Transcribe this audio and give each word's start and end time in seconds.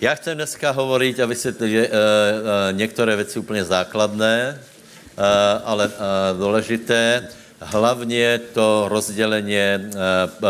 Já 0.00 0.14
chcem 0.14 0.36
dneska 0.36 0.70
hovoriť 0.70 1.18
a 1.18 1.26
vysvětlit 1.26 1.72
uh, 1.72 1.80
uh, 1.80 1.88
některé 2.76 3.16
věci 3.16 3.38
úplně 3.38 3.64
základné, 3.64 4.52
uh, 4.52 5.24
ale 5.64 5.88
uh, 5.88 5.92
důležité. 6.38 7.28
Hlavně 7.60 8.40
to 8.52 8.84
rozdělení 8.88 9.56
uh, 9.56 9.80
uh, 9.88 10.48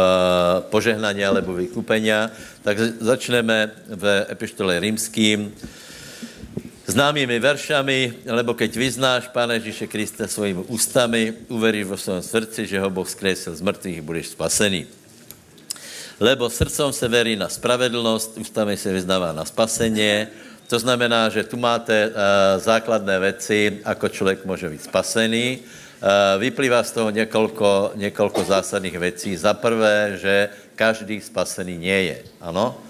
požehnání 0.61 1.24
alebo 1.24 1.54
vykupenia. 1.54 2.30
Takže 2.62 2.93
začneme 3.01 3.71
v 3.87 4.27
epištole 4.30 4.80
rímským 4.80 5.55
známými 6.87 7.39
veršami, 7.39 8.27
lebo 8.27 8.55
keď 8.55 8.77
vyznáš 8.77 9.31
Pána 9.31 9.63
Ježíše 9.63 9.87
Krista 9.87 10.27
svojimi 10.27 10.67
ústami, 10.67 11.47
uveríš 11.47 11.87
vo 11.87 11.97
svém 11.97 12.23
srdci, 12.23 12.67
že 12.67 12.83
ho 12.83 12.91
Boh 12.91 13.07
skresil 13.07 13.55
z 13.55 13.63
mrtvých, 13.63 14.03
budeš 14.03 14.35
spasený. 14.35 15.05
Lebo 16.21 16.48
srdcom 16.48 16.93
se 16.93 17.09
verí 17.09 17.37
na 17.37 17.49
spravedlnost, 17.49 18.39
ústami 18.41 18.77
se 18.77 18.93
vyznává 18.93 19.32
na 19.32 19.45
spasení. 19.45 20.27
To 20.67 20.79
znamená, 20.79 21.29
že 21.29 21.45
tu 21.45 21.57
máte 21.57 22.09
uh, 22.09 22.13
základné 22.57 23.21
věci, 23.21 23.81
ako 23.85 24.09
člověk 24.09 24.45
může 24.45 24.68
být 24.68 24.82
spasený. 24.82 25.59
Uh, 25.61 26.40
vyplývá 26.40 26.82
z 26.82 26.90
toho 26.90 27.11
několiko, 27.11 27.93
několiko 27.95 28.45
zásadních 28.45 28.99
věcí. 28.99 29.37
Za 29.37 29.54
prvé, 29.54 30.17
že 30.17 30.49
každý 30.75 31.21
spasený 31.21 31.79
nie 31.79 32.03
je. 32.03 32.19
Ano? 32.41 32.75
Uh, 32.75 32.81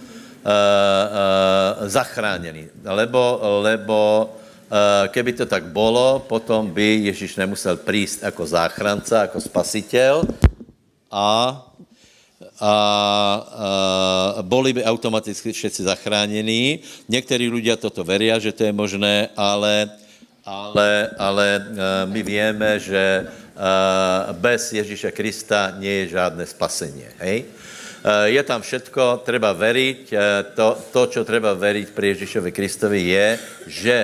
uh, 0.46 1.88
zachráněný. 1.90 2.70
Lebo, 2.86 3.40
lebo 3.66 4.30
uh, 4.70 5.10
keby 5.10 5.32
to 5.32 5.46
tak 5.46 5.66
bolo, 5.74 6.22
potom 6.30 6.70
by 6.70 7.10
Ježíš 7.10 7.36
nemusel 7.36 7.76
prísť 7.76 8.22
jako 8.22 8.46
záchranca, 8.46 9.26
jako 9.26 9.40
spasitel 9.40 10.22
a 11.10 11.58
a, 12.60 12.74
a 14.38 14.42
boli 14.42 14.72
by 14.72 14.84
automaticky 14.84 15.52
všetci 15.52 15.82
zachránění. 15.82 16.78
Někteří 17.08 17.48
lidé 17.48 17.76
toto 17.76 18.04
veria, 18.04 18.38
že 18.38 18.52
to 18.52 18.64
je 18.64 18.72
možné, 18.72 19.28
ale, 19.36 19.90
ale, 20.44 21.10
ale 21.18 21.46
my 22.08 22.20
víme, 22.22 22.80
že 22.80 23.26
bez 24.32 24.72
Ježíše 24.72 25.12
Krista 25.12 25.72
nie 25.80 26.04
je 26.04 26.16
žádné 26.20 26.44
spasení. 26.46 27.04
Hej? 27.18 27.44
Je 28.24 28.42
tam 28.44 28.62
všetko, 28.62 29.24
treba 29.24 29.50
veriť. 29.56 30.12
To, 30.54 30.78
to 30.92 31.02
čo 31.10 31.24
treba 31.24 31.56
veriť 31.56 31.90
pri 31.90 32.14
Ježíšovi 32.14 32.52
Kristovi 32.52 33.00
je, 33.02 33.26
že 33.66 33.96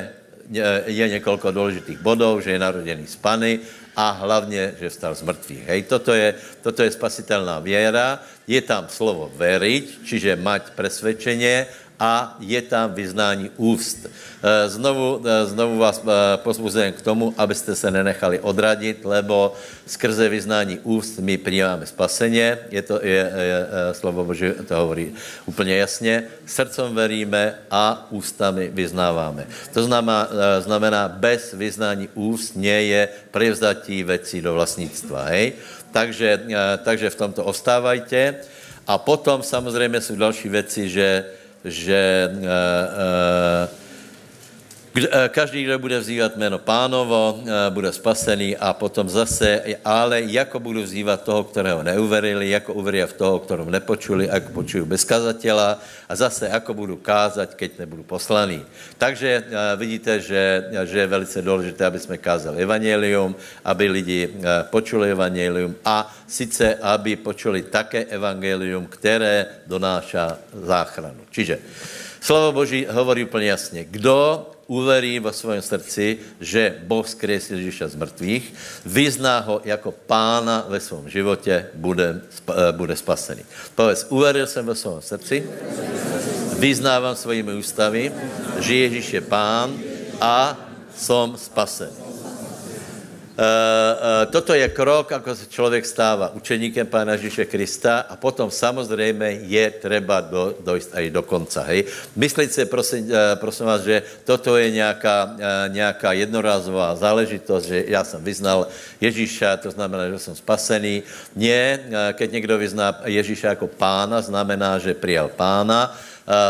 je 0.86 1.08
několik 1.08 1.44
důležitých 1.50 2.00
bodů, 2.00 2.40
že 2.40 2.50
je 2.50 2.58
narodený 2.58 3.06
z 3.06 3.16
Pany, 3.16 3.60
a 3.96 4.10
hlavně, 4.10 4.74
že 4.80 4.88
vstal 4.88 5.14
z 5.14 5.22
mrtvých. 5.22 5.64
Hej, 5.66 5.80
toto 5.82 6.12
je, 6.14 6.34
toto 6.62 6.82
je 6.82 6.90
spasitelná 6.90 7.58
věra, 7.58 8.22
je 8.46 8.60
tam 8.60 8.88
slovo 8.88 9.30
veriť, 9.36 10.04
čiže 10.04 10.40
mať 10.40 10.72
presvedčenie 10.72 11.66
a 12.00 12.36
je 12.40 12.62
tam 12.62 12.94
vyznání 12.94 13.50
úst. 13.56 14.06
Eh, 14.06 14.68
znovu, 14.68 15.22
eh, 15.22 15.46
znovu 15.46 15.78
vás 15.78 16.02
eh, 16.02 16.36
pozbuzujem 16.36 16.92
k 16.92 17.02
tomu, 17.02 17.34
abyste 17.38 17.76
se 17.76 17.90
nenechali 17.90 18.40
odradit, 18.40 19.04
lebo 19.04 19.54
skrze 19.86 20.28
vyznání 20.28 20.78
úst 20.82 21.18
my 21.18 21.38
přijímáme 21.38 21.86
spaseně. 21.86 22.58
Je 22.70 22.82
to, 22.82 22.98
je, 23.02 23.22
je, 23.22 23.66
slovo 23.92 24.24
Boží 24.24 24.50
to 24.68 24.74
hovorí 24.74 25.14
úplně 25.46 25.76
jasně. 25.76 26.24
Srdcom 26.46 26.94
veríme 26.94 27.54
a 27.70 28.06
ústami 28.10 28.70
vyznáváme. 28.74 29.46
To 29.74 29.82
znamená, 29.82 30.28
znamená 30.60 31.08
bez 31.08 31.54
vyznání 31.54 32.08
úst 32.14 32.56
nie 32.56 32.82
je 32.82 33.08
prevzatí 33.30 34.02
věcí 34.02 34.42
do 34.42 34.54
vlastnictva. 34.54 35.22
Hej? 35.22 35.52
Takže, 35.92 36.40
takže 36.82 37.10
v 37.10 37.14
tomto 37.14 37.44
ostávajte. 37.44 38.34
A 38.86 38.98
potom 38.98 39.42
samozřejmě 39.42 40.00
jsou 40.00 40.16
další 40.16 40.48
věci, 40.48 40.88
že 40.88 41.24
že 41.64 42.28
uh, 42.30 42.42
uh, 42.42 43.81
Každý, 45.28 45.64
kdo 45.64 45.78
bude 45.78 45.98
vzývat 45.98 46.36
jméno 46.36 46.58
pánovo, 46.58 47.40
bude 47.70 47.92
spasený 47.92 48.56
a 48.56 48.72
potom 48.76 49.08
zase, 49.08 49.80
ale 49.84 50.20
jako 50.20 50.60
budu 50.60 50.82
vzývat 50.82 51.24
toho, 51.24 51.44
kterého 51.44 51.82
neuverili, 51.82 52.50
jako 52.50 52.74
uverí 52.74 53.00
v 53.02 53.12
toho, 53.12 53.38
kterého 53.38 53.70
nepočuli, 53.70 54.28
jako 54.32 54.52
počuju 54.52 54.84
bez 54.84 55.04
kazatela 55.04 55.80
a 56.08 56.16
zase 56.16 56.48
jako 56.52 56.74
budu 56.74 56.96
kázat, 56.96 57.54
keď 57.54 57.78
nebudu 57.78 58.02
poslaný. 58.02 58.62
Takže 58.98 59.44
vidíte, 59.76 60.20
že, 60.20 60.64
že 60.84 60.98
je 60.98 61.06
velice 61.06 61.42
důležité, 61.42 61.86
aby 61.86 61.98
jsme 61.98 62.18
kázali 62.18 62.62
evangelium, 62.62 63.36
aby 63.64 63.88
lidi 63.88 64.28
počuli 64.70 65.10
evangelium 65.10 65.74
a 65.84 66.14
sice, 66.28 66.74
aby 66.74 67.16
počuli 67.16 67.62
také 67.62 68.04
evangelium, 68.04 68.86
které 68.86 69.46
donáša 69.66 70.38
záchranu. 70.52 71.24
Čiže 71.30 71.58
slovo 72.20 72.52
Boží 72.52 72.86
hovorí 72.90 73.24
úplně 73.24 73.46
jasně. 73.46 73.84
Kdo 73.84 74.51
uverí 74.66 75.18
vo 75.18 75.32
svém 75.32 75.62
srdci, 75.62 76.18
že 76.40 76.82
Boh 76.86 77.06
zkresil 77.06 77.58
Ježíša 77.58 77.88
z 77.88 77.98
mrtvých, 77.98 78.44
vyzná 78.86 79.38
ho 79.40 79.60
jako 79.64 79.92
pána 79.92 80.64
ve 80.68 80.80
svém 80.80 81.08
životě, 81.08 81.66
bude, 81.74 82.20
eh, 82.22 82.72
bude 82.72 82.96
spasený. 82.96 83.42
Povedz, 83.74 84.06
uveril 84.08 84.46
jsem 84.46 84.66
ve 84.66 84.74
svém 84.74 85.00
srdci, 85.02 85.36
vyznávám 86.58 87.16
svými 87.16 87.52
ústavy, 87.54 88.12
že 88.58 88.74
Ježíš 88.74 89.06
je 89.12 89.20
pán 89.20 89.74
a 90.20 90.54
som 90.94 91.34
spasen. 91.34 92.01
Uh, 93.42 93.48
uh, 93.48 94.30
toto 94.30 94.54
je 94.54 94.62
krok, 94.70 95.10
ako 95.10 95.34
se 95.34 95.50
člověk 95.50 95.82
stává 95.82 96.30
učeníkem 96.30 96.86
Pána 96.86 97.18
Ježíše 97.18 97.50
Krista 97.50 98.06
a 98.06 98.14
potom 98.14 98.46
samozřejmě 98.54 99.42
je 99.50 99.66
třeba 99.82 100.20
do, 100.20 100.54
dojít 100.62 100.94
aj 100.94 101.10
do 101.10 101.22
konca. 101.26 101.66
Hej? 101.66 101.90
Myslíte 102.14 102.54
si, 102.54 102.62
prosím, 102.70 103.10
uh, 103.10 103.34
prosím 103.42 103.66
vás, 103.66 103.82
že 103.82 104.06
toto 104.22 104.54
je 104.54 104.70
nějaká, 104.70 105.34
nějaká 105.74 106.12
jednorázová 106.12 106.94
záležitost, 106.94 107.66
že 107.66 107.84
já 107.90 108.04
jsem 108.06 108.22
vyznal 108.22 108.70
Ježíša, 109.02 109.56
to 109.56 109.74
znamená, 109.74 110.06
že 110.06 110.18
jsem 110.18 110.34
spasený. 110.38 111.02
Nie, 111.34 111.82
keď 112.14 112.32
někdo 112.32 112.58
vyzná 112.58 112.94
Ježíša 113.10 113.58
jako 113.58 113.66
pána, 113.66 114.22
znamená, 114.22 114.78
že 114.78 114.94
přijal 114.94 115.34
pána, 115.34 115.98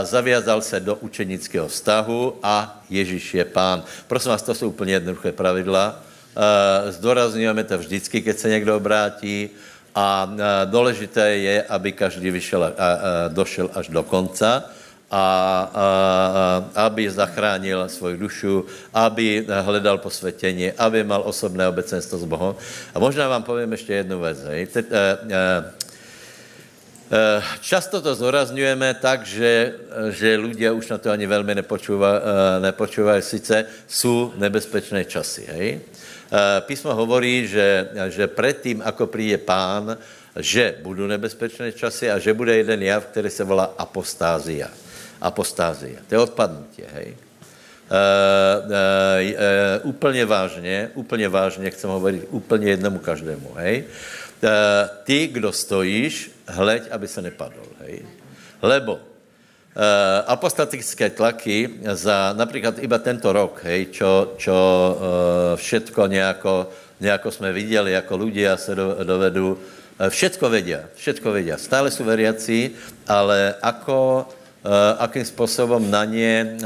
zaviazal 0.04 0.60
se 0.60 0.80
do 0.80 1.00
učenického 1.00 1.69
vztahu 1.69 2.36
a 2.42 2.84
Ježíš 2.91 3.34
je 3.34 3.44
pán. 3.44 3.80
Prosím 4.06 4.30
vás, 4.36 4.42
to 4.42 4.54
jsou 4.54 4.69
úplně 4.69 4.92
jednoduché 4.92 5.32
pravidla 5.32 6.11
Eh, 6.32 6.93
zdůrazňujeme 6.93 7.65
to 7.65 7.78
vždycky, 7.78 8.22
keď 8.22 8.38
se 8.38 8.48
někdo 8.48 8.76
obrátí 8.76 9.50
a 9.94 10.32
eh, 10.32 10.66
důležité 10.66 11.31
je, 11.31 11.62
aby 11.62 11.93
každý 11.93 12.31
vyšel 12.31 12.65
a, 12.65 12.72
došel 13.28 13.70
až 13.75 13.88
do 13.88 14.03
konca 14.03 14.65
a, 15.12 15.25
a, 15.75 16.88
aby 16.88 17.10
zachránil 17.10 17.88
svoji 17.88 18.16
dušu, 18.16 18.65
aby 18.94 19.44
hledal 19.44 19.98
posvětění, 19.98 20.72
aby 20.72 21.04
mal 21.04 21.22
osobné 21.28 21.69
obecenstvo 21.69 22.19
s 22.19 22.25
Bohem. 22.25 22.54
A 22.94 22.98
možná 22.98 23.28
vám 23.28 23.42
povím 23.42 23.72
ještě 23.72 23.92
jednu 23.92 24.21
věc. 24.21 24.38
Te, 24.72 24.84
Často 27.60 28.00
to 28.00 28.16
zorazňujeme 28.16 28.97
tak, 28.97 29.28
že, 29.28 29.76
že 30.16 30.41
lidé 30.41 30.72
už 30.72 30.88
na 30.88 30.98
to 30.98 31.12
ani 31.12 31.28
velmi 31.28 31.53
nepočúvají, 32.60 33.22
sice 33.22 33.65
jsou 33.84 34.32
nebezpečné 34.41 35.04
časy. 35.04 35.44
Hej? 35.44 35.81
Eh, 36.32 36.60
písmo 36.65 36.94
hovorí, 36.97 37.44
že, 37.44 37.93
že 38.09 38.25
předtím, 38.25 38.81
ako 38.84 39.06
přijde 39.06 39.38
pán, 39.38 39.97
že 40.41 40.81
budou 40.81 41.04
nebezpečné 41.06 41.72
časy 41.72 42.09
a 42.10 42.16
že 42.19 42.32
bude 42.32 42.56
jeden 42.56 42.82
jav, 42.82 43.04
který 43.04 43.31
se 43.31 43.44
volá 43.44 43.76
apostázia. 43.76 44.72
Apostázia. 45.21 46.00
To 46.09 46.15
je 46.15 46.19
odpadnutí, 46.19 46.82
hej. 46.94 47.16
Uh, 47.92 48.65
uh, 48.65 49.37
uh, 49.84 49.91
úplně 49.92 50.25
vážně, 50.25 50.91
úplně 50.94 51.28
vážně 51.28 51.71
chcem 51.71 51.91
hovorit 51.91 52.25
úplně 52.31 52.71
jednomu 52.71 52.98
každému, 52.98 53.53
hej. 53.54 53.84
Uh, 53.84 54.50
ty, 55.04 55.26
kdo 55.26 55.53
stojíš, 55.53 56.31
hleď, 56.48 56.82
aby 56.91 57.09
se 57.09 57.22
nepadl, 57.22 57.62
hej. 57.84 58.03
Lebo 58.62 59.11
apostatické 60.27 61.10
tlaky 61.10 61.80
za 61.97 62.33
například 62.36 62.78
iba 62.78 62.98
tento 62.98 63.33
rok, 63.33 63.65
hej, 63.65 63.89
čo, 63.89 64.36
čo 64.36 64.53
uh, 64.53 64.97
všetko 65.57 66.07
nejako, 66.07 66.69
nejako 67.01 67.30
jsme 67.30 67.53
viděli, 67.53 67.92
jako 67.92 68.16
ľudia 68.16 68.57
se 68.57 68.74
do, 68.74 69.01
dovedou, 69.04 69.57
uh, 69.57 70.09
všetko 70.09 70.45
vedia, 70.51 70.80
všetko 70.95 71.33
vedia. 71.33 71.57
Stále 71.57 71.91
jsou 71.91 72.04
veriaci, 72.04 72.71
ale 73.09 73.54
ako, 73.63 74.28
akým 74.98 75.24
způsobem 75.24 75.91
na 75.91 76.04
ně 76.04 76.57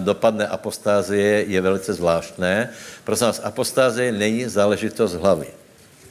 dopadne 0.00 0.46
apostázie 0.46 1.44
je 1.48 1.60
velice 1.60 1.94
zvláštné. 1.94 2.68
Prosím 3.04 3.26
vás, 3.26 3.40
apostázie 3.44 4.12
není 4.12 4.44
záležitost 4.44 5.14
hlavy. 5.14 5.48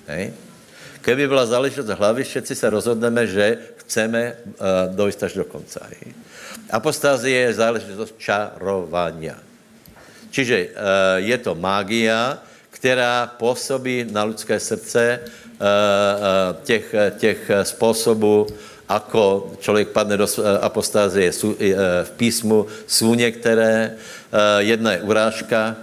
Hej? 0.08 0.34
Keby 1.02 1.28
byla 1.28 1.46
záležitost 1.46 1.90
hlavy, 1.90 2.24
všetci 2.24 2.56
se 2.56 2.70
rozhodneme, 2.70 3.28
že 3.28 3.58
chceme 3.86 4.34
dojít 4.90 5.24
až 5.24 5.34
do 5.34 5.46
konce. 5.46 5.80
Hej? 5.90 6.18
Apostázie 6.70 7.40
je 7.50 7.54
záležitost 7.54 8.16
čarovania. 8.18 9.38
Čiže 10.32 10.58
uh, 10.68 10.72
je 11.24 11.38
to 11.38 11.56
mágia, 11.56 12.38
která 12.70 13.28
působí 13.40 14.06
na 14.12 14.24
lidské 14.24 14.60
srdce 14.60 15.20
uh, 15.22 15.26
uh, 15.26 16.64
těch, 16.64 16.96
těch 17.18 17.40
způsobů, 17.64 18.48
ako 18.90 19.54
člověk 19.60 19.90
padne 19.90 20.18
do 20.18 20.28
apostázie 20.62 21.32
v 22.04 22.12
písmu, 22.18 22.70
jsou 22.88 23.16
některé, 23.18 23.98
jedna 24.62 24.92
je 24.92 25.02
urážka, 25.02 25.76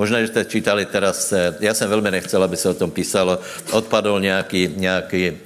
Možná, 0.00 0.20
že 0.20 0.26
jste 0.26 0.44
čítali 0.44 0.84
teraz, 0.86 1.34
já 1.60 1.74
jsem 1.74 1.90
velmi 1.90 2.10
nechcel, 2.10 2.42
aby 2.42 2.56
se 2.56 2.68
o 2.68 2.74
tom 2.74 2.90
písalo, 2.90 3.38
odpadl 3.70 4.20
nějaký, 4.20 4.72
nějaký 4.76 5.38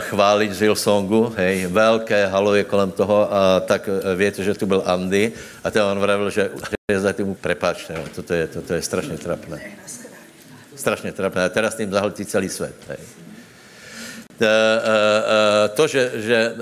chválič 0.00 0.52
z 0.52 0.60
Hillsongu, 0.60 1.32
hej, 1.36 1.66
velké 1.66 2.26
halo 2.26 2.54
je 2.54 2.64
kolem 2.64 2.90
toho, 2.90 3.34
a 3.34 3.60
tak 3.60 3.88
uh, 3.88 4.18
víte, 4.18 4.44
že 4.44 4.54
tu 4.54 4.66
byl 4.66 4.82
Andy 4.86 5.32
a 5.64 5.70
ten 5.70 5.82
on 5.82 5.98
vravil, 5.98 6.30
že, 6.30 6.50
že 6.92 7.00
za 7.00 7.12
tím 7.12 7.34
prepáčte, 7.34 7.94
jo, 7.94 8.04
toto 8.14 8.34
je, 8.34 8.46
toto 8.46 8.74
je 8.74 8.82
strašně 8.82 9.18
trapné. 9.18 9.60
Strašně 10.76 11.12
trapné. 11.12 11.44
A 11.44 11.48
teraz 11.48 11.74
tím 11.74 11.90
zahltí 11.90 12.24
celý 12.24 12.48
svět. 12.48 12.74
Hej. 12.88 12.98
Eh, 14.40 15.68
to, 15.76 15.86
že, 15.86 16.12
že 16.14 16.54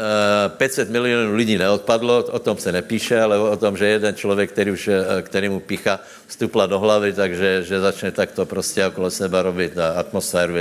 500 0.48 0.90
milionů 0.90 1.34
lidí 1.34 1.58
neodpadlo, 1.58 2.25
o 2.25 2.38
tom 2.38 2.58
se 2.58 2.72
nepíše, 2.72 3.20
ale 3.20 3.38
o 3.38 3.56
tom, 3.56 3.76
že 3.76 3.86
jeden 3.86 4.14
člověk, 4.14 4.50
který, 4.52 4.70
už, 4.70 4.90
který 5.22 5.48
mu 5.48 5.60
pícha, 5.60 6.00
vstupla 6.26 6.66
do 6.66 6.78
hlavy, 6.78 7.12
takže 7.12 7.62
že 7.62 7.80
začne 7.80 8.10
takto 8.10 8.46
prostě 8.46 8.86
okolo 8.86 9.10
seba 9.10 9.42
robit 9.42 9.78
atmosféru. 9.78 10.54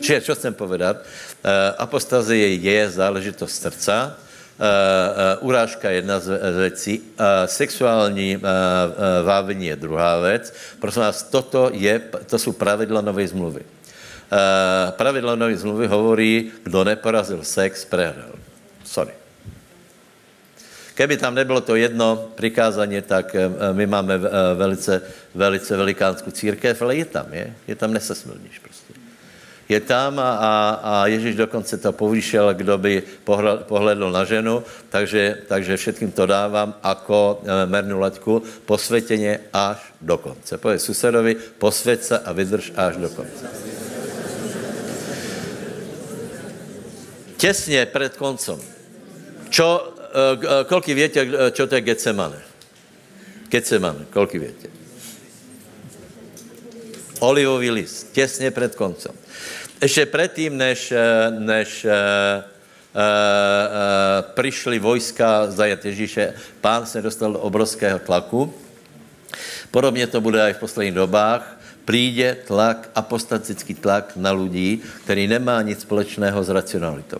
Čiže, 0.00 0.20
co 0.20 0.34
chcem 0.34 0.54
povedat? 0.54 0.96
Apostazie 1.78 2.54
je 2.54 2.90
záležitost 2.90 3.62
srdca, 3.62 4.16
urážka 5.40 5.90
je 5.90 5.96
jedna 5.96 6.20
z 6.20 6.38
věcí, 6.58 7.02
sexuální 7.46 8.38
vávení 9.24 9.66
je 9.66 9.76
druhá 9.76 10.20
věc. 10.20 10.54
Prosím 10.80 11.02
vás, 11.02 11.22
toto 11.22 11.70
je, 11.72 12.00
to 12.26 12.38
jsou 12.38 12.52
pravidla 12.52 13.00
nové 13.00 13.28
zmluvy. 13.28 13.79
Pravidla 14.90 15.34
nové 15.34 15.56
zmluvy 15.56 15.86
hovorí, 15.86 16.50
kdo 16.62 16.84
neporazil 16.84 17.42
sex, 17.42 17.84
prehrál. 17.84 18.38
Sorry. 18.84 19.12
Keby 20.94 21.16
tam 21.16 21.34
nebylo 21.34 21.60
to 21.60 21.76
jedno 21.76 22.28
přikázání, 22.34 23.02
tak 23.02 23.36
my 23.72 23.86
máme 23.86 24.18
velice, 24.54 25.02
velice 25.34 25.76
velikánskou 25.76 26.30
církev, 26.30 26.82
ale 26.82 26.96
je 26.96 27.04
tam, 27.04 27.26
je? 27.32 27.54
Je 27.68 27.74
tam 27.74 27.92
nesesmilníš 27.92 28.58
prostě 28.58 29.00
je 29.70 29.80
tam 29.80 30.18
a, 30.18 30.30
a, 30.34 30.52
a 30.82 31.06
Ježíš 31.06 31.46
dokonce 31.46 31.78
to 31.78 31.92
povýšel, 31.94 32.54
kdo 32.54 32.78
by 32.78 33.02
pohledl 33.70 34.10
na 34.10 34.26
ženu, 34.26 34.66
takže, 34.90 35.46
takže 35.46 35.76
všetkým 35.76 36.10
to 36.10 36.26
dávám 36.26 36.74
jako 36.84 37.42
mernou 37.66 37.98
laťku, 37.98 38.42
posvětěně 38.66 39.40
až 39.52 39.94
do 40.02 40.18
konce. 40.18 40.58
Povedz 40.58 40.84
susedovi, 40.84 41.36
posvěť 41.58 42.02
se 42.02 42.18
a 42.18 42.32
vydrž 42.32 42.72
až 42.76 42.96
do 42.96 43.08
konce. 43.08 43.46
Těsně 47.40 47.86
před 47.86 48.16
koncem. 48.16 48.60
Čo, 49.50 49.94
e, 50.60 50.64
koľko 50.64 50.94
větě, 50.94 51.28
čo 51.52 51.66
to 51.66 51.74
je 51.74 51.80
Getsemane? 51.80 52.40
Getsemane, 53.48 54.04
koľko 54.12 54.38
větě? 54.38 54.68
Olivový 57.20 57.70
list, 57.70 58.12
těsně 58.12 58.50
před 58.50 58.74
koncem. 58.74 59.12
Ještě 59.82 60.06
předtím, 60.06 60.56
než, 60.56 60.92
eh, 60.92 61.30
než 61.30 61.84
uh, 61.84 61.90
uh, 61.90 62.50
přišli 64.34 64.78
vojska 64.78 65.50
zajet 65.50 65.84
Ježíše, 65.84 66.34
pán 66.60 66.86
se 66.86 67.02
dostal 67.02 67.32
do 67.32 67.38
obrovského 67.38 67.98
tlaku. 67.98 68.54
Podobně 69.70 70.06
to 70.06 70.20
bude 70.20 70.50
i 70.50 70.52
v 70.52 70.56
posledních 70.56 70.94
dobách. 70.94 71.59
Přijde 71.84 72.36
tlak, 72.46 72.90
apostatický 72.94 73.74
tlak 73.74 74.12
na 74.16 74.32
lidí, 74.32 74.82
který 75.04 75.26
nemá 75.26 75.62
nic 75.62 75.80
společného 75.80 76.44
s 76.44 76.48
racionalitou. 76.48 77.18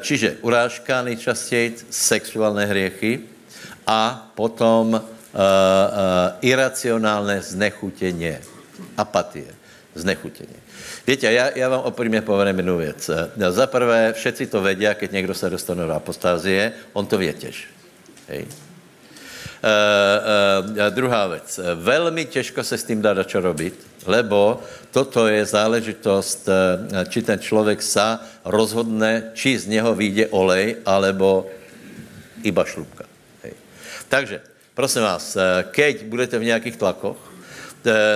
Čiže 0.00 0.36
urážka 0.40 1.02
nejčastěji, 1.02 1.76
sexuální 1.90 2.64
hriechy 2.64 3.20
a 3.86 4.32
potom 4.34 4.88
uh, 4.88 5.00
uh, 5.00 5.00
iracionálné 6.40 7.42
znechutěně, 7.42 8.40
apatie, 8.96 9.48
znechutěně. 9.94 10.56
Víte, 11.06 11.32
já, 11.32 11.58
já 11.58 11.68
vám 11.68 11.80
opřímně 11.80 12.22
povím 12.22 12.56
jednu 12.56 12.76
věc. 12.76 13.10
Za 13.50 13.66
prvé, 13.66 14.12
všetci 14.12 14.46
to 14.46 14.62
vědí, 14.62 14.86
keď 14.94 15.12
někdo 15.12 15.34
se 15.34 15.50
dostane 15.50 15.86
do 15.86 15.92
apostázie, 15.92 16.72
on 16.92 17.06
to 17.06 17.18
větěž. 17.18 17.68
Hej. 18.28 18.46
Uh, 19.60 20.88
druhá 20.90 21.26
věc. 21.26 21.60
Velmi 21.74 22.24
těžko 22.24 22.64
se 22.64 22.78
s 22.78 22.84
tím 22.84 23.02
dá 23.02 23.12
čo 23.24 23.40
robit, 23.40 23.76
lebo 24.06 24.60
toto 24.90 25.28
je 25.28 25.44
záležitost, 25.44 26.48
uh, 26.48 27.04
či 27.04 27.20
ten 27.20 27.36
člověk 27.36 27.84
sa 27.84 28.24
rozhodne, 28.44 29.36
či 29.36 29.60
z 29.60 29.68
něho 29.68 29.92
vyjde 29.92 30.32
olej, 30.32 30.80
alebo 30.88 31.44
iba 32.40 32.64
šlubka. 32.64 33.04
Hej. 33.44 33.52
Takže, 34.08 34.40
prosím 34.72 35.02
vás, 35.02 35.36
keď 35.76 36.08
budete 36.08 36.38
v 36.40 36.48
nějakých 36.56 36.76
tlakoch, 36.80 37.20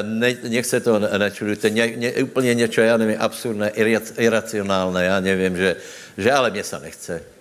ne, 0.02 0.36
nech 0.48 0.66
se 0.66 0.80
to 0.80 0.96
nečudujte, 0.98 1.70
ně, 1.70 1.92
ně, 1.96 2.10
úplně 2.24 2.54
něco, 2.54 2.80
já 2.80 2.96
nevím, 2.96 3.16
absurdné, 3.20 3.68
iracionálné, 4.16 5.04
já 5.04 5.20
nevím, 5.20 5.56
že, 5.56 5.76
že 6.16 6.32
ale 6.32 6.50
mě 6.50 6.64
se 6.64 6.80
nechce. 6.80 7.33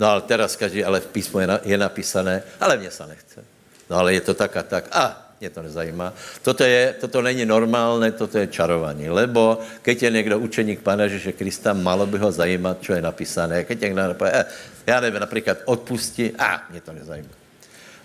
No 0.00 0.06
ale 0.06 0.20
teraz 0.20 0.56
každý, 0.56 0.84
ale 0.84 1.00
v 1.00 1.06
písmu 1.06 1.40
je, 1.40 1.46
na, 1.46 1.60
je 1.64 1.78
napísané, 1.78 2.42
ale 2.60 2.76
mě 2.76 2.90
se 2.90 3.06
nechce. 3.06 3.44
No 3.90 3.96
ale 3.96 4.14
je 4.14 4.20
to 4.20 4.34
tak 4.34 4.56
a 4.56 4.62
tak. 4.62 4.84
A 4.92 5.26
mě 5.40 5.50
to 5.50 5.62
nezajímá. 5.62 6.12
Toto, 6.42 6.64
je, 6.64 6.94
toto 7.00 7.22
není 7.22 7.46
normálné, 7.46 8.12
toto 8.12 8.38
je 8.38 8.46
čarování. 8.46 9.08
Lebo 9.08 9.60
keď 9.82 10.02
je 10.02 10.10
někdo 10.10 10.38
učeník 10.38 10.80
Pana 10.80 11.04
Ježíše 11.04 11.32
Krista, 11.32 11.72
malo 11.72 12.06
by 12.06 12.18
ho 12.18 12.32
zajímat, 12.32 12.76
co 12.80 12.92
je 12.92 13.02
napísané. 13.02 13.64
Keď 13.64 13.80
někdo 13.80 14.02
napoje, 14.02 14.32
eh, 14.34 14.44
já 14.86 15.00
nevím, 15.00 15.20
například 15.20 15.58
odpustí, 15.64 16.32
a 16.38 16.62
mě 16.70 16.80
to 16.80 16.92
nezajímá 16.92 17.40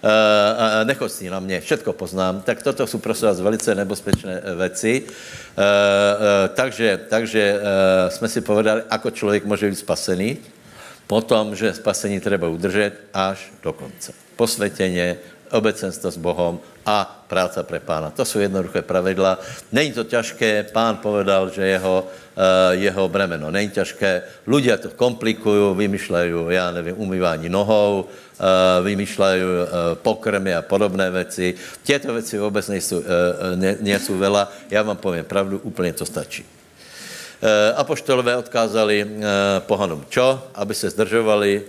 uh, 0.06 0.88
nechostí 0.88 1.30
na 1.30 1.40
mě, 1.40 1.62
všetko 1.62 1.94
poznám, 1.94 2.42
tak 2.42 2.64
toto 2.64 2.88
jsou 2.88 2.98
prostě 2.98 3.26
vás 3.26 3.42
velice 3.42 3.76
nebezpečné 3.76 4.42
eh, 4.44 4.56
věci. 4.56 5.04
Uh, 5.04 5.08
uh, 5.08 6.56
takže 6.56 7.00
takže 7.10 7.60
uh, 7.60 8.10
jsme 8.10 8.28
si 8.28 8.42
povedali, 8.42 8.82
ako 8.90 9.12
člověk 9.12 9.46
může 9.46 9.70
být 9.70 9.76
spasený, 9.76 10.38
potom, 11.08 11.56
že 11.56 11.74
spasení 11.74 12.20
treba 12.20 12.48
udržet 12.48 13.14
až 13.14 13.54
do 13.64 13.74
konce. 13.74 14.14
Posvětěně, 14.36 15.18
obecenstvo 15.52 16.12
s 16.12 16.18
Bohem 16.18 16.60
a 16.86 17.26
práca 17.28 17.64
pre 17.64 17.80
pána. 17.80 18.10
To 18.10 18.26
jsou 18.26 18.40
jednoduché 18.40 18.82
pravidla. 18.82 19.40
Není 19.72 19.92
to 19.92 20.04
těžké, 20.04 20.66
pán 20.74 20.98
povedal, 20.98 21.50
že 21.50 21.66
jeho, 21.66 22.06
uh, 22.06 22.74
jeho 22.78 23.10
bremeno 23.10 23.52
není 23.52 23.70
těžké. 23.70 24.22
Ľudia 24.48 24.78
to 24.78 24.90
komplikují, 24.94 25.76
vymýšlejí, 25.78 26.34
já 26.50 26.72
nevím, 26.72 26.96
umývání 26.98 27.50
nohou, 27.50 28.06
uh, 28.06 28.86
vymýšlejí 28.86 29.44
uh, 29.44 29.50
pokrmy 30.02 30.56
a 30.56 30.62
podobné 30.62 31.12
věci. 31.12 31.54
Těto 31.84 32.14
věci 32.14 32.38
vůbec 32.38 32.68
nejsou, 32.68 33.04
ne, 33.56 33.78
nejsou 33.82 34.18
vela. 34.18 34.52
Já 34.70 34.82
vám 34.82 34.98
povím 34.98 35.26
pravdu, 35.26 35.60
úplně 35.64 35.94
to 35.94 36.06
stačí. 36.06 36.55
Uh, 37.46 37.78
apoštolové 37.78 38.34
odkázali 38.38 39.06
uh, 39.06 39.10
pohanům 39.60 40.06
čo? 40.10 40.42
Aby 40.56 40.74
se 40.74 40.90
zdržovali 40.90 41.62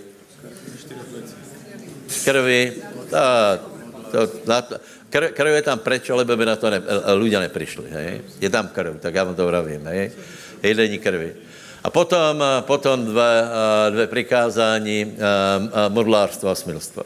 krvi. 2.25 2.73
A, 3.13 3.57
to, 4.11 4.19
na 4.49 4.65
krv, 5.09 5.37
krv 5.37 5.51
je 5.53 5.61
tam 5.61 5.79
preč, 5.79 6.09
lebo 6.09 6.33
by 6.33 6.45
na 6.45 6.55
to 6.57 6.73
ne, 6.73 6.81
ľudia 7.13 7.45
neprišli. 7.45 7.93
Hej? 7.93 8.11
Je 8.41 8.49
tam 8.49 8.73
krv, 8.73 8.97
tak 8.97 9.13
já 9.13 9.23
vám 9.23 9.35
to 9.35 9.45
vravím. 9.45 9.85
Hej? 9.85 10.11
Jedení 10.63 10.97
krvi. 10.97 11.35
A 11.83 11.89
potom, 11.93 12.43
potom 12.65 13.05
dve, 13.05 13.43
dve 13.89 14.07
přikázání 14.07 15.15
modlárstva 15.93 16.51
a 16.51 16.55
smilstva. 16.55 17.03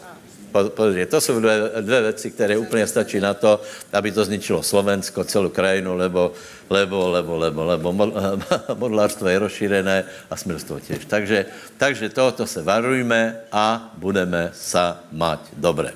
Pozrite, 0.51 1.05
to 1.05 1.21
jsou 1.21 1.39
dvě, 1.39 1.71
dvě 1.81 2.01
věci, 2.01 2.31
které 2.31 2.57
úplně 2.57 2.87
stačí 2.87 3.19
na 3.19 3.33
to, 3.33 3.61
aby 3.93 4.11
to 4.11 4.25
zničilo 4.25 4.63
Slovensko, 4.63 5.23
celou 5.23 5.49
krajinu, 5.49 5.95
lebo, 5.95 6.31
lebo, 6.69 7.09
lebo, 7.09 7.37
lebo, 7.37 7.61
lebo 7.65 7.87
modlárstvo 8.75 9.27
je 9.27 9.39
rozšírené 9.39 10.03
a 10.29 10.35
smilstvo 10.35 10.79
těž. 10.79 11.05
Takže, 11.05 11.45
takže 11.77 12.09
tohoto 12.09 12.47
se 12.47 12.61
varujme 12.61 13.47
a 13.51 13.91
budeme 13.97 14.51
sa 14.53 15.03
mať 15.11 15.39
dobre. 15.57 15.93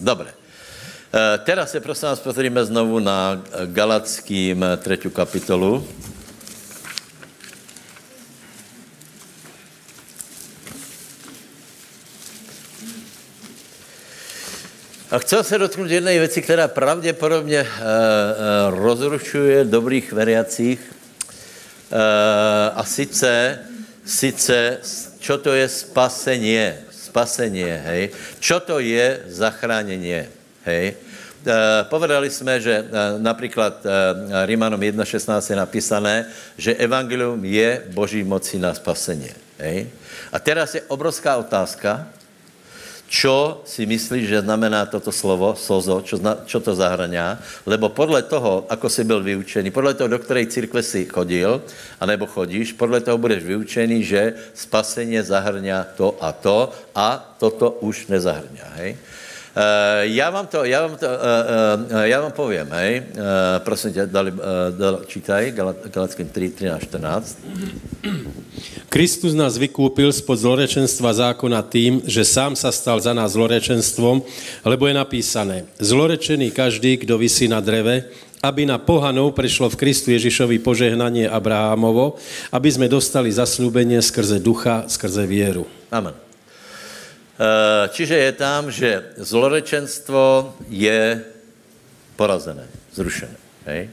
Dobre. 0.00 0.30
E, 1.14 1.38
teraz 1.38 1.70
se 1.70 1.80
prosím 1.80 2.08
vás 2.08 2.20
pozrime 2.20 2.64
znovu 2.64 2.98
na 2.98 3.42
Galackým 3.66 4.64
třetí 4.82 5.10
kapitolu. 5.10 5.86
A 15.10 15.18
chci 15.18 15.36
se 15.42 15.58
dotknout 15.58 15.90
jedné 15.90 16.18
věci, 16.18 16.42
která 16.42 16.68
pravděpodobně 16.68 17.58
e, 17.58 17.66
rozrušuje 18.70 19.64
dobrých 19.64 20.12
veriacích. 20.12 20.80
E, 20.82 22.70
a 22.70 22.84
sice, 22.84 23.58
sice, 24.06 24.78
čo 25.18 25.38
to 25.38 25.54
je 25.54 25.68
spasení? 25.68 26.58
Spasení, 26.90 27.62
hej. 27.62 28.10
Čo 28.40 28.60
to 28.60 28.82
je 28.82 29.22
zachránění, 29.26 30.26
hej. 30.64 30.94
E, 31.46 31.84
povedali 31.86 32.30
jsme, 32.30 32.60
že 32.60 32.74
e, 32.74 32.84
například 33.18 33.86
e, 33.86 34.46
Rímanom 34.46 34.80
1.16 34.80 35.50
je 35.50 35.56
napísané, 35.56 36.26
že 36.58 36.74
evangelium 36.74 37.44
je 37.44 37.82
Boží 37.94 38.24
moci 38.26 38.58
na 38.58 38.74
spasení. 38.74 39.30
Hej? 39.58 39.86
A 40.32 40.38
teraz 40.38 40.74
je 40.74 40.82
obrovská 40.90 41.36
otázka, 41.36 42.10
čo 43.06 43.62
si 43.62 43.86
myslíš, 43.86 44.24
že 44.26 44.44
znamená 44.44 44.86
toto 44.90 45.14
slovo, 45.14 45.54
sozo, 45.54 46.02
čo, 46.02 46.18
zna, 46.18 46.42
čo 46.42 46.58
to 46.58 46.74
zahrania, 46.74 47.38
lebo 47.62 47.94
podle 47.94 48.22
toho, 48.26 48.66
ako 48.66 48.86
si 48.90 49.06
byl 49.06 49.22
vyučený, 49.22 49.70
podle 49.70 49.94
toho, 49.94 50.10
do 50.10 50.18
ktorej 50.18 50.50
církve 50.50 50.82
si 50.82 51.06
chodil, 51.06 51.62
anebo 52.02 52.26
chodíš, 52.26 52.74
podle 52.74 53.00
toho 53.00 53.18
budeš 53.18 53.46
vyučený, 53.46 53.98
že 54.02 54.22
spasenie 54.54 55.22
zahrňa 55.22 55.94
to 55.94 56.18
a 56.18 56.34
to 56.34 56.74
a 56.94 57.18
toto 57.38 57.78
už 57.80 58.10
nezahrňa, 58.10 58.66
hej? 58.82 58.98
Uh, 59.56 59.62
já 60.02 60.30
vám 60.30 60.46
to, 60.46 60.64
já 60.64 60.86
vám 60.86 60.96
to, 60.96 61.06
uh, 61.06 61.12
uh, 61.92 62.00
já 62.00 62.20
vám 62.20 62.32
povím, 62.32 62.66
hej, 62.70 63.02
prosím 63.58 63.92
tě, 63.92 64.06
dali, 64.06 64.32
dali, 64.78 64.98
čítaj, 65.06 65.52
Galackým 65.88 66.28
3, 66.28 66.50
13, 66.50 66.82
14. 66.82 67.38
Kristus 68.92 69.32
nás 69.32 69.56
vykúpil 69.56 70.12
spod 70.12 70.36
zlorečenstva 70.36 71.12
zákona 71.12 71.64
tým, 71.72 72.04
že 72.04 72.24
sám 72.24 72.52
sa 72.52 72.68
stal 72.68 73.00
za 73.00 73.16
nás 73.16 73.32
zlorečenstvom, 73.32 74.20
lebo 74.64 74.84
je 74.88 74.94
napísané, 74.94 75.56
zlorečený 75.80 76.52
každý, 76.52 77.00
kdo 77.00 77.16
vysí 77.16 77.48
na 77.48 77.64
dreve, 77.64 78.12
aby 78.44 78.68
na 78.68 78.76
pohanov 78.76 79.32
prešlo 79.32 79.72
v 79.72 79.80
Kristu 79.80 80.12
Ježišovi 80.12 80.60
požehnanie 80.60 81.32
Abrahamovo, 81.32 82.20
aby 82.52 82.68
sme 82.68 82.92
dostali 82.92 83.32
zaslúbenie 83.32 84.04
skrze 84.04 84.36
ducha, 84.36 84.84
skrze 84.84 85.24
vieru. 85.24 85.64
Amen. 85.88 86.25
Eh, 87.36 87.88
čiže 87.92 88.16
je 88.16 88.32
tam, 88.32 88.72
že 88.72 89.12
zlorečenstvo 89.20 90.56
je 90.72 91.20
porazené, 92.16 92.64
zrušené. 92.96 93.36
Hej? 93.68 93.92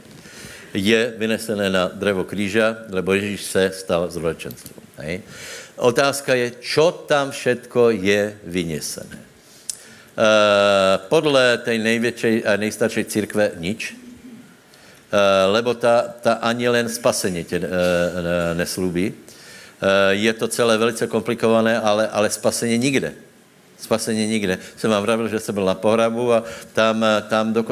Je 0.71 1.11
vynesené 1.19 1.67
na 1.67 1.91
drevo 1.91 2.23
kříža, 2.23 2.87
lebo 2.87 3.13
Ježíš 3.13 3.41
se 3.43 3.71
stal 3.75 4.07
zlorečenstvom. 4.07 4.83
Hej? 5.03 5.27
Otázka 5.75 6.39
je, 6.39 6.55
čo 6.63 6.95
tam 7.03 7.35
všetko 7.35 7.91
je 7.99 8.39
vynesené. 8.47 9.19
Uh, 10.13 11.01
podle 11.09 11.57
tej 11.57 11.81
největšej 11.81 12.45
a 12.45 12.53
nejstaršej 12.53 13.05
církve 13.09 13.57
nič, 13.57 13.97
uh, 13.97 13.97
lebo 15.49 15.73
ta, 15.73 16.05
ta 16.21 16.33
ani 16.37 16.69
len 16.69 16.85
spasení 16.85 17.43
tě 17.43 17.57
neslúbí. 18.53 19.09
Uh, 19.09 20.13
je 20.13 20.33
to 20.33 20.47
celé 20.47 20.77
velice 20.77 21.09
komplikované, 21.09 21.81
ale, 21.81 22.07
ale 22.07 22.29
spasení 22.29 22.77
nikde 22.77 23.13
spasení 23.83 24.27
nikde. 24.27 24.57
Jsem 24.79 24.91
vám 24.91 25.03
vravil, 25.03 25.27
že 25.27 25.39
jsem 25.39 25.55
byl 25.55 25.65
na 25.65 25.75
pohrabu 25.75 26.33
a 26.33 26.43
tam, 26.73 27.05
tam, 27.29 27.53
do, 27.53 27.65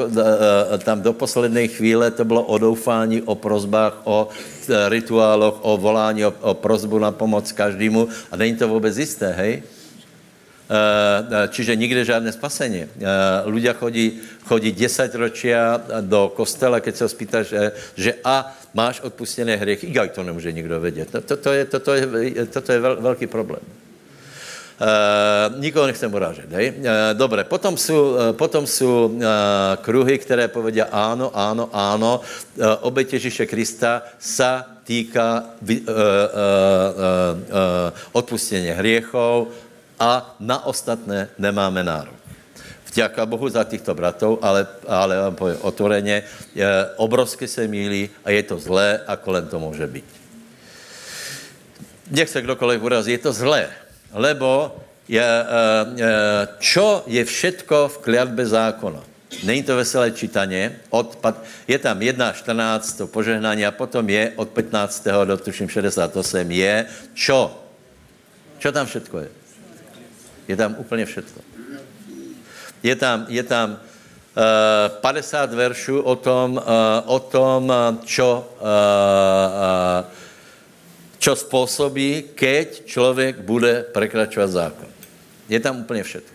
tam 0.84 1.02
do 1.02 1.12
poslední 1.12 1.68
chvíle 1.68 2.10
to 2.10 2.24
bylo 2.24 2.42
o 2.44 2.58
doufání, 2.58 3.22
o 3.22 3.34
prozbách, 3.34 4.04
o 4.04 4.28
e, 4.28 4.88
rituáloch, 4.88 5.58
o 5.64 5.76
volání, 5.76 6.24
o, 6.24 6.34
o 6.40 6.54
prozbu 6.54 6.98
na 6.98 7.12
pomoc 7.12 7.52
každému 7.52 8.08
a 8.30 8.36
není 8.36 8.56
to 8.56 8.68
vůbec 8.68 8.98
jisté, 8.98 9.32
hej? 9.32 9.62
Čiže 11.48 11.76
nikde 11.76 12.00
žádné 12.04 12.32
spasení. 12.32 12.88
Ľudia 13.44 13.76
chodí, 13.76 14.24
chodí 14.48 14.72
10 14.72 15.14
ročia 15.20 15.76
do 16.00 16.32
kostela, 16.32 16.80
keď 16.80 16.94
se 16.96 17.04
ho 17.04 17.10
spýtaš, 17.12 17.44
že, 17.46 17.62
že 17.96 18.12
a 18.24 18.48
máš 18.72 19.04
odpustené 19.04 19.56
hriechy. 19.56 19.92
I 19.92 20.08
to 20.08 20.22
nemůže 20.22 20.52
nikdo 20.52 20.80
vědět. 20.80 21.08
Toto 21.12 21.36
to 21.36 21.52
je, 21.52 21.64
toto 21.64 21.90
je, 21.94 22.06
toto 22.48 22.72
je 22.72 22.78
velký 22.80 23.26
problém. 23.26 23.60
Uh, 24.82 25.62
nikoho 25.62 25.86
nechcem 25.86 26.10
urážet, 26.10 26.50
hej? 26.50 26.74
Uh, 26.74 27.14
dobre, 27.14 27.46
potom 27.46 27.78
jsou, 27.78 28.18
uh, 28.18 28.34
potom 28.34 28.66
jsou 28.66 29.14
uh, 29.14 29.22
kruhy, 29.78 30.18
které 30.18 30.50
povedia 30.50 30.90
áno, 30.90 31.30
áno, 31.30 31.70
áno, 31.70 32.18
obeť 32.82 33.14
Ježíše 33.14 33.46
Krista 33.46 34.02
sa 34.18 34.82
týká 34.82 35.54
uh, 35.62 35.70
uh, 35.86 35.86
odpustení 38.10 38.74
hriechov 38.74 39.54
a 40.02 40.34
na 40.42 40.66
ostatné 40.66 41.30
nemáme 41.38 41.86
nárok. 41.86 42.18
Vďaka 42.90 43.22
Bohu 43.22 43.46
za 43.54 43.62
těchto 43.62 43.94
bratov, 43.94 44.42
ale, 44.42 44.66
ale 44.90 45.14
vám 45.16 45.34
povím 45.34 45.58
otvoreně, 45.62 46.22
obrovsky 46.96 47.48
se 47.48 47.70
mílí 47.70 48.10
a 48.24 48.34
je 48.34 48.42
to 48.42 48.58
zlé, 48.58 49.00
a 49.06 49.16
kolem 49.16 49.46
to 49.46 49.62
může 49.62 49.86
být. 49.86 50.04
Nech 52.10 52.28
se 52.28 52.42
kdokoliv 52.42 52.82
urazí, 52.82 53.12
je 53.14 53.18
to 53.18 53.32
zlé 53.32 53.70
lebo 54.12 54.76
je, 55.08 55.20
eh, 55.20 55.44
eh, 55.98 56.42
čo 56.60 57.04
je 57.06 57.24
všetko 57.24 57.88
v 57.88 57.96
kliatbe 57.98 58.46
zákona. 58.46 59.02
Není 59.42 59.62
to 59.62 59.76
veselé 59.76 60.10
čítaně. 60.10 60.80
Od, 60.90 61.16
je 61.68 61.78
tam 61.78 61.98
1.14 61.98 62.96
to 62.96 63.06
požehnání 63.06 63.66
a 63.66 63.72
potom 63.72 64.08
je 64.08 64.32
od 64.36 64.48
15. 64.48 65.24
do 65.24 65.36
tuším 65.36 65.68
68 65.68 66.50
je 66.50 66.86
čo? 67.14 67.56
Čo 68.58 68.72
tam 68.72 68.86
všetko 68.86 69.18
je? 69.18 69.28
Je 70.48 70.56
tam 70.56 70.76
úplně 70.78 71.06
všetko. 71.06 71.40
Je 72.82 72.96
tam, 72.96 73.26
je 73.28 73.42
tam 73.42 73.80
uh, 74.36 75.00
50 75.00 75.54
veršů 75.54 76.00
o 76.00 76.16
tom, 76.16 76.60
uh, 76.60 76.62
o 77.06 77.18
tom 77.18 77.72
čo 78.04 78.52
uh, 78.60 78.66
uh, 78.66 80.04
čo 81.22 81.36
způsobí, 81.36 82.34
keď 82.34 82.82
člověk 82.84 83.46
bude 83.46 83.86
prekračovat 83.94 84.50
zákon. 84.50 84.88
Je 85.48 85.60
tam 85.60 85.86
úplně 85.86 86.02
všechno. 86.02 86.34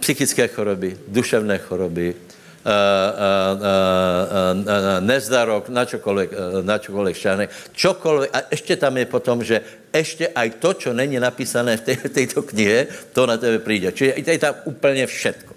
Psychické 0.00 0.48
choroby, 0.48 0.98
duševné 1.08 1.58
choroby, 1.58 2.14
Uh, 2.58 2.74
uh, 2.74 3.56
uh, 3.56 4.60
uh, 4.60 5.00
nezdarok, 5.00 5.72
na 5.72 5.88
uh, 5.88 6.60
na 6.60 6.76
čokoľvek 6.76 7.16
šťastné. 7.16 7.44
Čokoľvek, 7.72 8.28
a 8.34 8.38
ešte 8.50 8.76
tam 8.76 8.98
je 8.98 9.06
potom, 9.08 9.40
že 9.40 9.62
ešte 9.88 10.28
aj 10.28 10.60
to, 10.60 10.74
čo 10.76 10.90
není 10.92 11.16
napísané 11.16 11.80
v 11.80 11.86
tej, 11.86 11.96
tejto 12.12 12.42
knihe, 12.44 12.90
to 13.16 13.24
na 13.24 13.40
tebe 13.40 13.62
přijde. 13.62 13.88
Čiže 13.92 14.12
je 14.20 14.38
tam 14.38 14.54
úplně 14.68 15.06
všetko. 15.06 15.54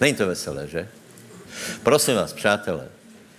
Není 0.00 0.14
to 0.14 0.26
veselé, 0.30 0.68
že? 0.68 0.86
Prosím 1.82 2.14
vás, 2.14 2.32
přátelé, 2.32 2.86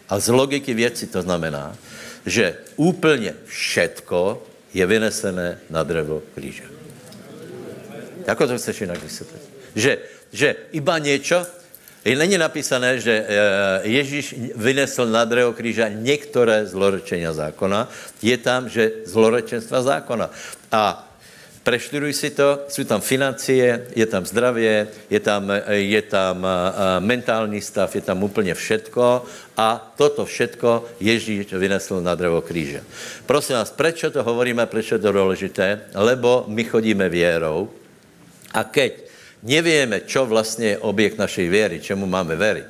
a 0.10 0.20
z 0.20 0.28
logiky 0.28 0.74
věci 0.74 1.08
to 1.08 1.22
znamená, 1.22 1.78
že 2.26 2.56
úplně 2.76 3.34
všetko 3.46 4.44
je 4.74 4.86
vynesené 4.86 5.60
na 5.70 5.84
drevo 5.84 6.22
kříže. 6.36 6.64
Jako 8.28 8.48
to 8.48 8.58
chceš 8.58 8.82
jinak 8.82 9.04
vysvětlit? 9.04 9.42
Že, 9.76 9.98
že 10.32 10.56
iba 10.72 10.98
něco, 10.98 11.46
není 12.06 12.38
napísané, 12.38 13.00
že 13.00 13.26
eh, 13.28 13.28
Ježíš 13.84 14.36
vynesl 14.56 15.06
na 15.06 15.26
drevo 15.26 15.54
kříže 15.54 15.92
některé 15.96 16.66
zlorečení 16.66 17.26
zákona, 17.32 17.90
je 18.22 18.38
tam, 18.38 18.70
že 18.70 18.92
zlorečenstva 19.06 19.82
zákona. 19.82 20.30
A 20.72 21.11
Preštuduj 21.62 22.14
si 22.14 22.30
to, 22.34 22.66
jsou 22.68 22.84
tam 22.84 23.02
financie, 23.02 23.86
je 23.96 24.06
tam 24.06 24.26
zdravě, 24.26 24.88
je 25.10 25.20
tam, 25.20 25.52
je 25.70 26.02
tam 26.02 26.48
mentální 27.00 27.62
stav, 27.62 27.96
je 27.96 28.02
tam 28.02 28.24
úplně 28.24 28.54
všetko 28.54 29.26
a 29.58 29.94
toto 29.98 30.26
všetko 30.26 30.86
Ježíš 31.00 31.54
vynesl 31.54 32.02
na 32.02 32.16
drevo 32.16 32.42
kříže. 32.42 32.82
Prosím 33.26 33.56
vás, 33.56 33.70
proč 33.72 34.06
to 34.10 34.24
hovoríme, 34.24 34.66
proč 34.66 34.92
je 34.92 35.00
to 35.00 35.12
důležité? 35.12 35.82
Lebo 35.94 36.46
my 36.48 36.64
chodíme 36.64 37.10
věrou 37.10 37.70
a 38.54 38.64
keď 38.64 38.94
nevieme, 39.44 40.02
čo 40.02 40.26
vlastně 40.26 40.68
je 40.68 40.78
objekt 40.78 41.18
našej 41.18 41.50
věry, 41.50 41.80
čemu 41.80 42.06
máme 42.06 42.36
veriť, 42.36 42.66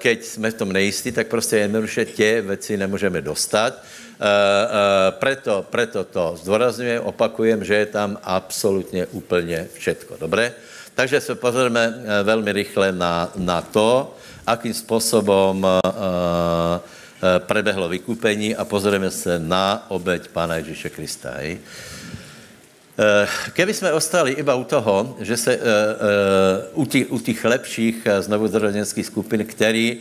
keď 0.00 0.24
jsme 0.24 0.50
v 0.50 0.54
tom 0.54 0.72
nejistí, 0.72 1.12
tak 1.12 1.28
prostě 1.28 1.56
jednoduše 1.56 2.04
tě 2.04 2.40
věci 2.40 2.76
nemůžeme 2.76 3.20
dostat 3.20 3.76
Eh, 3.76 3.80
eh, 3.80 3.93
preto, 5.10 5.66
preto 5.70 6.04
to 6.04 6.34
zdůrazňujem, 6.42 7.02
opakujem, 7.02 7.64
že 7.64 7.74
je 7.74 7.86
tam 7.86 8.18
absolutně 8.22 9.06
úplně 9.06 9.68
všetko. 9.74 10.16
Dobré? 10.20 10.52
Takže 10.94 11.20
se 11.20 11.34
pozrieme 11.34 11.94
eh, 11.94 12.22
velmi 12.22 12.52
rychle 12.52 12.92
na, 12.92 13.32
na 13.36 13.62
to, 13.62 14.14
akým 14.46 14.74
způsobem 14.74 15.66
prebehlo 17.38 17.88
vykupení 17.88 18.56
a 18.56 18.64
pozrieme 18.64 19.10
se 19.10 19.38
na 19.38 19.86
obeď 19.88 20.28
Pána 20.28 20.56
Ježíše 20.56 20.90
Krista. 20.90 21.30
Hej? 21.36 21.58
Keby 23.52 23.74
jsme 23.74 23.92
ostali 23.92 24.32
iba 24.32 24.54
u 24.54 24.64
toho, 24.64 25.16
že 25.20 25.36
se 25.36 25.58
u 26.72 26.84
těch, 26.84 27.12
u 27.12 27.18
těch 27.18 27.44
lepších 27.44 28.06
znovuzrozenských 28.20 29.06
skupin, 29.06 29.46
který 29.46 30.00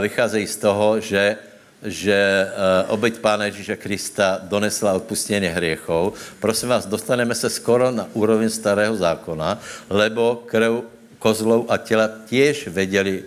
vycházejí 0.00 0.46
z 0.46 0.56
toho, 0.56 1.00
že 1.00 1.36
že 1.82 2.46
uh, 2.46 2.94
obeď 2.94 3.18
Pána 3.18 3.44
Ježíša 3.44 3.76
Krista 3.76 4.40
donesla 4.42 4.92
odpustění 4.92 5.46
hriechov. 5.46 6.16
Prosím 6.40 6.68
vás, 6.68 6.86
dostaneme 6.86 7.34
se 7.34 7.50
skoro 7.50 7.90
na 7.90 8.08
úroveň 8.12 8.50
starého 8.50 8.96
zákona, 8.96 9.58
lebo 9.90 10.42
krv 10.46 10.88
kozlov 11.18 11.66
a 11.68 11.76
těla 11.76 12.10
těž 12.26 12.68
věděli, 12.68 13.24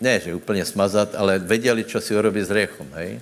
ne, 0.00 0.20
že 0.20 0.34
úplně 0.34 0.64
smazat, 0.64 1.14
ale 1.14 1.38
věděli, 1.38 1.84
co 1.84 2.00
si 2.00 2.16
urobí 2.16 2.42
s 2.42 2.48
hriechom. 2.48 2.86
Hej? 2.94 3.20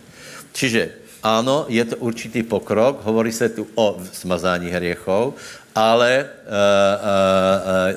Čiže 0.53 0.91
ano, 1.23 1.67
je 1.69 1.85
to 1.85 1.97
určitý 1.97 2.43
pokrok, 2.43 3.03
hovorí 3.03 3.33
se 3.33 3.49
tu 3.49 3.67
o 3.75 3.99
smazání 4.13 4.71
hriechov, 4.71 5.35
ale 5.75 6.23
uh, 6.23 6.27
uh, 6.27 7.07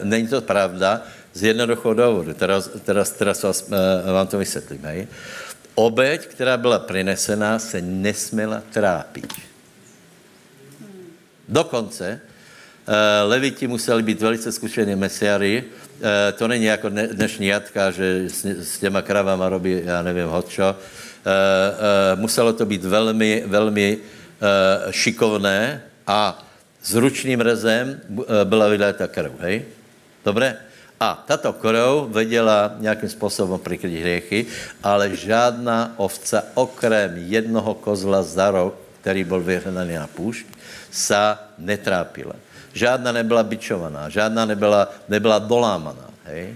uh, 0.02 0.06
není 0.06 0.28
to 0.28 0.42
pravda 0.42 1.02
z 1.34 1.44
jednoduchého 1.44 1.94
důvodu. 1.94 2.34
Teraz, 2.34 2.70
teraz, 2.86 3.12
teraz 3.12 3.44
vás, 3.44 3.66
uh, 3.70 4.12
vám 4.14 4.28
to 4.28 4.38
vysvětlím. 4.38 4.82
Hej? 4.84 5.08
Obeď, 5.80 6.28
která 6.28 6.58
byla 6.58 6.80
prinesená, 6.80 7.60
se 7.60 7.82
nesměla 7.82 8.64
trápit. 8.72 9.34
Dokonce 11.48 12.22
Eh, 12.90 13.24
Leviti 13.24 13.68
museli 13.68 14.04
být 14.04 14.22
velice 14.22 14.52
zkušení 14.52 14.96
mesiary. 14.96 15.64
Eh, 16.02 16.32
to 16.32 16.48
není 16.48 16.66
jako 16.66 16.90
dnešní 16.90 17.48
jatka, 17.48 17.92
že 17.92 18.30
s, 18.62 18.80
těma 18.80 19.02
kravama 19.02 19.50
robí, 19.50 19.82
já 19.86 20.02
nevím, 20.02 20.26
hodčo. 20.28 20.76
Eh, 20.76 22.16
muselo 22.16 22.54
to 22.54 22.66
být 22.66 22.86
velmi, 22.86 23.44
velmi 23.46 23.98
šikovné 24.92 25.82
a 26.08 26.48
s 26.84 26.96
ručným 26.96 27.42
rezem 27.42 28.00
byla 28.44 28.68
vydáta 28.68 29.08
krv, 29.08 29.32
hej? 29.40 29.66
Dobré? 30.26 30.58
A 31.00 31.24
tato 31.28 31.54
krv 31.54 32.12
věděla 32.12 32.76
nějakým 32.80 33.10
způsobem 33.10 33.60
prikryt 33.60 34.02
hriechy, 34.02 34.46
ale 34.84 35.16
žádná 35.16 35.94
ovca, 35.98 36.44
okrem 36.54 37.16
jednoho 37.16 37.74
kozla 37.74 38.24
za 38.24 38.52
rok, 38.52 38.76
který 39.02 39.24
byl 39.24 39.40
vyhnaný 39.40 39.96
na 39.96 40.08
půšť, 40.08 40.46
sa 40.92 41.40
netrápila. 41.58 42.36
Žádná 42.74 43.12
nebyla 43.12 43.44
bičovaná, 43.44 44.10
žádná 44.10 44.46
nebyla, 44.46 44.92
nebyla 45.08 45.40
dolámaná. 45.40 46.10
Hej? 46.26 46.54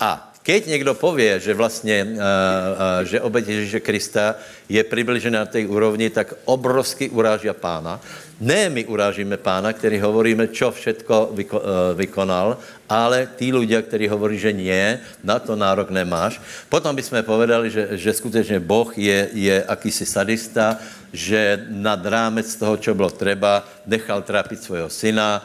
A 0.00 0.32
keď 0.42 0.66
někdo 0.66 0.94
pově, 0.94 1.40
že 1.40 1.54
vlastně, 1.54 2.04
uh, 2.04 2.10
uh, 2.12 3.02
že 3.02 3.20
obeť 3.20 3.48
Ježíše 3.48 3.80
Krista 3.80 4.34
je 4.68 4.84
přibližená 4.84 5.38
na 5.38 5.46
té 5.46 5.66
úrovni, 5.66 6.10
tak 6.10 6.34
obrovsky 6.44 7.10
uráží 7.10 7.50
pána. 7.52 8.00
Ne 8.36 8.68
my 8.68 8.84
urážíme 8.84 9.40
pána, 9.40 9.72
který 9.72 9.96
hovoríme, 9.96 10.52
čo 10.52 10.68
všetko 10.68 11.32
vyko, 11.32 11.56
uh, 11.56 11.66
vykonal, 11.96 12.60
ale 12.84 13.32
tí 13.32 13.48
ľudia, 13.48 13.80
kteří 13.80 14.12
hovorí, 14.12 14.36
že 14.36 14.52
nie, 14.52 15.00
na 15.24 15.40
to 15.40 15.56
nárok 15.56 15.88
nemáš. 15.88 16.36
Potom 16.68 16.92
bychom 16.92 17.24
povedali, 17.24 17.72
že, 17.72 17.96
že 17.96 18.12
skutečně 18.12 18.60
Boh 18.60 18.92
je, 18.92 19.28
je 19.32 19.56
akýsi 19.64 20.04
sadista, 20.04 20.76
že 21.16 21.64
nad 21.72 22.04
rámec 22.04 22.44
toho, 22.60 22.76
čo 22.76 22.92
bylo 22.92 23.08
treba, 23.08 23.64
nechal 23.88 24.20
trápit 24.20 24.60
svého 24.60 24.92
syna, 24.92 25.40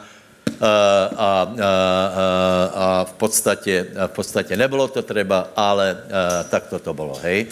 a, 0.61 1.09
a, 1.17 1.53
a, 1.61 2.71
a 2.73 3.05
v, 3.05 3.13
podstatě, 3.13 3.87
v 4.07 4.11
podstatě 4.11 4.57
nebylo 4.57 4.87
to 4.87 5.01
třeba, 5.01 5.47
ale 5.55 5.97
tak 6.49 6.67
to 6.67 6.79
to 6.79 6.93
bylo, 6.93 7.19
hej. 7.23 7.45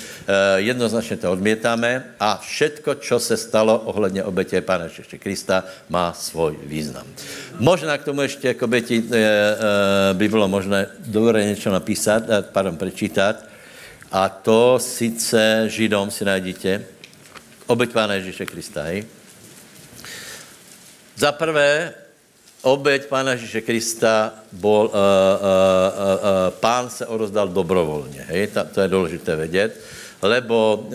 Jednoznačně 0.55 1.17
to 1.17 1.31
odmítáme 1.31 2.03
a 2.19 2.37
všetko, 2.37 2.95
co 2.95 3.19
se 3.19 3.37
stalo 3.37 3.79
ohledně 3.79 4.23
obětě 4.23 4.61
Pána 4.61 4.83
Ježíše 4.83 5.17
Krista, 5.17 5.63
má 5.89 6.13
svůj 6.13 6.57
význam. 6.63 7.05
Možná 7.59 7.97
k 7.97 8.03
tomu 8.03 8.21
ještě 8.21 8.53
k 8.53 8.61
oběti 8.61 9.03
e, 9.11 9.17
e, 9.17 10.13
by 10.13 10.27
bylo 10.27 10.47
možné 10.47 10.87
dobře 10.99 11.45
něco 11.45 11.71
napísat, 11.71 12.23
pardon, 12.51 12.77
prečítat. 12.77 13.35
A 14.11 14.29
to 14.29 14.79
sice 14.79 15.63
Židom 15.67 16.11
si 16.11 16.25
najdíte, 16.25 16.85
oběť 17.67 17.89
Pána 17.91 18.13
Ježíše 18.13 18.45
Krista, 18.45 18.83
hej. 18.83 19.05
Za 21.15 21.31
prvé, 21.31 21.93
Obeď 22.61 23.07
Pána 23.07 23.31
Ježíše 23.31 23.61
Krista, 23.61 24.33
bol, 24.51 24.91
uh, 24.91 24.91
uh, 24.91 24.99
uh, 24.99 26.19
uh, 26.19 26.53
pán 26.59 26.89
se 26.89 27.07
odozdal 27.07 27.47
dobrovolně. 27.47 28.25
Hej? 28.27 28.47
Ta, 28.47 28.63
to 28.63 28.81
je 28.81 28.87
důležité 28.87 29.35
vědět. 29.35 29.79
Lebo, 30.21 30.83
uh, 30.87 30.93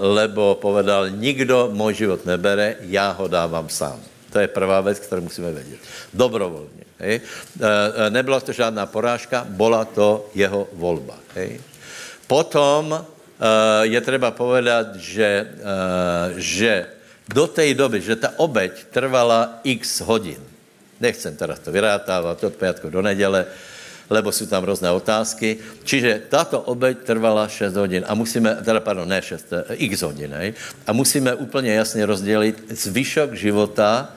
lebo 0.00 0.58
povedal, 0.60 1.10
nikdo 1.10 1.70
můj 1.72 1.94
život 1.94 2.26
nebere, 2.26 2.76
já 2.80 3.10
ho 3.10 3.28
dávám 3.28 3.68
sám. 3.68 4.00
To 4.32 4.38
je 4.38 4.48
prvá 4.48 4.80
věc, 4.80 4.98
kterou 4.98 5.22
musíme 5.22 5.52
vědět. 5.52 5.78
Dobrovolně. 6.14 6.84
Hej? 6.98 7.20
Nebyla 8.08 8.40
to 8.40 8.52
žádná 8.52 8.86
porážka, 8.86 9.46
byla 9.48 9.84
to 9.84 10.30
jeho 10.34 10.68
volba. 10.72 11.14
Hej? 11.34 11.60
Potom 12.26 12.90
uh, 12.90 13.02
je 13.82 14.00
třeba 14.00 14.30
povedat, 14.30 14.96
že, 14.96 15.46
uh, 15.50 16.38
že 16.38 16.86
do 17.34 17.46
té 17.46 17.74
doby, 17.74 18.00
že 18.00 18.16
ta 18.16 18.30
obeď 18.36 18.84
trvala 18.90 19.58
x 19.64 20.00
hodin, 20.00 20.38
Nechcem 21.00 21.36
teda 21.36 21.56
to 21.56 21.72
vyrátávat 21.72 22.44
od 22.44 22.54
pětku 22.54 22.90
do 22.90 23.02
neděle, 23.02 23.46
lebo 24.10 24.32
jsou 24.32 24.46
tam 24.46 24.64
různé 24.64 24.90
otázky. 24.90 25.56
Čiže 25.84 26.22
tato 26.28 26.60
obeď 26.60 26.98
trvala 26.98 27.48
6 27.48 27.74
hodin 27.76 28.04
a 28.08 28.14
musíme, 28.14 28.56
teda 28.64 28.80
pardon, 28.80 29.08
ne 29.08 29.22
6, 29.22 29.52
eh, 29.52 29.74
x 29.74 30.02
hodin, 30.02 30.34
hej, 30.34 30.54
a 30.86 30.92
musíme 30.92 31.34
úplně 31.34 31.74
jasně 31.74 32.06
rozdělit 32.06 32.64
zvyšok 32.68 33.34
života 33.34 34.12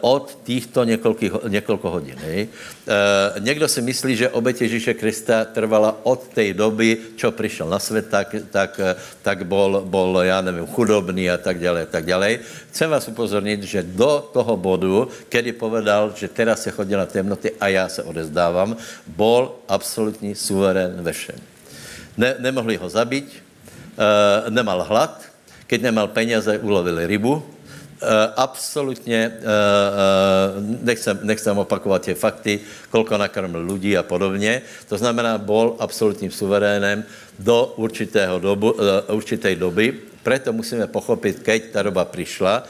od 0.00 0.38
těchto 0.44 0.84
několik 0.84 1.82
hodin. 1.82 2.16
Hej. 2.18 2.48
Eh, 2.48 3.40
někdo 3.40 3.68
si 3.68 3.82
myslí, 3.82 4.16
že 4.16 4.28
oběť 4.28 4.62
Ježíše 4.62 4.94
Krista 4.94 5.44
trvala 5.44 5.96
od 6.02 6.28
té 6.28 6.54
doby, 6.54 6.98
čo 7.16 7.32
přišel 7.32 7.68
na 7.68 7.78
svět, 7.78 8.08
tak, 8.10 8.34
tak, 8.50 8.80
tak 9.22 9.46
bol, 9.46 9.82
bol, 9.86 10.20
já 10.22 10.40
nevím, 10.40 10.66
chudobný 10.66 11.30
a 11.30 11.36
tak 11.36 11.60
dále, 11.60 11.86
tak 11.86 12.06
dále. 12.06 12.38
Chcem 12.70 12.90
vás 12.90 13.08
upozornit, 13.08 13.62
že 13.62 13.82
do 13.82 14.30
toho 14.32 14.56
bodu, 14.56 15.08
kedy 15.28 15.52
povedal, 15.52 16.12
že 16.16 16.28
teraz 16.28 16.62
se 16.62 16.70
chodí 16.70 16.92
na 16.92 17.06
temnoty 17.06 17.52
a 17.60 17.68
já 17.68 17.88
se 17.88 18.02
odezdávám, 18.02 18.76
bol 19.06 19.54
absolutní 19.68 20.34
suverén 20.34 20.98
ve 20.98 21.12
všem. 21.12 21.38
Ne, 22.16 22.34
nemohli 22.38 22.76
ho 22.76 22.88
zabít, 22.88 23.32
e, 23.34 24.50
nemal 24.50 24.82
hlad, 24.82 25.22
keď 25.66 25.82
nemal 25.82 26.08
peněze, 26.08 26.58
ulovili 26.58 27.06
rybu, 27.06 27.42
Eh, 27.42 27.63
absolutně, 28.36 29.32
eh, 29.32 29.40
eh, 29.40 30.76
nechcem, 30.82 31.18
nechcem 31.22 31.58
opakovat 31.58 32.02
tě 32.02 32.14
fakty, 32.14 32.60
kolko 32.90 33.18
nakrmil 33.18 33.66
lidí 33.72 33.96
a 33.96 34.02
podobně. 34.02 34.62
To 34.88 34.98
znamená, 34.98 35.38
bol 35.38 35.76
absolutním 35.78 36.30
suverénem 36.30 37.04
do 37.38 37.74
určitého 37.76 38.38
dobu, 38.38 38.74
určité 39.08 39.54
doby. 39.54 39.94
Proto 40.22 40.52
musíme 40.52 40.86
pochopit, 40.86 41.42
keď 41.42 41.70
ta 41.72 41.82
doba 41.82 42.04
přišla, 42.04 42.64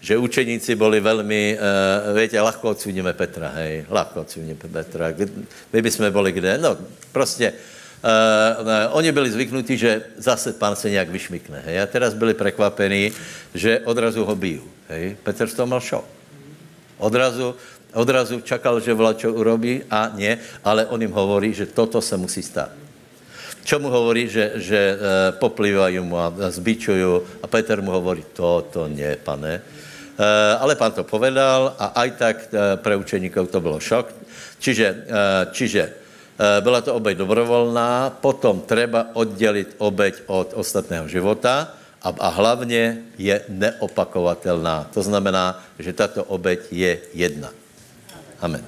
že 0.00 0.16
učeníci 0.16 0.74
byli 0.74 1.00
velmi, 1.00 1.58
uh, 1.60 2.18
víte, 2.18 2.40
lahko 2.40 2.70
odsudíme 2.70 3.12
Petra, 3.12 3.48
hej, 3.48 3.84
lahko 3.90 4.20
odsudíme 4.20 4.54
Petra. 4.72 5.12
My 5.72 5.82
bychom 5.82 6.12
byli 6.12 6.32
kde? 6.32 6.58
No, 6.58 6.76
prostě 7.12 7.52
Uh, 8.00 8.96
oni 8.96 9.12
byli 9.12 9.28
zvyknutí, 9.30 9.76
že 9.76 10.02
zase 10.16 10.56
pán 10.56 10.72
se 10.76 10.90
nějak 10.90 11.08
vyšmikne. 11.08 11.60
Hej? 11.68 11.80
A 11.80 11.86
teraz 11.86 12.16
byli 12.16 12.34
překvapení, 12.34 13.12
že 13.54 13.84
odrazu 13.84 14.24
ho 14.24 14.32
bijú. 14.36 14.64
Hej? 14.88 15.20
Petr 15.20 15.44
z 15.44 15.54
toho 15.54 15.68
mal 15.68 15.84
šok. 15.84 16.04
Odrazu, 16.96 17.52
odrazu 17.92 18.40
čakal, 18.40 18.80
že 18.80 18.96
vlačo 18.96 19.28
urobí 19.28 19.84
a 19.92 20.16
nie, 20.16 20.32
ale 20.64 20.88
on 20.88 20.96
jim 21.00 21.12
hovorí, 21.12 21.52
že 21.52 21.68
toto 21.68 22.00
se 22.00 22.16
musí 22.16 22.40
stát. 22.40 22.72
Čo 23.68 23.76
mu 23.84 23.92
hovorí, 23.92 24.32
že, 24.32 24.56
že 24.56 24.96
uh, 24.96 25.36
poplývají 25.36 26.00
mu 26.00 26.16
a 26.16 26.32
zbičují 26.48 27.04
a 27.44 27.46
Petr 27.52 27.84
mu 27.84 27.92
hovorí, 27.92 28.24
toto 28.32 28.88
nie, 28.88 29.20
pane. 29.20 29.60
Uh, 29.60 30.56
ale 30.56 30.72
pán 30.72 30.96
to 30.96 31.04
povedal 31.04 31.76
a 31.76 32.00
aj 32.00 32.08
tak 32.16 32.36
uh, 32.48 32.80
pre 32.80 32.96
učeníkov 32.96 33.52
to 33.52 33.60
bylo 33.60 33.76
šok. 33.76 34.08
Čiže, 34.56 34.86
uh, 34.88 35.52
čiže 35.52 35.99
Eh, 35.99 35.99
byla 36.60 36.80
to 36.80 36.94
obeď 36.94 37.18
dobrovolná, 37.18 38.10
potom 38.10 38.60
treba 38.60 39.06
oddělit 39.12 39.74
obeď 39.78 40.14
od 40.26 40.52
ostatného 40.54 41.08
života 41.08 41.74
a, 42.02 42.08
a 42.08 42.28
hlavně 42.28 42.98
je 43.18 43.44
neopakovatelná. 43.48 44.88
To 44.94 45.02
znamená, 45.02 45.64
že 45.78 45.92
tato 45.92 46.24
obeď 46.24 46.60
je 46.70 46.98
jedna. 47.14 47.52
Amen. 48.40 48.64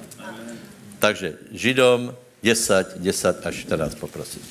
Takže 0.99 1.33
Židom 1.51 2.15
10, 2.43 2.97
10 2.97 3.47
až 3.47 3.55
14 3.55 3.95
poprosím. 3.95 4.41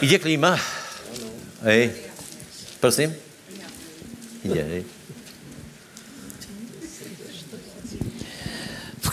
Jde 0.00 0.18
klíma? 0.18 0.58
Hej. 1.62 1.92
Prosím? 2.80 3.16
Jde, 4.44 4.62
hej. 4.62 4.84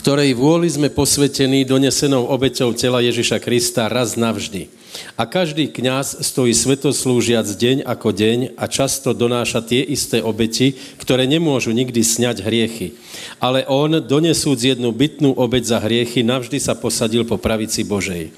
Ktorej 0.07 0.39
vôli 0.39 0.71
sme 0.71 0.87
posvetení 0.87 1.67
donesenou 1.67 2.31
obeťou 2.31 2.71
tela 2.71 3.03
Ježiša 3.03 3.43
Krista 3.43 3.91
raz 3.91 4.15
navždy. 4.15 4.71
A 5.19 5.27
každý 5.27 5.67
kňaz 5.67 6.23
stojí 6.23 6.55
svetoslúžiac 6.55 7.43
deň 7.43 7.83
ako 7.83 8.15
deň 8.15 8.55
a 8.55 8.71
často 8.71 9.11
donáša 9.11 9.67
tie 9.67 9.83
isté 9.83 10.23
obeti, 10.23 10.79
ktoré 11.03 11.27
nemôžu 11.27 11.75
nikdy 11.75 12.07
sňať 12.07 12.39
hriechy. 12.39 12.95
Ale 13.43 13.67
on, 13.67 13.99
donesúc 13.99 14.55
jednu 14.55 14.95
bytnú 14.95 15.35
obeť 15.35 15.75
za 15.75 15.83
hriechy, 15.83 16.23
navždy 16.23 16.55
sa 16.55 16.71
posadil 16.79 17.27
po 17.27 17.35
pravici 17.35 17.83
Božej. 17.83 18.31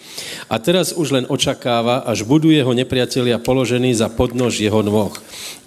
A 0.49 0.57
teraz 0.57 0.89
už 0.89 1.21
len 1.21 1.29
očakáva, 1.29 2.01
až 2.01 2.25
budú 2.25 2.49
jeho 2.49 2.73
nepriatelia 2.73 3.37
položení 3.37 3.93
za 3.93 4.09
podnož 4.09 4.57
jeho 4.57 4.81
nôh. 4.81 5.13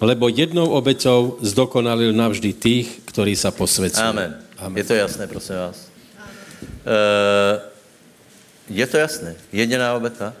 Lebo 0.03 0.27
jednou 0.27 0.67
obeťou 0.67 1.39
zdokonalil 1.39 2.11
navždy 2.11 2.51
tých, 2.51 2.91
ktorí 3.07 3.39
sa 3.39 3.55
posvedcujú. 3.55 4.03
Amen. 4.03 4.35
Amen. 4.59 4.83
Je 4.83 4.83
to 4.83 4.99
jasné, 4.99 5.31
prosím 5.31 5.63
vás. 5.63 5.92
Eh, 6.63 7.61
je 8.69 8.87
to 8.87 8.97
jasné. 8.97 9.35
Jediná 9.51 9.93
obeta. 9.93 10.33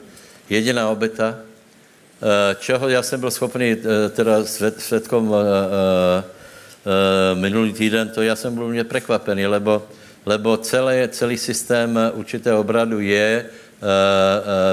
Jediná 0.49 0.89
obeta. 0.89 1.37
Eh, 1.39 2.55
čeho 2.59 2.89
já 2.89 3.03
jsem 3.03 3.19
byl 3.19 3.31
schopný 3.31 3.71
eh, 3.71 4.09
teda 4.09 4.45
svědkom 4.77 5.35
minulý 7.33 7.73
týden, 7.73 8.09
to 8.09 8.21
já 8.21 8.35
jsem 8.35 8.55
byl 8.55 8.67
mě 8.67 8.83
překvapený, 8.83 9.47
lebo, 9.47 9.87
lebo 10.25 10.57
celý, 10.57 11.07
celý 11.09 11.37
systém 11.37 11.99
určitého 12.13 12.59
obradu 12.59 12.99
je 12.99 13.45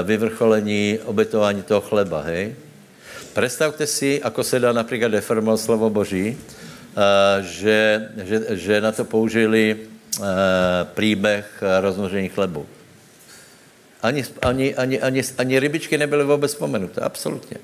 vyvrcholení 0.03 0.99
obetování 1.05 1.61
toho 1.63 1.81
chleba, 1.81 2.21
hej? 2.21 2.55
Představte 3.33 3.87
si, 3.87 4.23
ako 4.23 4.43
se 4.43 4.59
dá 4.59 4.73
například 4.73 5.11
deformovat 5.11 5.59
slovo 5.59 5.89
Boží, 5.89 6.37
že, 7.41 8.09
že, 8.23 8.39
že 8.49 8.81
na 8.81 8.91
to 8.91 9.05
použili 9.05 9.90
příběh 10.93 11.63
rozmnožení 11.79 12.29
chlebu. 12.29 12.65
Ani, 14.01 14.25
ani, 14.41 14.75
ani, 14.75 15.01
ani, 15.01 15.21
ani 15.37 15.59
rybičky 15.59 15.97
nebyly 15.97 16.23
vůbec 16.23 16.51
vzpomenuté, 16.51 17.01
absolutně. 17.01 17.57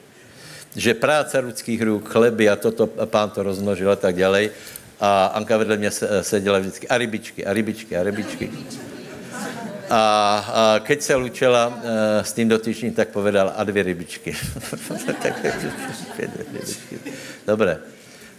Že 0.75 0.93
práce 0.93 1.39
lidských 1.39 1.81
ruk, 1.81 2.09
chleby 2.09 2.49
a 2.49 2.55
toto, 2.55 2.89
a 2.97 3.05
pán 3.05 3.29
to 3.29 3.43
rozmnožil 3.43 3.91
a 3.91 3.95
tak 3.95 4.15
dále. 4.15 4.49
A 4.99 5.25
Anka 5.25 5.57
vedle 5.57 5.77
mě 5.77 5.91
seděla 6.21 6.59
vždycky, 6.59 6.87
a 6.87 6.97
rybičky, 6.97 7.45
a 7.45 7.53
rybičky, 7.53 7.97
a 7.97 8.03
rybičky. 8.03 8.51
A, 9.89 9.99
a 10.53 10.79
keď 10.79 11.01
se 11.01 11.15
lučila 11.15 11.67
uh, 11.67 11.73
s 12.21 12.33
tím 12.33 12.47
dotyčným, 12.49 12.93
tak 12.93 13.09
povedal 13.09 13.53
a 13.55 13.63
dvě 13.63 13.83
rybičky. 13.83 14.35
Dobré. 17.47 17.77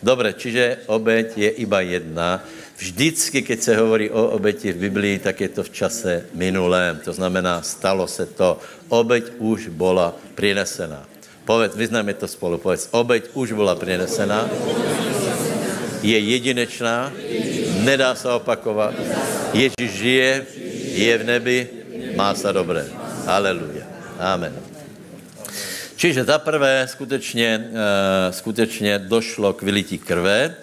Dobré, 0.03 0.33
čiže 0.33 0.87
obeď 0.87 1.39
je 1.39 1.51
iba 1.51 1.81
jedna. 1.81 2.45
Vždycky, 2.79 3.43
keď 3.43 3.63
se 3.63 3.77
hovorí 3.77 4.11
o 4.11 4.39
obeti 4.39 4.73
v 4.73 4.77
Biblii, 4.77 5.19
tak 5.19 5.41
je 5.41 5.49
to 5.49 5.63
v 5.63 5.71
čase 5.71 6.27
minulém. 6.35 7.03
To 7.05 7.13
znamená, 7.13 7.63
stalo 7.63 8.07
se 8.07 8.27
to. 8.27 8.59
Obeď 8.89 9.25
už 9.39 9.69
byla 9.69 10.15
přinesená. 10.35 11.03
Povedz, 11.45 11.75
vyznáme 11.77 12.15
to 12.15 12.29
spolu, 12.29 12.59
povedz, 12.59 12.89
obeď 12.91 13.25
už 13.35 13.53
byla 13.53 13.75
přinesená. 13.75 14.51
Je 16.03 16.19
jedinečná, 16.19 17.13
nedá 17.83 18.15
se 18.15 18.31
opakovat. 18.31 18.95
Ježíš 19.53 19.91
žije, 19.99 20.47
je 20.95 21.19
v 21.19 21.25
nebi, 21.25 21.69
má 22.17 22.35
se 22.35 22.53
dobré. 22.53 22.87
Aleluja. 23.27 23.87
Amen. 24.19 24.55
Čiže 25.97 26.25
za 26.25 26.39
prvé 26.39 26.87
skutečně, 26.91 27.71
uh, 27.71 27.77
skutečně 28.31 28.99
došlo 28.99 29.53
k 29.53 29.63
vylití 29.63 29.99
krve, 29.99 30.55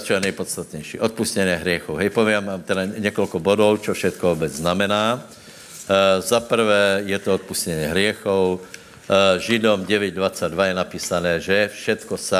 čo 0.00 0.12
je 0.12 0.20
nejpodstatnější. 0.20 1.00
Odpustěné 1.00 1.56
hriechů. 1.56 1.94
Hej, 1.94 2.10
povím 2.10 2.44
vám 2.44 2.62
teda 2.62 2.84
několik 2.84 3.34
bodů, 3.34 3.76
čo 3.76 3.94
všetko 3.94 4.34
vůbec 4.34 4.52
znamená. 4.52 5.16
Uh, 5.16 6.22
za 6.22 6.40
prvé 6.40 7.02
je 7.06 7.18
to 7.18 7.34
odpustěné 7.34 7.88
hriechů. 7.88 8.60
Uh, 8.60 9.40
Židom 9.40 9.84
9.22 9.84 10.64
je 10.64 10.74
napísané, 10.74 11.40
že 11.40 11.70
všetko 11.72 12.16
se 12.16 12.36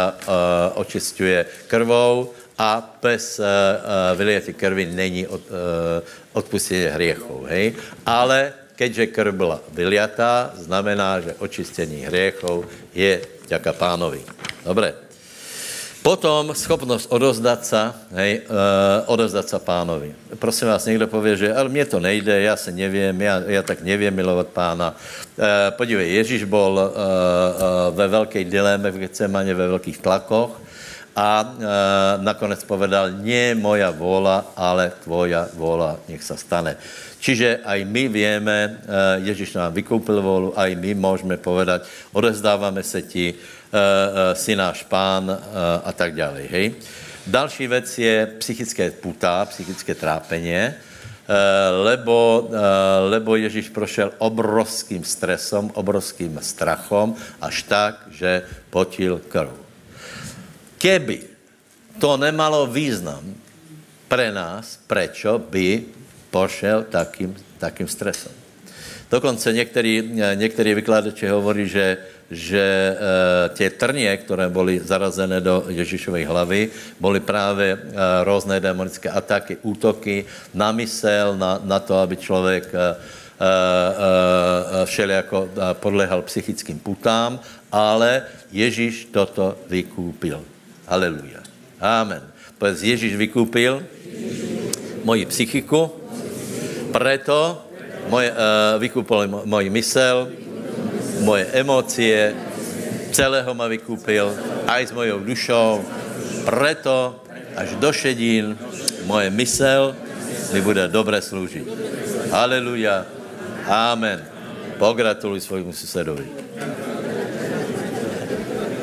očistuje 0.74 1.46
krvou 1.66 2.32
a 2.58 2.96
bez 3.02 3.40
vylijetí 4.16 4.52
krvi 4.52 4.86
není 4.86 5.26
od, 5.26 5.40
odpustění 6.32 6.84
hriechů. 6.84 7.46
Hej? 7.48 7.74
Ale 8.06 8.52
keďže 8.76 9.06
krv 9.06 9.34
byla 9.34 9.60
vyliatá, 9.72 10.50
znamená, 10.54 11.20
že 11.20 11.34
očistění 11.38 12.06
hriechov 12.06 12.64
je 12.94 13.20
ďaká 13.48 13.72
pánovi. 13.72 14.22
Dobré. 14.64 15.11
Potom 16.02 16.50
schopnost 16.54 17.06
odozdat 17.14 17.62
se, 17.62 17.94
hej, 18.10 18.42
uh, 18.50 18.56
odozdat 19.06 19.48
se 19.48 19.58
pánovi. 19.58 20.14
Prosím 20.38 20.68
vás, 20.68 20.86
někdo 20.86 21.06
pově, 21.06 21.36
že 21.36 21.54
ale 21.54 21.68
mě 21.68 21.84
to 21.84 22.00
nejde, 22.00 22.42
já 22.42 22.56
se 22.56 22.72
nevím, 22.72 23.20
já, 23.22 23.42
já 23.46 23.62
tak 23.62 23.82
nevím 23.82 24.14
milovat 24.14 24.46
pána. 24.46 24.94
Uh, 25.38 25.44
podívej, 25.70 26.14
Ježíš 26.14 26.44
byl 26.44 26.58
uh, 26.58 26.90
uh, 26.90 27.96
ve 27.96 28.08
velké 28.08 28.44
dileme 28.44 28.90
v 28.90 28.98
Gecemaně, 28.98 29.54
ve 29.54 29.68
velkých 29.68 29.98
tlakoch 29.98 30.60
a 31.16 31.54
uh, 31.54 32.24
nakonec 32.24 32.64
povedal, 32.64 33.10
nie 33.22 33.54
moja 33.54 33.90
vůla, 33.90 34.52
ale 34.56 34.92
tvoja 35.04 35.46
vůla, 35.54 35.96
nech 36.08 36.22
se 36.22 36.36
stane. 36.36 36.76
Čiže 37.22 37.62
aj 37.62 37.86
my 37.86 38.10
víme, 38.10 38.58
eh, 38.66 39.30
Ježíš 39.30 39.54
nám 39.54 39.70
vykoupil 39.70 40.18
volu, 40.18 40.58
aj 40.58 40.74
my 40.74 40.90
můžeme 40.98 41.38
povedať, 41.38 41.86
odezdáváme 42.10 42.82
se 42.82 42.98
ti, 43.06 43.30
eh, 43.30 43.38
eh, 43.38 43.61
si 44.34 44.56
náš 44.56 44.82
pán 44.84 45.32
a 45.84 45.90
tak 45.92 46.14
dále. 46.14 46.44
Hej? 46.50 46.74
Další 47.26 47.66
věc 47.66 47.98
je 47.98 48.26
psychické 48.38 48.90
putá, 48.90 49.44
psychické 49.44 49.94
trápení, 49.94 50.74
lebo, 51.82 52.50
lebo 53.08 53.36
Ježíš 53.36 53.68
prošel 53.68 54.12
obrovským 54.18 55.04
stresom, 55.04 55.70
obrovským 55.74 56.38
strachom, 56.42 57.14
až 57.40 57.62
tak, 57.62 57.94
že 58.10 58.42
potil 58.70 59.22
krv. 59.28 59.54
Keby 60.78 61.22
to 62.02 62.16
nemalo 62.18 62.66
význam 62.66 63.22
pre 64.10 64.34
nás, 64.34 64.82
prečo 64.86 65.38
by 65.38 65.86
pošel 66.34 66.90
takým, 66.90 67.30
takým 67.62 67.88
stresem. 67.88 68.32
Dokonce 69.10 69.52
některý, 69.52 70.10
některý 70.34 70.74
vykladači 70.74 71.28
hovorí, 71.28 71.68
že, 71.68 71.96
že 72.32 72.64
e, 72.64 72.96
tě 73.54 73.70
trnie, 73.70 74.16
které 74.16 74.48
byly 74.48 74.80
zarazené 74.80 75.40
do 75.40 75.64
Ježíšovej 75.68 76.24
hlavy, 76.24 76.60
byly 77.00 77.20
právě 77.20 77.70
e, 77.72 77.78
různé 78.24 78.60
demonické 78.60 79.08
ataky, 79.12 79.56
útoky 79.62 80.24
na 80.54 80.72
mysel, 80.72 81.36
na, 81.36 81.60
na 81.64 81.78
to, 81.78 81.96
aby 82.00 82.16
člověk 82.16 82.72
všelijako 84.84 85.50
podlehal 85.82 86.22
psychickým 86.22 86.78
putám, 86.78 87.40
ale 87.72 88.22
Ježíš 88.52 89.10
toto 89.10 89.58
vykúpil. 89.66 90.38
Aleluja. 90.86 91.42
Amen. 91.82 92.22
Povedz, 92.58 92.86
Ježíš 92.86 93.18
vykúpil 93.18 93.82
moji 95.02 95.26
psychiku, 95.26 95.90
preto 96.94 97.58
moje, 98.06 98.30
vykúpil 98.78 99.42
můj 99.44 99.70
mysel, 99.70 100.30
moje 101.22 101.46
emócie, 101.54 102.34
celého 103.14 103.54
ma 103.54 103.70
vykúpil, 103.70 104.34
aj 104.66 104.90
s 104.90 104.92
mojou 104.92 105.22
dušou. 105.22 105.84
Preto 106.42 107.22
až 107.54 107.78
do 107.78 107.94
šedín 107.94 108.58
moje 109.06 109.30
mysel 109.30 109.94
mi 110.52 110.60
bude 110.60 110.88
dobře 110.88 111.22
sloužit. 111.22 111.66
Haleluja. 112.30 113.06
Amen. 113.68 114.24
Pogratuluj 114.78 115.40
svojmu 115.40 115.72
susedovi. 115.72 116.26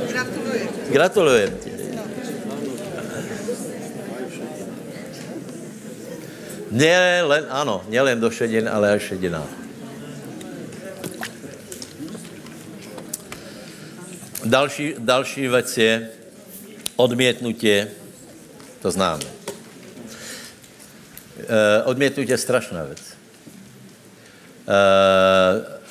Gratulujem. 0.08 0.68
Gratulujem 0.90 1.52
ti. 1.60 1.70
Ne 6.70 7.26
len, 7.26 7.44
ano, 7.50 7.82
len 7.90 8.20
do 8.22 8.30
šedin, 8.30 8.70
ale 8.70 8.94
až 8.94 9.14
šedina. 9.14 9.42
Další, 14.50 14.96
další 15.00 15.48
věc 15.48 15.78
je 15.78 16.10
odmětnutě, 16.96 17.88
to 18.82 18.92
známe. 18.92 19.24
E, 21.48 21.84
odmětnutě 21.84 22.34
je 22.34 22.38
strašná 22.38 22.84
věc. 22.84 23.02
E, 24.68 24.76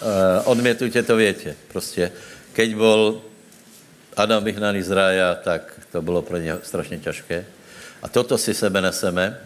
e, 0.03 0.41
odmětnutě 0.45 1.03
to 1.03 1.17
větě. 1.17 1.57
Prostě, 1.69 2.13
keď 2.53 2.75
byl 2.75 3.23
Adam 4.17 4.45
vyhnaný 4.45 4.83
z 4.83 4.91
rája, 4.91 5.35
tak 5.35 5.81
to 5.93 6.03
bylo 6.03 6.23
pro 6.23 6.37
ně 6.37 6.55
strašně 6.63 6.99
těžké. 6.99 7.47
A 8.03 8.09
toto 8.09 8.39
si 8.39 8.55
sebe 8.55 8.81
neseme 8.81 9.39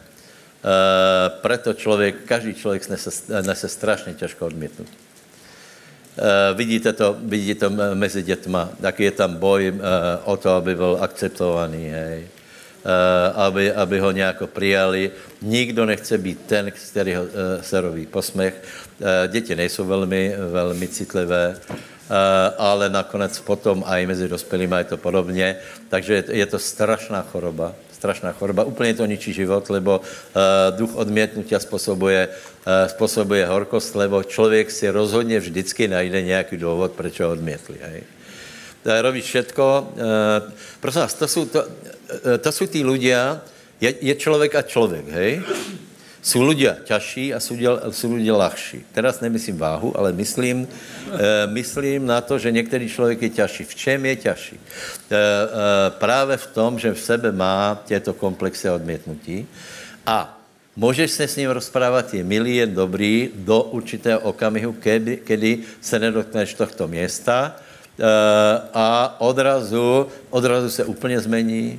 Eh, 0.62 1.30
preto 1.42 1.74
člověk, 1.74 2.24
každý 2.24 2.54
člověk 2.54 2.88
nese, 2.88 3.42
nese 3.42 3.68
strašně 3.68 4.14
těžko 4.14 4.46
odmítnout. 4.46 4.88
Uh, 6.12 6.56
vidíte 6.56 6.92
to, 6.92 7.16
vidíte 7.24 7.68
to 7.68 7.76
mezi 7.94 8.22
dětma, 8.22 8.68
jaký 8.80 9.02
je 9.02 9.10
tam 9.10 9.36
boj 9.36 9.72
uh, 9.72 9.80
o 10.24 10.36
to, 10.36 10.50
aby 10.50 10.74
byl 10.74 10.98
akceptovaný, 11.00 11.88
hej. 11.88 12.28
Uh, 12.84 13.40
aby, 13.40 13.72
aby 13.72 13.98
ho 13.98 14.10
nějak 14.10 14.42
přijali. 14.52 15.10
Nikdo 15.42 15.86
nechce 15.86 16.18
být 16.18 16.40
ten, 16.46 16.72
který 16.90 17.14
ho, 17.14 17.24
se 17.60 17.80
roví 17.80 18.06
posmech. 18.06 18.62
Děti 19.28 19.56
nejsou 19.56 19.84
velmi, 19.84 20.34
velmi 20.50 20.88
citlivé, 20.88 21.56
ale 22.58 22.90
nakonec 22.90 23.40
potom 23.40 23.84
i 23.86 24.06
mezi 24.06 24.28
dospělými 24.28 24.74
je 24.78 24.84
to 24.84 24.96
podobně. 24.96 25.56
Takže 25.88 26.14
je, 26.14 26.24
je 26.28 26.46
to 26.46 26.58
strašná 26.58 27.22
choroba 27.22 27.74
strašná 28.02 28.34
choroba. 28.34 28.66
Úplně 28.66 28.94
to 28.98 29.06
ničí 29.06 29.30
život, 29.30 29.70
lebo 29.70 30.02
uh, 30.02 30.74
duch 30.74 30.98
odmětnutia 30.98 31.62
způsobuje, 31.62 32.28
uh, 32.28 32.90
způsobuje 32.90 33.46
horkost, 33.46 33.94
lebo 33.94 34.26
člověk 34.26 34.70
si 34.74 34.90
rozhodně 34.90 35.38
vždycky 35.38 35.86
najde 35.86 36.22
nějaký 36.22 36.56
důvod, 36.58 36.98
proč 36.98 37.22
ho 37.22 37.30
odmětli. 37.30 37.78
Hej. 37.78 38.02
Uh, 38.02 38.98
robí 39.06 39.22
všetko. 39.22 39.94
Uh, 39.94 40.02
prosím 40.82 41.00
vás, 41.00 41.14
to 41.14 41.28
jsou, 41.28 41.44
to, 41.46 41.60
to 42.42 42.50
jsou 42.52 42.66
tí 42.66 42.82
ľudia, 42.82 43.38
je, 43.78 43.94
je 44.02 44.14
člověk 44.18 44.54
a 44.54 44.62
člověk, 44.66 45.06
hej? 45.08 45.42
Jsou 46.22 46.42
lidé 46.42 46.76
těžší 46.84 47.34
a 47.34 47.40
jsou, 47.90 48.14
lidé 48.14 48.32
lehší. 48.32 48.86
Teraz 48.92 49.20
nemyslím 49.20 49.58
váhu, 49.58 49.98
ale 49.98 50.12
myslím, 50.12 50.68
e, 51.10 51.46
myslím 51.46 52.06
na 52.06 52.20
to, 52.20 52.38
že 52.38 52.52
některý 52.52 52.88
člověk 52.88 53.22
je 53.22 53.30
těžší. 53.30 53.64
V 53.64 53.74
čem 53.74 54.06
je 54.06 54.16
těžší? 54.16 54.56
E, 54.56 55.16
e, 55.16 55.90
právě 55.90 56.36
v 56.36 56.46
tom, 56.46 56.78
že 56.78 56.94
v 56.94 57.00
sebe 57.00 57.32
má 57.32 57.82
těto 57.86 58.14
komplexy 58.14 58.70
odmětnutí 58.70 59.46
a 60.06 60.38
Můžeš 60.76 61.10
se 61.10 61.28
s 61.28 61.36
ním 61.36 61.50
rozprávat, 61.50 62.14
je 62.14 62.24
milý, 62.24 62.56
je 62.56 62.66
dobrý 62.66 63.30
do 63.34 63.62
určitého 63.62 64.20
okamihu, 64.20 64.72
kedy, 64.72 65.16
kedy 65.16 65.58
se 65.80 65.98
nedotkneš 65.98 66.54
tohto 66.54 66.88
města 66.88 67.56
a 68.74 69.16
odrazu, 69.20 70.08
odrazu 70.30 70.70
se 70.70 70.84
úplně 70.84 71.20
zmení, 71.20 71.76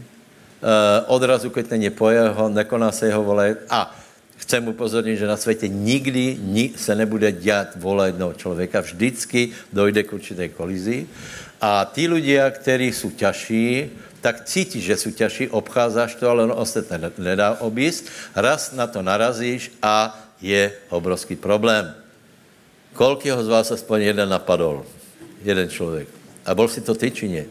odrazu, 1.08 1.50
keď 1.50 1.70
není 1.70 1.90
po 1.90 2.10
jeho, 2.10 2.50
nekoná 2.50 2.92
se 2.92 3.06
jeho 3.08 3.24
vole 3.24 3.58
a 3.70 4.03
Chcem 4.44 4.68
upozornit, 4.68 5.16
že 5.16 5.28
na 5.28 5.40
světě 5.40 5.72
nikdy 5.72 6.36
se 6.76 6.92
nebude 6.96 7.32
dělat 7.32 7.80
vole 7.80 8.12
jednoho 8.12 8.34
člověka, 8.34 8.84
vždycky 8.84 9.56
dojde 9.74 10.04
k 10.04 10.14
určité 10.14 10.52
kolizi. 10.52 11.08
A 11.64 11.86
ty 11.88 12.12
lidé, 12.12 12.44
kteří 12.52 12.92
jsou 12.92 13.10
těžší, 13.16 13.88
tak 14.22 14.44
cítíš, 14.44 14.84
že 14.84 14.98
jsou 14.98 15.12
těžší, 15.12 15.48
obcházíš 15.48 16.20
to, 16.20 16.28
ale 16.30 16.44
ono 16.44 16.56
ostatné 16.60 17.00
nedá 17.18 17.56
objíst. 17.64 18.12
Raz 18.36 18.76
na 18.76 18.88
to 18.88 19.00
narazíš 19.00 19.72
a 19.80 20.12
je 20.44 20.72
obrovský 20.92 21.40
problém. 21.40 21.96
Kolikého 22.94 23.40
z 23.44 23.48
vás 23.48 23.72
aspoň 23.72 24.12
jeden 24.12 24.28
napadol? 24.28 24.84
Jeden 25.40 25.72
člověk. 25.72 26.08
A 26.46 26.52
byl 26.56 26.68
si 26.68 26.84
to 26.84 26.92
ty, 26.96 27.12
či 27.12 27.32
nie? 27.32 27.46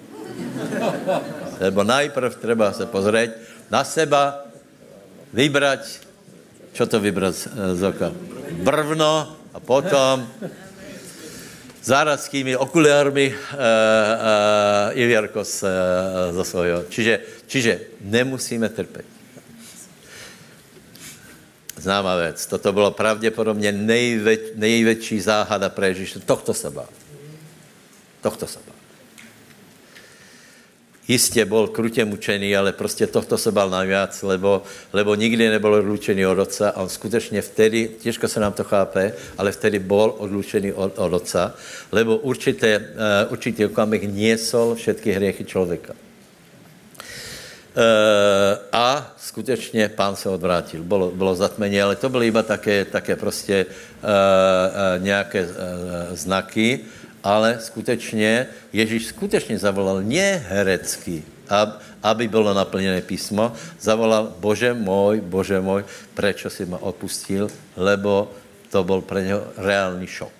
Lebo 1.57 1.85
najprv 1.85 2.37
treba 2.37 2.73
se 2.77 2.85
pozrieť 2.85 3.31
na 3.73 3.81
seba, 3.81 4.45
vybrať 5.33 6.12
Čo 6.73 6.89
to 6.89 7.01
vybrat 7.01 7.37
z 7.77 7.83
oka? 7.85 8.13
Brvno 8.65 9.37
a 9.53 9.59
potom 9.61 10.25
záradskými 11.83 12.57
okuliármi 12.57 13.29
uh, 13.29 13.37
uh, 13.37 14.97
Iviarko 14.97 15.45
z, 15.45 15.63
uh, 15.63 15.71
zo 16.33 16.45
svojho. 16.45 16.87
Čiže, 16.89 17.45
čiže 17.47 17.73
nemusíme 18.01 18.69
trpět. 18.69 19.05
Známá 21.77 22.17
věc. 22.17 22.47
Toto 22.47 22.73
bylo 22.73 22.91
pravděpodobně 22.91 23.73
nejveč, 23.73 24.41
největší 24.55 25.21
záhada 25.21 25.69
pro 25.69 25.85
Ježíše. 25.85 26.21
Tohto 26.21 26.55
se 26.55 26.71
bál. 26.71 26.89
Tohto 28.21 28.47
se 28.47 28.59
bál. 28.67 28.72
Jistě 31.09 31.45
byl 31.45 31.67
krutě 31.67 32.05
mučený, 32.05 32.57
ale 32.57 32.73
prostě 32.73 33.07
tohto 33.07 33.38
se 33.38 33.53
bal 33.53 33.71
najviac, 33.71 34.23
lebo, 34.23 34.62
lebo 34.93 35.15
nikdy 35.15 35.49
nebyl 35.49 35.75
odlučený 35.75 36.27
od 36.27 36.38
otca 36.38 36.71
a 36.71 36.83
on 36.83 36.88
skutečně 36.88 37.43
vtedy, 37.43 37.91
těžko 38.01 38.29
se 38.29 38.41
nám 38.41 38.53
to 38.53 38.65
chápe, 38.65 39.12
ale 39.38 39.53
vtedy 39.53 39.79
byl 39.79 40.15
odlučený 40.19 40.73
od, 40.73 40.99
od 40.99 41.12
otca, 41.12 41.55
lebo 41.93 42.17
určité, 42.17 42.79
uh, 42.79 43.33
určitý 43.33 43.67
okamih 43.67 44.03
niesol 44.03 44.75
všetky 44.75 45.12
hriechy 45.12 45.45
člověka. 45.45 45.93
Uh, 45.93 45.99
a 48.73 49.15
skutečně 49.19 49.88
pán 49.88 50.17
se 50.17 50.29
odvrátil. 50.29 50.83
Bylo, 50.83 51.11
bylo 51.11 51.35
zatmení, 51.35 51.83
ale 51.83 51.97
to 51.97 52.09
byly 52.09 52.27
iba 52.27 52.43
také, 52.43 52.85
také 52.85 53.17
prostě 53.17 53.67
uh, 53.67 53.73
uh, 53.73 55.05
nějaké 55.05 55.45
uh, 55.45 55.51
znaky, 56.12 56.81
ale 57.23 57.59
skutečně 57.61 58.47
Ježíš 58.73 59.07
skutečně 59.07 59.59
zavolal 59.59 60.03
nie 60.03 60.43
herecky, 60.49 61.23
aby 62.03 62.29
bylo 62.29 62.55
naplněné 62.55 63.01
písmo, 63.01 63.53
zavolal, 63.81 64.35
Bože 64.39 64.75
můj, 64.75 65.21
Bože 65.21 65.61
můj, 65.61 65.85
prečo 66.15 66.51
si 66.51 66.67
ma 66.67 66.79
opustil, 66.83 67.49
lebo 67.77 68.31
to 68.71 68.85
byl 68.85 69.01
pro 69.01 69.19
něho 69.19 69.47
reálný 69.57 70.07
šok. 70.07 70.33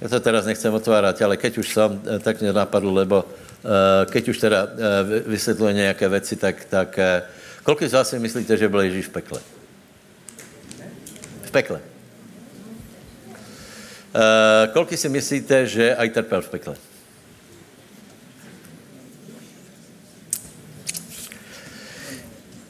Já 0.00 0.08
to 0.08 0.20
teraz 0.20 0.46
nechcem 0.46 0.74
otvárat, 0.74 1.22
ale 1.22 1.36
keď 1.36 1.58
už 1.58 1.68
jsem, 1.68 2.02
eh, 2.08 2.18
tak 2.18 2.40
mě 2.40 2.52
napadlo, 2.52 2.92
lebo 2.94 3.24
eh, 3.24 4.06
keď 4.08 4.28
už 4.28 4.38
teda 4.38 4.68
eh, 4.72 5.20
vysvětluje 5.28 5.72
nějaké 5.72 6.08
věci, 6.08 6.36
tak, 6.36 6.64
tak 6.64 6.98
kolik 7.62 7.84
z 7.84 7.92
vás 7.92 8.08
si 8.08 8.18
myslíte, 8.18 8.56
že 8.56 8.68
byl 8.68 8.80
Ježíš 8.80 9.06
v 9.06 9.20
pekle? 9.20 9.40
V 11.50 11.52
pekle. 11.52 11.82
Uh, 14.14 14.70
kolik 14.70 14.94
si 14.94 15.08
myslíte, 15.10 15.66
že 15.66 15.96
aj 15.98 16.08
trpěl 16.14 16.42
v 16.42 16.48
pekle? 16.48 16.74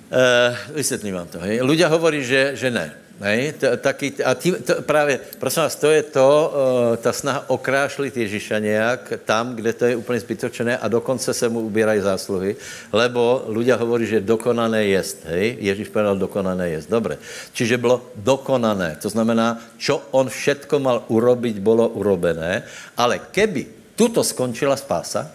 Uh, 0.09 0.57
vysvětlím 0.73 1.15
vám 1.15 1.29
to. 1.29 1.39
Hej. 1.45 1.61
Ľudia 1.61 1.93
hovorí, 1.93 2.25
že, 2.25 2.57
že 2.57 2.73
ne. 2.73 3.00
Hej, 3.21 3.61
to, 3.61 3.77
taky, 3.77 4.17
a 4.25 4.33
tí, 4.33 4.49
to, 4.65 4.81
právě, 4.81 5.21
prosím 5.39 5.63
vás, 5.63 5.77
to 5.77 5.93
je 5.93 6.03
to, 6.03 6.25
uh, 6.25 6.97
ta 6.97 7.13
snaha 7.13 7.45
okrášlit 7.53 8.17
Ježíša 8.17 8.59
nějak 8.59 9.13
tam, 9.25 9.57
kde 9.57 9.73
to 9.73 9.85
je 9.85 9.97
úplně 9.97 10.21
zbytočné 10.21 10.79
a 10.79 10.89
dokonce 10.89 11.35
se 11.35 11.49
mu 11.49 11.61
ubírají 11.61 12.01
zásluhy, 12.01 12.57
lebo 12.93 13.45
ľudia 13.53 13.77
hovorí, 13.77 14.09
že 14.09 14.25
dokonané 14.25 14.89
jest, 14.89 15.29
hej, 15.29 15.61
Ježíš 15.61 15.93
povedal 15.93 16.17
dokonané 16.17 16.81
jest, 16.81 16.89
dobre. 16.89 17.21
Čiže 17.53 17.77
bylo 17.77 18.09
dokonané, 18.17 18.97
to 18.97 19.13
znamená, 19.13 19.61
čo 19.77 20.01
on 20.17 20.33
všetko 20.33 20.81
mal 20.81 21.05
urobiť, 21.13 21.61
bylo 21.61 21.93
urobené, 21.93 22.65
ale 22.97 23.21
keby 23.21 23.93
tuto 24.01 24.25
skončila 24.25 24.81
spása, 24.81 25.29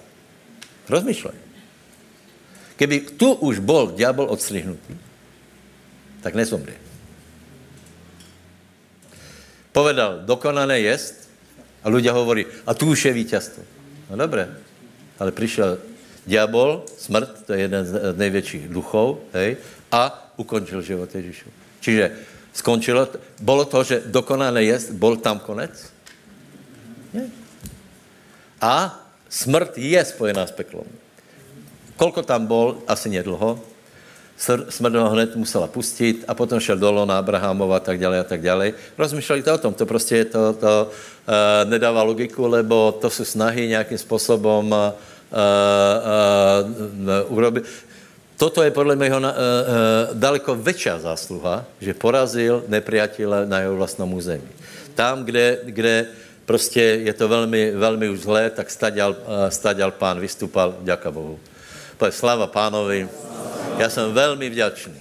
rozmýšlej. 0.90 1.38
Keby 2.82 3.14
tu 3.14 3.30
už 3.46 3.62
bol 3.62 3.94
diabol 3.94 4.26
odstrihnutý, 4.26 4.98
tak 6.26 6.34
nezomrie. 6.34 6.85
Povedal, 9.76 10.24
dokonané 10.24 10.80
jest. 10.80 11.28
A 11.84 11.92
ľudia 11.92 12.16
hovorí, 12.16 12.48
a 12.64 12.72
tu 12.74 12.96
už 12.96 13.06
je 13.06 13.14
vítězstvo. 13.14 13.62
No 14.10 14.16
dobré, 14.16 14.48
ale 15.20 15.32
přišel 15.32 15.78
diabol, 16.26 16.88
smrt, 16.98 17.46
to 17.46 17.54
je 17.54 17.60
jeden 17.60 17.86
z 17.86 18.18
největších 18.18 18.70
duchov, 18.70 19.20
hej, 19.34 19.58
a 19.92 20.32
ukončil 20.38 20.82
život 20.82 21.16
Ježíšu. 21.16 21.50
Čiže 21.80 22.12
skončilo, 22.54 23.08
bylo 23.42 23.66
to, 23.66 23.84
že 23.84 24.02
dokonané 24.06 24.64
jest, 24.64 24.92
byl 24.92 25.18
tam 25.18 25.40
konec? 25.40 25.76
Nie. 27.14 27.30
A 28.62 28.98
smrt 29.30 29.78
je 29.78 30.06
spojená 30.06 30.48
s 30.48 30.52
peklom. 30.52 30.88
Kolko 31.96 32.24
tam 32.24 32.48
byl? 32.48 32.82
Asi 32.88 33.10
nedlho 33.10 33.62
smrt 34.70 34.96
ho 34.96 35.10
hned 35.10 35.36
musela 35.36 35.68
pustit 35.68 36.28
a 36.28 36.36
potom 36.36 36.60
šel 36.60 36.76
dolo 36.76 37.08
na 37.08 37.24
Abrahamova 37.24 37.80
a 37.80 37.80
tak 37.80 38.00
dále 38.00 38.20
a 38.20 38.24
tak 38.28 38.44
dále. 38.44 38.76
Rozmýšleli 38.98 39.42
to 39.44 39.56
o 39.56 39.58
tom, 39.58 39.74
to 39.74 39.86
prostě 39.86 40.26
to, 40.26 40.54
to 40.54 40.92
uh, 40.92 41.70
nedává 41.70 42.04
logiku, 42.04 42.48
lebo 42.48 42.92
to 42.92 43.10
jsou 43.10 43.24
snahy 43.24 43.68
nějakým 43.68 43.98
způsobem 43.98 44.72
uh, 44.72 44.76
uh, 44.76 44.92
uh, 47.32 47.38
urobit. 47.38 47.64
Toto 48.38 48.64
je 48.64 48.72
podle 48.72 48.96
mého 48.96 49.20
uh, 49.20 49.24
uh, 49.24 49.32
daleko 50.14 50.56
větší 50.56 50.90
zásluha, 51.00 51.64
že 51.80 51.94
porazil 51.96 52.64
nepriatele 52.68 53.48
na 53.48 53.60
jeho 53.60 53.76
vlastnom 53.80 54.12
území. 54.14 54.52
Tam, 54.96 55.24
kde, 55.24 55.60
kde 55.64 56.06
prostě 56.46 56.82
je 56.82 57.14
to 57.14 57.28
velmi, 57.28 57.72
velmi 57.72 58.10
už 58.10 58.20
zlé, 58.20 58.50
tak 58.50 58.68
staďal, 58.68 59.12
uh, 59.12 59.48
staďal 59.48 59.92
pán 59.92 60.20
vystupal, 60.20 60.76
děka 60.84 61.12
Bohu. 61.12 61.40
Slava 62.12 62.48
pánovi. 62.48 63.08
Já 63.78 63.90
jsem 63.90 64.14
velmi 64.14 64.50
vděčný, 64.50 65.00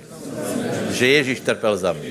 že 0.91 1.07
Ježíš 1.07 1.41
trpěl 1.41 1.77
za 1.77 1.93
mě. 1.93 2.11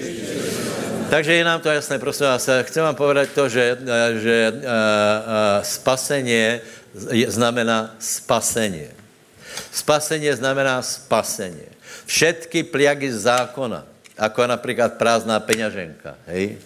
Takže 1.10 1.34
je 1.34 1.44
nám 1.44 1.62
to 1.62 1.70
jasné, 1.70 2.00
prosím 2.00 2.26
vás. 2.26 2.50
Chci 2.62 2.80
vám 2.80 2.96
povedať 2.96 3.30
to, 3.30 3.50
že, 3.50 3.78
že 4.18 4.36
uh, 4.50 4.58
uh, 4.58 4.66
spasení 5.62 6.60
znamená 7.28 7.96
spasení. 8.00 8.88
Spasení 9.72 10.32
znamená 10.34 10.82
spasení. 10.82 11.70
Všetky 12.06 12.64
pliagy 12.64 13.14
zákona, 13.14 13.86
jako 14.18 14.48
například 14.48 14.94
prázdná 14.94 15.40
peňaženka, 15.40 16.16
hej? 16.28 16.58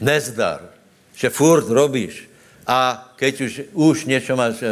nezdar, 0.00 0.60
že 1.14 1.30
furt 1.30 1.68
robíš 1.68 2.28
a 2.66 3.12
keď 3.16 3.40
už, 3.40 3.52
už 3.72 4.04
něco 4.04 4.36
máš, 4.36 4.64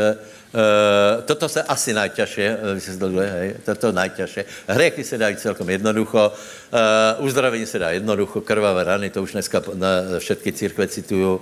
uh, 0.49 0.49
Uh, 0.49 1.21
toto 1.29 1.45
se 1.45 1.61
asi 1.61 1.93
najťažšie 1.93 2.57
uh, 2.57 2.73
vysvětluje, 2.75 3.29
hej, 3.29 3.49
toto 3.69 3.93
najťažšie. 3.93 4.65
Hriechy 4.73 5.05
se 5.05 5.19
dají 5.21 5.37
celkom 5.37 5.69
jednoducho, 5.69 6.33
uh, 6.33 7.25
uzdravení 7.25 7.67
se 7.67 7.79
dá 7.79 7.91
jednoducho, 7.91 8.41
krvavé 8.41 8.85
rany, 8.85 9.11
to 9.11 9.23
už 9.23 9.33
dneska 9.33 9.61
na 9.77 9.89
všetky 10.19 10.53
církve 10.53 10.89
citují, 10.89 11.37
uh, 11.37 11.41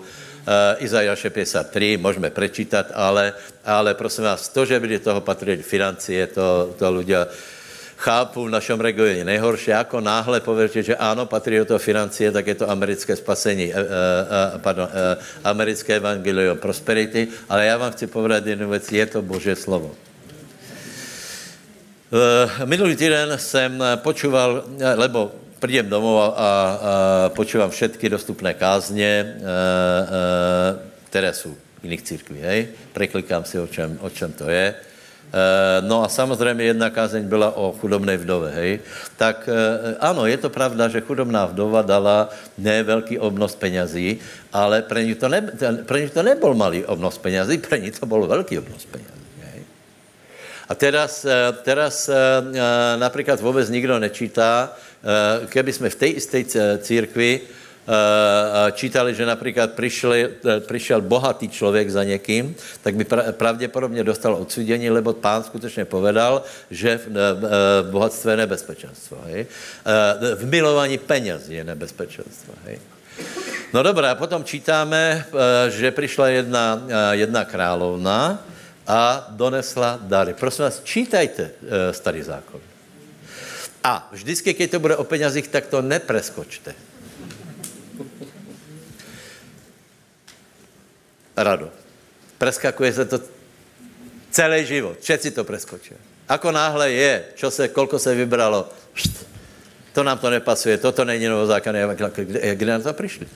Izajaše 0.82 1.30
53, 1.30 1.96
můžeme 2.02 2.30
prečítat, 2.30 2.90
ale, 2.94 3.32
ale 3.64 3.94
prosím 3.94 4.24
vás, 4.24 4.48
to, 4.48 4.66
že 4.66 4.80
by 4.80 4.98
toho 4.98 5.20
patří 5.20 5.62
financie, 5.62 6.26
to, 6.26 6.74
to 6.74 6.90
ľudia, 6.90 7.30
chápu 7.96 8.44
v 8.44 8.50
našem 8.50 8.80
regionu 8.80 9.24
nejhorší, 9.24 9.70
jako 9.70 10.00
náhle 10.00 10.40
pověřit, 10.40 10.86
že 10.86 10.96
ano, 10.96 11.26
patří 11.26 11.64
toho 11.66 11.78
financie, 11.78 12.32
tak 12.32 12.46
je 12.46 12.54
to 12.54 12.70
americké 12.70 13.16
spasení, 13.16 13.72
eh, 13.74 13.76
eh, 13.76 14.58
pardon, 14.58 14.88
eh, 14.88 15.16
americké 15.44 15.96
evangelium 15.96 16.58
prosperity, 16.58 17.28
ale 17.48 17.66
já 17.66 17.76
vám 17.76 17.92
chci 17.92 18.06
povedat 18.06 18.46
jednu 18.46 18.70
věc, 18.70 18.92
je 18.92 19.06
to 19.06 19.22
Boží 19.22 19.54
slovo. 19.54 19.94
Minulý 22.64 22.96
týden 22.96 23.38
jsem 23.38 23.82
počúval, 23.96 24.64
lebo 24.94 25.32
přijdem 25.58 25.90
domov 25.90 26.22
a, 26.22 26.30
a 26.36 26.52
počúvam 27.34 27.70
všetky 27.70 28.08
dostupné 28.08 28.54
kázně, 28.54 29.36
které 31.10 31.34
jsou 31.34 31.54
jiných 31.82 32.02
církví, 32.02 32.38
hej? 32.40 32.68
Preklikám 32.92 33.44
si, 33.44 33.58
o 33.58 33.66
čem, 33.66 33.98
o 34.00 34.10
čem 34.10 34.32
to 34.32 34.50
je 34.50 34.74
No 35.80 36.04
a 36.04 36.08
samozřejmě 36.08 36.64
jedna 36.64 36.90
kázeň 36.90 37.24
byla 37.24 37.56
o 37.56 37.72
chudobné 37.72 38.16
vdove, 38.16 38.50
hej. 38.50 38.80
Tak 39.16 39.48
ano, 40.00 40.26
je 40.26 40.36
to 40.36 40.50
pravda, 40.50 40.88
že 40.88 41.00
chudobná 41.00 41.46
vdova 41.46 41.82
dala 41.82 42.28
ne 42.58 42.82
velký 42.82 43.18
obnos 43.18 43.54
penězí, 43.54 44.18
ale 44.52 44.82
pro 44.82 44.98
ní 44.98 45.14
to, 45.14 45.28
ne, 45.28 45.40
pro 45.86 45.98
to 46.10 46.22
nebyl 46.22 46.54
malý 46.54 46.84
obnos 46.84 47.18
penězí, 47.18 47.58
pro 47.68 47.76
ní 47.76 47.90
to 47.90 48.06
byl 48.06 48.26
velký 48.26 48.58
obnos 48.58 48.84
penězí. 48.84 49.26
Hej. 49.42 49.62
A 50.68 50.74
teraz, 50.74 51.26
teraz 51.62 52.10
například 52.96 53.40
vůbec 53.40 53.68
nikdo 53.68 53.98
nečítá, 53.98 54.72
keby 55.48 55.72
jsme 55.72 55.90
v 55.90 55.94
té 55.94 56.06
isté 56.06 56.44
církvi 56.78 57.40
Eh, 57.86 58.72
čítali, 58.72 59.14
že 59.14 59.26
například 59.26 59.72
přišli, 59.72 60.28
eh, 60.28 60.60
přišel 60.60 61.00
bohatý 61.00 61.48
člověk 61.48 61.90
za 61.90 62.04
někým, 62.04 62.54
tak 62.82 62.94
by 62.94 63.06
pravděpodobně 63.32 64.04
dostal 64.04 64.34
odsudění, 64.34 64.90
lebo 64.90 65.12
pán 65.12 65.42
skutečně 65.42 65.84
povedal, 65.84 66.42
že 66.70 66.90
eh, 66.90 67.10
bohatství 67.90 68.30
je 68.30 68.36
nebezpečenstvo. 68.36 69.18
Hej? 69.24 69.46
V 70.34 70.44
milování 70.46 70.98
peněz 70.98 71.48
je 71.48 71.64
nebezpečenstvo. 71.64 72.54
Hej? 72.64 72.78
No 73.72 73.82
dobré, 73.82 74.10
a 74.10 74.14
potom 74.14 74.44
čítáme, 74.44 75.24
že 75.68 75.90
přišla 75.90 76.28
jedna, 76.28 76.82
jedna 77.12 77.44
královna 77.44 78.44
a 78.86 79.26
donesla 79.30 79.98
dary. 80.02 80.34
Prosím 80.34 80.62
vás, 80.64 80.80
čítajte 80.84 81.50
starý 81.90 82.22
zákon. 82.22 82.60
A 83.84 84.08
vždycky, 84.12 84.54
když 84.54 84.70
to 84.70 84.80
bude 84.80 84.96
o 84.96 85.04
penězích, 85.04 85.48
tak 85.48 85.66
to 85.66 85.82
nepreskočte. 85.82 86.74
Rado. 91.36 91.70
Preskakuje 92.38 92.92
se 92.92 93.04
to 93.04 93.20
celý 94.30 94.66
život. 94.66 94.96
Všetci 95.00 95.30
to 95.30 95.44
preskočí. 95.44 95.94
Ako 96.28 96.52
náhle 96.52 96.90
je, 96.90 97.24
čo 97.34 97.50
se, 97.50 97.68
kolko 97.68 97.98
se 97.98 98.14
vybralo, 98.14 98.68
to 99.92 100.02
nám 100.02 100.18
to 100.18 100.30
nepasuje, 100.30 100.78
toto 100.78 101.04
není 101.04 101.24
novozákonné. 101.24 101.86
Kde, 102.12 102.54
kde 102.54 102.72
na 102.72 102.78
to 102.78 102.92
přišli? 102.92 103.26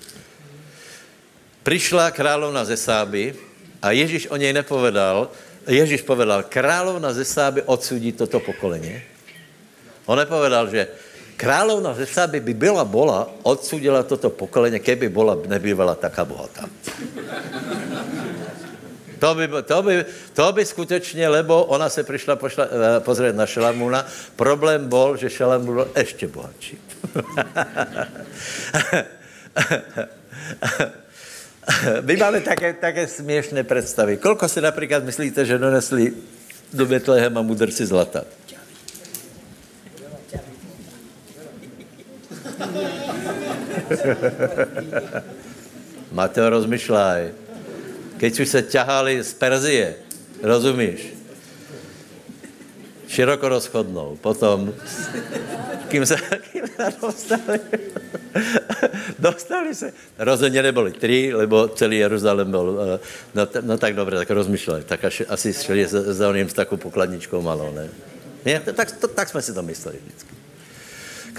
Přišla 1.62 2.10
královna 2.10 2.64
ze 2.64 2.76
Sáby 2.76 3.34
a 3.82 3.90
Ježíš 3.90 4.26
o 4.28 4.36
něj 4.36 4.52
nepovedal, 4.52 5.30
Ježíš 5.68 6.02
povedal, 6.02 6.42
královna 6.42 7.12
ze 7.12 7.24
Sáby 7.24 7.62
odsudí 7.62 8.12
toto 8.12 8.40
pokolení. 8.40 9.02
On 10.06 10.18
nepovedal, 10.18 10.68
že 10.68 10.88
královna 11.40 11.96
ze 11.96 12.04
Sáby 12.06 12.40
by 12.40 12.54
byla 12.54 12.84
bola, 12.84 13.24
odsudila 13.42 14.04
toto 14.04 14.28
pokolení, 14.30 14.76
keby 14.76 15.08
bola 15.08 15.40
nebývala 15.48 15.96
taká 15.96 16.24
bohatá. 16.28 16.68
To 19.20 19.34
by, 19.34 19.48
to, 19.64 19.82
by, 19.82 20.04
to 20.32 20.52
by 20.52 20.64
skutečně, 20.64 21.28
lebo 21.28 21.64
ona 21.64 21.88
se 21.88 22.04
přišla 22.04 22.36
pošla, 22.36 22.64
eh, 22.64 23.00
pozrieť 23.00 23.36
na 23.36 23.46
Šalamuna. 23.46 24.06
Problém 24.36 24.88
byl, 24.88 25.16
že 25.16 25.30
Šalamun 25.30 25.74
byl 25.74 25.88
ještě 25.96 26.28
bohatší. 26.28 26.78
My 32.00 32.16
máme 32.16 32.40
také, 32.40 32.72
také 32.72 33.06
směšné 33.06 33.64
představy. 33.64 34.16
Kolko 34.16 34.48
si 34.48 34.60
například 34.60 35.04
myslíte, 35.04 35.44
že 35.44 35.58
donesli 35.58 36.12
do 36.72 36.86
Betlehema 36.86 37.42
mudrci 37.42 37.86
zlata? 37.86 38.24
Mateo, 46.12 46.50
rozmyšlaj. 46.50 47.32
Keď 48.18 48.40
už 48.40 48.48
se 48.48 48.62
ťahali 48.62 49.24
z 49.24 49.34
Perzie, 49.34 49.94
rozumíš? 50.42 51.00
Široko 53.08 53.48
rozchodnou. 53.48 54.16
Potom, 54.20 54.74
kým 55.88 56.06
se, 56.06 56.16
kým 56.52 56.66
se 56.66 56.92
dostali, 57.00 57.60
dostali 59.18 59.74
se. 59.74 59.92
Rozhodně 60.18 60.62
nebyli 60.62 60.92
tři, 60.92 61.30
lebo 61.34 61.68
celý 61.68 61.98
Jeruzalém 61.98 62.50
byl. 62.50 62.78
Eh, 62.94 62.98
no, 63.34 63.48
no 63.60 63.78
tak 63.78 63.94
dobře, 63.94 64.16
tak 64.16 64.30
rozmýšleli. 64.30 64.84
Tak 64.84 65.04
až, 65.04 65.22
asi 65.28 65.52
šli 65.52 65.86
za 65.88 66.28
oním 66.28 66.48
s 66.48 66.52
takovou 66.52 66.82
pokladničkou 66.82 67.42
malou, 67.42 67.72
ne? 67.74 67.88
ne? 68.44 68.62
Tak, 68.74 68.92
to, 68.92 69.08
tak 69.08 69.28
jsme 69.28 69.42
si 69.42 69.54
to 69.54 69.62
mysleli 69.62 69.98
vždycky. 70.04 70.40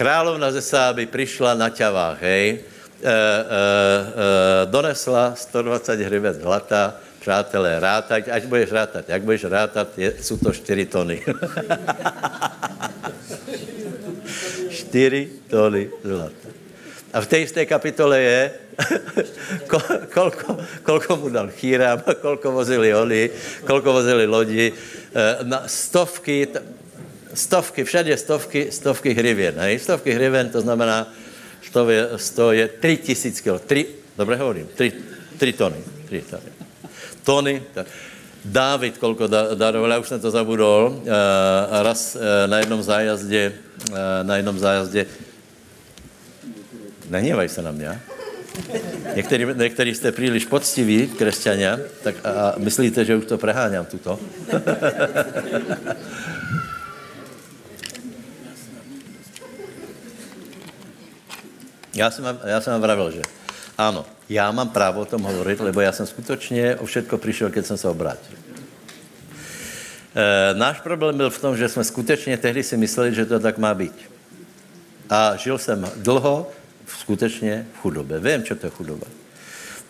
Královna 0.01 0.51
ze 0.51 0.61
Sáby 0.61 1.05
přišla 1.05 1.53
na 1.53 1.69
ťavách, 1.69 2.21
hej, 2.21 2.49
e, 2.49 2.57
e, 2.57 2.61
e, 3.05 4.65
donesla 4.65 5.37
120 5.37 6.01
hrybec 6.01 6.41
zlata, 6.41 6.97
přátelé, 7.21 7.79
rátať, 7.79 8.27
až 8.33 8.45
budeš 8.49 8.71
rátat, 8.71 9.05
jak 9.09 9.21
budeš 9.21 9.43
rátat, 9.43 9.87
je, 9.97 10.13
jsou 10.21 10.37
to 10.37 10.53
4 10.53 10.85
tony. 10.85 11.21
4 14.69 15.29
tony 15.49 15.89
zlata. 16.03 16.49
A 17.13 17.21
v 17.21 17.27
té 17.27 17.37
jisté 17.37 17.65
kapitole 17.65 18.19
je, 18.21 18.51
kolko, 20.13 20.57
kolko 20.83 21.15
mu 21.15 21.29
dal 21.29 21.53
chýram, 21.53 22.01
kolko 22.21 22.51
vozili 22.51 22.89
oni, 22.95 23.29
kolko 23.69 23.93
vozili 23.93 24.25
lodi, 24.25 24.73
na 25.43 25.63
stovky, 25.69 26.47
stovky, 27.33 27.83
všade 27.83 28.17
stovky, 28.17 28.71
stovky 28.71 29.13
hryvěn. 29.13 29.55
Hej? 29.57 29.79
Stovky 29.79 30.11
hryvěn, 30.11 30.49
to 30.49 30.61
znamená, 30.61 31.13
to 31.71 31.89
je, 31.89 32.09
to 32.35 32.51
je 32.51 32.67
3 32.67 32.97
tisíc 32.97 33.41
kilo. 33.41 33.59
Tři, 33.59 33.85
dobře 34.17 34.35
hovorím, 34.35 34.67
3, 34.75 34.93
3 35.37 35.53
tony. 35.53 35.77
3 36.05 36.23
tony. 36.29 36.51
Tony. 37.23 37.63
Tak. 37.73 37.87
Dávid, 38.45 38.97
kolko 38.97 39.27
daroval, 39.55 39.91
já 39.91 39.99
už 39.99 40.07
jsem 40.07 40.19
to 40.19 40.31
zabudol, 40.31 41.01
uh, 41.01 41.07
raz 41.81 42.15
uh, 42.15 42.21
na 42.45 42.59
jednom 42.59 42.83
zájazdě, 42.83 43.53
uh, 43.89 43.97
na 44.23 44.37
jednom 44.37 44.59
zájazdě, 44.59 45.05
nehněvaj 47.09 47.49
se 47.49 47.61
na 47.61 47.71
mě, 47.71 48.01
Některý, 49.15 49.47
některý 49.55 49.95
jste 49.95 50.11
příliš 50.11 50.45
poctiví, 50.45 51.07
křesťania, 51.07 51.79
tak 52.03 52.15
a, 52.23 52.29
a 52.29 52.53
myslíte, 52.57 53.05
že 53.05 53.15
už 53.15 53.25
to 53.25 53.37
preháňám 53.37 53.85
tuto. 53.85 54.19
Já 61.95 62.11
jsem, 62.11 62.39
já 62.45 62.61
jsem 62.61 62.73
vám 62.73 62.81
vravil, 62.81 63.11
že 63.11 63.21
ano, 63.77 64.05
já 64.29 64.51
mám 64.51 64.69
právo 64.69 65.01
o 65.01 65.05
tom 65.05 65.21
hovorit, 65.21 65.59
lebo 65.59 65.81
já 65.81 65.91
jsem 65.91 66.05
skutečně 66.05 66.75
o 66.75 66.85
všetko 66.85 67.17
přišel, 67.17 67.49
když 67.49 67.65
jsem 67.65 67.77
se 67.77 67.87
obrátil. 67.87 68.37
E, 70.15 70.53
náš 70.53 70.79
problém 70.79 71.17
byl 71.17 71.29
v 71.29 71.41
tom, 71.41 71.57
že 71.57 71.69
jsme 71.69 71.83
skutečně 71.83 72.37
tehdy 72.37 72.63
si 72.63 72.77
mysleli, 72.77 73.15
že 73.15 73.25
to 73.25 73.39
tak 73.39 73.57
má 73.57 73.73
být. 73.73 73.95
A 75.09 75.35
žil 75.35 75.57
jsem 75.57 75.91
dlho 75.95 76.51
skutečně 76.87 77.67
v 77.73 77.77
chudobě. 77.77 78.19
Vím, 78.19 78.43
co 78.43 78.55
to 78.55 78.67
je 78.67 78.71
chudoba. 78.71 79.07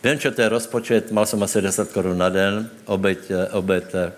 Vím, 0.04 0.20
co 0.20 0.32
to 0.32 0.42
je 0.42 0.50
rozpočet, 0.50 1.12
mal 1.12 1.26
jsem 1.26 1.44
asi 1.44 1.62
10 1.62 1.92
korun 1.92 2.18
na 2.18 2.30
den, 2.30 2.70
oběd, 2.86 3.32
oběd 3.52 3.96
e, 3.96 4.12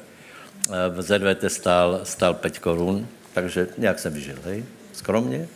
v 0.90 1.02
ZVT 1.02 1.44
stál, 1.52 2.02
stál 2.04 2.34
5 2.34 2.60
korun, 2.60 3.08
takže 3.34 3.68
nějak 3.78 4.00
jsem 4.00 4.14
vyžil, 4.14 4.36
hej, 4.46 4.66
skromně, 4.94 5.48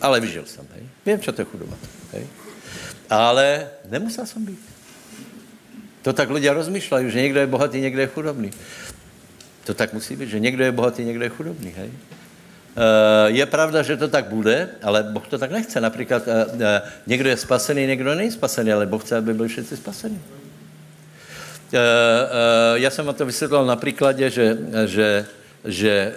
ale 0.00 0.20
vyžil 0.20 0.44
jsem, 0.46 0.66
hej. 0.74 0.82
Vím, 1.06 1.20
co 1.20 1.32
to 1.32 1.40
je 1.40 1.44
chudoba, 1.44 1.76
hej. 2.12 2.26
Ale 3.10 3.66
nemusel 3.90 4.26
jsem 4.26 4.44
být. 4.44 4.60
To 6.02 6.12
tak 6.12 6.30
lidé 6.30 6.52
rozmýšlejí, 6.52 7.10
že 7.10 7.22
někdo 7.22 7.40
je 7.40 7.46
bohatý, 7.46 7.80
někdo 7.80 8.00
je 8.00 8.06
chudobný. 8.06 8.50
To 9.64 9.74
tak 9.74 9.92
musí 9.92 10.16
být, 10.16 10.28
že 10.28 10.40
někdo 10.40 10.64
je 10.64 10.72
bohatý, 10.72 11.04
někdo 11.04 11.24
je 11.24 11.28
chudobný, 11.28 11.74
hej. 11.76 11.90
Uh, 12.72 13.36
je 13.36 13.46
pravda, 13.46 13.82
že 13.82 13.96
to 13.96 14.08
tak 14.08 14.24
bude, 14.24 14.68
ale 14.82 15.02
Boh 15.02 15.26
to 15.28 15.38
tak 15.38 15.50
nechce. 15.50 15.80
Například 15.80 16.22
uh, 16.26 16.54
uh, 16.54 16.60
někdo 17.06 17.28
je 17.28 17.36
spasený, 17.36 17.86
někdo 17.86 18.14
není 18.14 18.30
spasený, 18.30 18.72
ale 18.72 18.86
Boh 18.86 19.04
chce, 19.04 19.16
aby 19.16 19.34
byli 19.34 19.48
všichni 19.48 19.76
spasení. 19.76 20.22
Já 22.74 22.90
jsem 22.90 23.06
vám 23.06 23.14
to 23.14 23.26
vysvětlil 23.26 23.66
na 23.66 23.76
příkladě, 23.76 24.30
že, 24.30 24.58
že, 24.86 25.26
že 25.64 26.14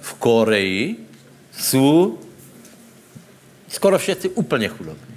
v 0.00 0.14
Koreji 0.14 1.08
jsou 1.58 2.18
skoro 3.68 3.98
všetci 3.98 4.28
úplně 4.28 4.68
chudobní. 4.68 5.16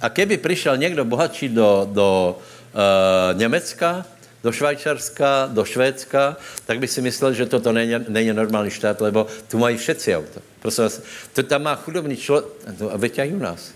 A 0.00 0.08
keby 0.08 0.36
přišel 0.36 0.76
někdo 0.76 1.04
bohatší 1.04 1.48
do, 1.48 1.88
do 1.92 2.38
uh, 2.38 3.38
Německa, 3.38 4.06
do 4.46 4.52
Švajčarska, 4.52 5.50
do 5.52 5.64
Švédska, 5.64 6.36
tak 6.66 6.78
by 6.78 6.88
si 6.88 7.02
myslel, 7.02 7.32
že 7.32 7.46
toto 7.46 7.72
není, 7.72 7.94
není 8.08 8.32
normální 8.32 8.70
štát, 8.70 9.00
lebo 9.00 9.26
tu 9.48 9.58
mají 9.58 9.76
všetci 9.76 10.16
auto. 10.16 10.40
Prosím 10.62 10.84
vás, 10.84 11.02
to 11.32 11.42
tam 11.42 11.62
má 11.62 11.74
chudobný 11.74 12.16
člověk, 12.16 12.46
no 12.80 12.92
a 12.92 12.96
veď 12.96 13.32
u 13.32 13.38
nás. 13.38 13.74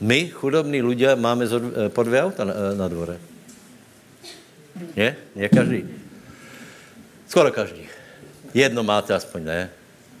My, 0.00 0.28
chudobní 0.28 0.82
lidé, 0.82 1.16
máme 1.16 1.46
eh, 1.46 1.88
po 1.88 2.02
dvě 2.02 2.22
auta 2.22 2.44
na, 2.44 2.52
eh, 2.52 2.76
na 2.76 2.88
dvore. 2.88 3.16
Ne? 4.96 5.16
Ne 5.36 5.48
každý. 5.48 5.88
Skoro 7.28 7.52
každý. 7.52 7.88
Jedno 8.54 8.82
máte 8.82 9.14
aspoň, 9.14 9.44
ne? 9.44 9.70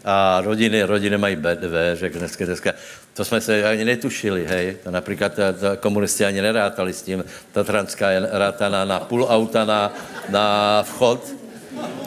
A 0.04 0.40
rodiny, 0.40 0.82
rodiny 0.82 1.18
mají 1.18 1.36
BDV, 1.36 1.74
že 1.94 2.10
dneska, 2.10 2.44
dneska, 2.44 2.72
to 3.14 3.24
jsme 3.24 3.40
se 3.40 3.64
ani 3.64 3.84
netušili, 3.84 4.46
hej, 4.46 4.76
to 4.84 4.90
například 4.90 5.34
ta, 5.34 5.52
ta 5.52 5.76
komunisti 5.76 6.24
ani 6.24 6.42
nerátali 6.42 6.92
s 6.92 7.02
tím, 7.02 7.24
ta 7.52 7.64
transká 7.64 8.10
je 8.10 8.28
rátaná 8.30 8.84
na 8.84 9.00
půl 9.00 9.26
auta 9.30 9.64
na, 9.64 9.92
na 10.28 10.82
vchod, 10.82 11.34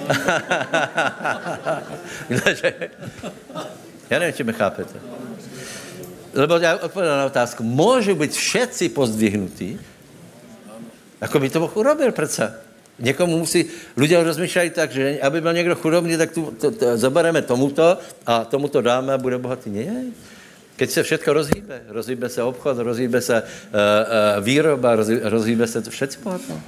já 4.10 4.20
nevím, 4.20 4.34
či 4.34 4.44
mě 4.44 4.54
chápete. 4.54 5.00
Lebo 6.34 6.58
já 6.58 6.76
odpovědám 6.76 7.18
na 7.18 7.26
otázku, 7.26 7.64
můžu 7.64 8.16
být 8.16 8.32
všetci 8.32 8.90
pozdvihnutí? 8.90 9.80
Jako 11.22 11.40
by 11.40 11.50
to 11.50 11.60
Boh 11.60 11.78
urobil 11.78 12.12
přece. 12.12 12.65
Někomu 13.00 13.38
musí, 13.38 13.66
lidé 13.98 14.24
rozmýšlejí 14.24 14.70
tak, 14.70 14.92
že 14.92 15.20
aby 15.22 15.42
byl 15.42 15.54
někdo 15.54 15.76
chudobný, 15.76 16.18
tak 16.18 16.32
tu, 16.32 16.54
to, 16.60 16.72
to, 16.72 16.98
zabereme 16.98 17.42
tomuto 17.42 17.98
a 18.26 18.46
tomuto 18.46 18.82
dáme 18.82 19.14
a 19.14 19.18
bude 19.18 19.38
bohatý. 19.38 19.70
Ne. 19.70 20.04
Keď 20.76 20.90
se 20.90 21.04
všetko 21.04 21.34
rozhýbe, 21.34 21.82
rozhýbe 21.88 22.30
se 22.30 22.44
obchod, 22.44 22.78
rozhýbe 22.78 23.22
se 23.22 23.42
uh, 23.42 23.48
uh, 23.48 24.44
výroba, 24.44 24.96
rozhýbe 25.24 25.68
se 25.68 25.82
to 25.82 25.90
všetci 25.90 26.18
bohatno. 26.24 26.62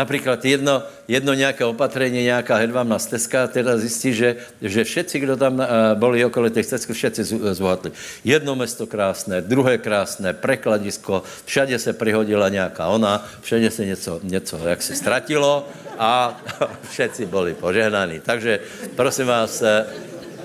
Například 0.00 0.44
jedno, 0.44 0.82
jedno 1.08 1.34
nějaké 1.34 1.64
opatrení, 1.64 2.24
nějaká 2.24 2.56
hedvábná 2.56 2.98
stezka, 2.98 3.46
teda 3.46 3.76
zjistí, 3.76 4.14
že, 4.16 4.36
že 4.62 4.84
všetci, 4.84 5.20
kdo 5.20 5.36
tam 5.36 5.60
uh, 5.60 5.64
byli 5.94 6.24
okolo 6.24 6.48
těch 6.48 6.66
stezky, 6.66 6.92
všetci 6.92 7.24
zbohatli. 7.52 7.92
Jedno 8.24 8.56
město 8.56 8.88
krásné, 8.88 9.44
druhé 9.44 9.76
krásné, 9.78 10.32
prekladisko, 10.32 11.22
všade 11.44 11.76
se 11.78 11.92
prihodila 11.92 12.48
nějaká 12.48 12.88
ona, 12.88 13.28
všade 13.44 13.70
se 13.70 13.86
něco, 13.86 14.20
něco 14.24 14.56
jak 14.64 14.82
se 14.82 14.96
ztratilo 14.96 15.68
a 16.00 16.40
všetci 16.90 17.26
byli 17.26 17.54
požehnaní. 17.54 18.24
Takže 18.24 18.60
prosím 18.96 19.26
vás, 19.26 19.62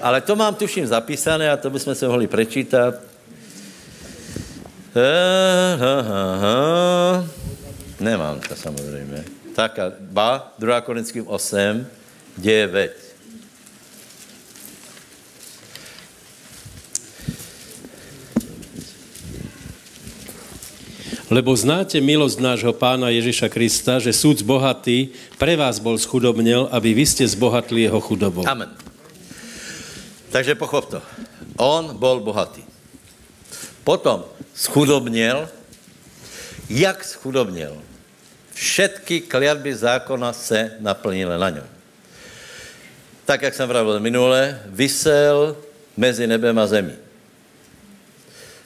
ale 0.02 0.20
to 0.22 0.36
mám 0.36 0.56
tuším 0.56 0.88
zapísané 0.88 1.48
a 1.52 1.58
to 1.58 1.70
bychom 1.72 1.96
se 1.96 2.08
mohli 2.08 2.28
prečítat. 2.28 2.96
Nemám 8.00 8.40
to 8.40 8.56
samozřejmě. 8.56 9.35
Tak 9.56 9.80
a 9.80 9.88
ba, 10.12 10.52
2 10.60 10.84
Korinským 10.84 11.24
8, 11.32 11.88
9. 12.44 12.92
Lebo 21.32 21.56
znáte 21.56 22.04
milosť 22.04 22.38
nášho 22.44 22.76
pána 22.76 23.08
Ježiša 23.16 23.48
Krista, 23.48 24.04
že 24.04 24.12
súd 24.12 24.44
bohatý 24.44 25.16
pre 25.40 25.56
vás 25.56 25.80
bol 25.80 25.96
schudobnil, 25.96 26.68
aby 26.76 26.92
vy 26.92 27.08
ste 27.08 27.24
zbohatli 27.24 27.88
jeho 27.88 28.04
chudobou. 28.04 28.44
Amen. 28.44 28.70
Takže 30.36 30.60
pochop 30.60 30.92
to. 30.92 31.00
On 31.56 31.96
byl 31.96 32.20
bohatý. 32.20 32.60
Potom 33.88 34.28
schudobněl. 34.52 35.48
Jak 36.68 37.08
schudobněl? 37.08 37.95
Všetky 38.56 39.28
kliatby 39.28 39.76
zákona 39.76 40.34
se 40.34 40.80
naplnily 40.80 41.36
na 41.40 41.50
něm. 41.50 41.68
Tak, 43.26 43.42
jak 43.42 43.54
jsem 43.54 43.68
pravil 43.68 44.00
minule, 44.00 44.62
vysel 44.66 45.58
mezi 45.98 46.28
nebem 46.28 46.60
a 46.60 46.68
zemí. 46.68 46.96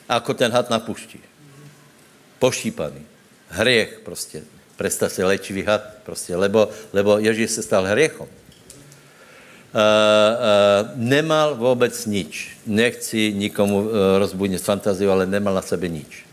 Ako 0.08 0.34
ten 0.34 0.52
had 0.52 0.70
na 0.70 0.78
pušti. 0.78 1.18
Pošípaný. 2.38 3.02
Hriech 3.48 4.00
prostě. 4.06 4.42
Představ 4.76 5.12
si 5.12 5.24
léčivý 5.24 5.62
had 5.62 5.82
prostě, 6.06 6.36
lebo, 6.36 6.68
lebo 6.92 7.18
Ježíš 7.18 7.50
se 7.50 7.62
stal 7.62 7.84
hriechom. 7.84 8.26
Uh, 8.26 8.30
uh, 9.74 10.90
nemal 10.94 11.54
vůbec 11.54 12.06
nič. 12.06 12.58
Nechci 12.66 13.32
nikomu 13.32 13.78
uh, 13.78 13.92
rozbudnit 14.18 14.62
fantaziu, 14.62 15.10
ale 15.10 15.26
nemal 15.26 15.54
na 15.54 15.62
sebe 15.62 15.88
nič. 15.88 16.29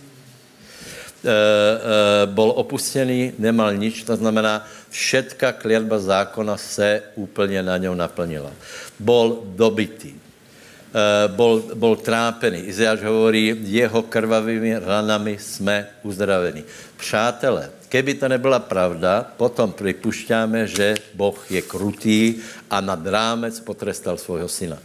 Uh, 1.18 1.26
uh, 1.26 2.30
bol 2.30 2.53
opustený, 2.61 3.34
nemal 3.41 3.74
nič, 3.74 4.05
to 4.05 4.13
znamená, 4.15 4.70
všetka 4.93 5.51
kliatba 5.57 5.97
zákona 5.99 6.57
se 6.57 7.03
úplně 7.18 7.63
na 7.63 7.78
něm 7.78 7.97
naplnila. 7.97 8.53
Bol 9.01 9.41
dobitý, 9.57 10.13
uh, 10.13 11.34
bol, 11.34 11.74
bol 11.74 11.97
trápený. 11.97 12.70
Izajáš 12.70 13.01
hovorí, 13.01 13.57
jeho 13.65 14.05
krvavými 14.05 14.78
ranami 14.78 15.41
jsme 15.41 15.89
uzdraveni. 16.05 16.63
Přátelé, 17.01 17.70
Keby 17.88 18.13
to 18.20 18.28
nebyla 18.28 18.59
pravda, 18.59 19.24
potom 19.24 19.72
připušťáme, 19.72 20.68
že 20.68 20.95
Boh 21.15 21.39
je 21.47 21.61
krutý 21.63 22.43
a 22.68 22.84
nad 22.84 22.99
rámec 22.99 23.59
potrestal 23.63 24.20
svého 24.20 24.47
syna. 24.51 24.76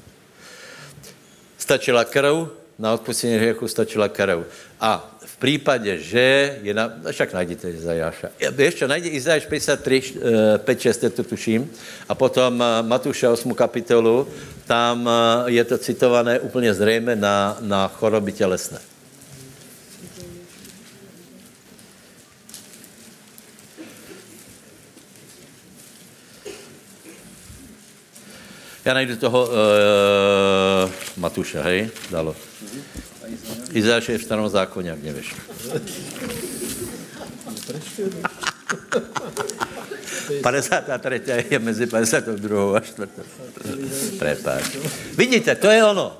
Stačila 1.58 2.06
krv, 2.06 2.61
na 2.78 2.92
odpustení 2.92 3.36
hriechu 3.36 3.68
stačila 3.68 4.08
krv. 4.08 4.44
A 4.80 5.18
v 5.24 5.36
případě, 5.36 5.98
že 5.98 6.58
je 6.62 6.74
na... 6.74 6.92
Však 7.10 7.32
najdete 7.32 7.70
Izajáša. 7.70 8.28
Ještě 8.58 8.88
najdi 8.88 9.08
Izajáš 9.08 9.46
53, 9.46 10.14
5, 10.58 10.80
6, 10.80 11.04
to 11.16 11.22
tuším. 11.22 11.70
A 12.08 12.14
potom 12.14 12.62
eh, 12.62 12.82
Matúša 12.82 13.30
8 13.30 13.54
kapitolu, 13.54 14.28
tam 14.66 15.08
eh, 15.08 15.50
je 15.50 15.64
to 15.64 15.78
citované 15.78 16.40
úplně 16.40 16.74
zřejmě 16.74 17.16
na, 17.16 17.58
na 17.60 17.88
choroby 17.88 18.32
tělesné. 18.32 18.91
Já 28.84 28.94
najdu 28.94 29.16
toho 29.16 29.48
uh, 29.48 30.90
Matuša, 31.16 31.62
hej, 31.62 31.90
dalo. 32.10 32.36
Izáš 33.72 34.08
je 34.08 34.18
v 34.18 34.22
starom 34.22 34.48
zákoně, 34.48 34.90
jak 34.90 35.02
nevíš. 35.02 35.34
a 40.92 40.98
třetí 40.98 41.30
je 41.50 41.58
mezi 41.58 41.86
52. 41.86 42.76
a 42.76 42.80
4. 42.80 43.08
Prepáč. 44.18 44.64
Vidíte, 45.16 45.54
to 45.54 45.70
je 45.70 45.84
ono. 45.84 46.18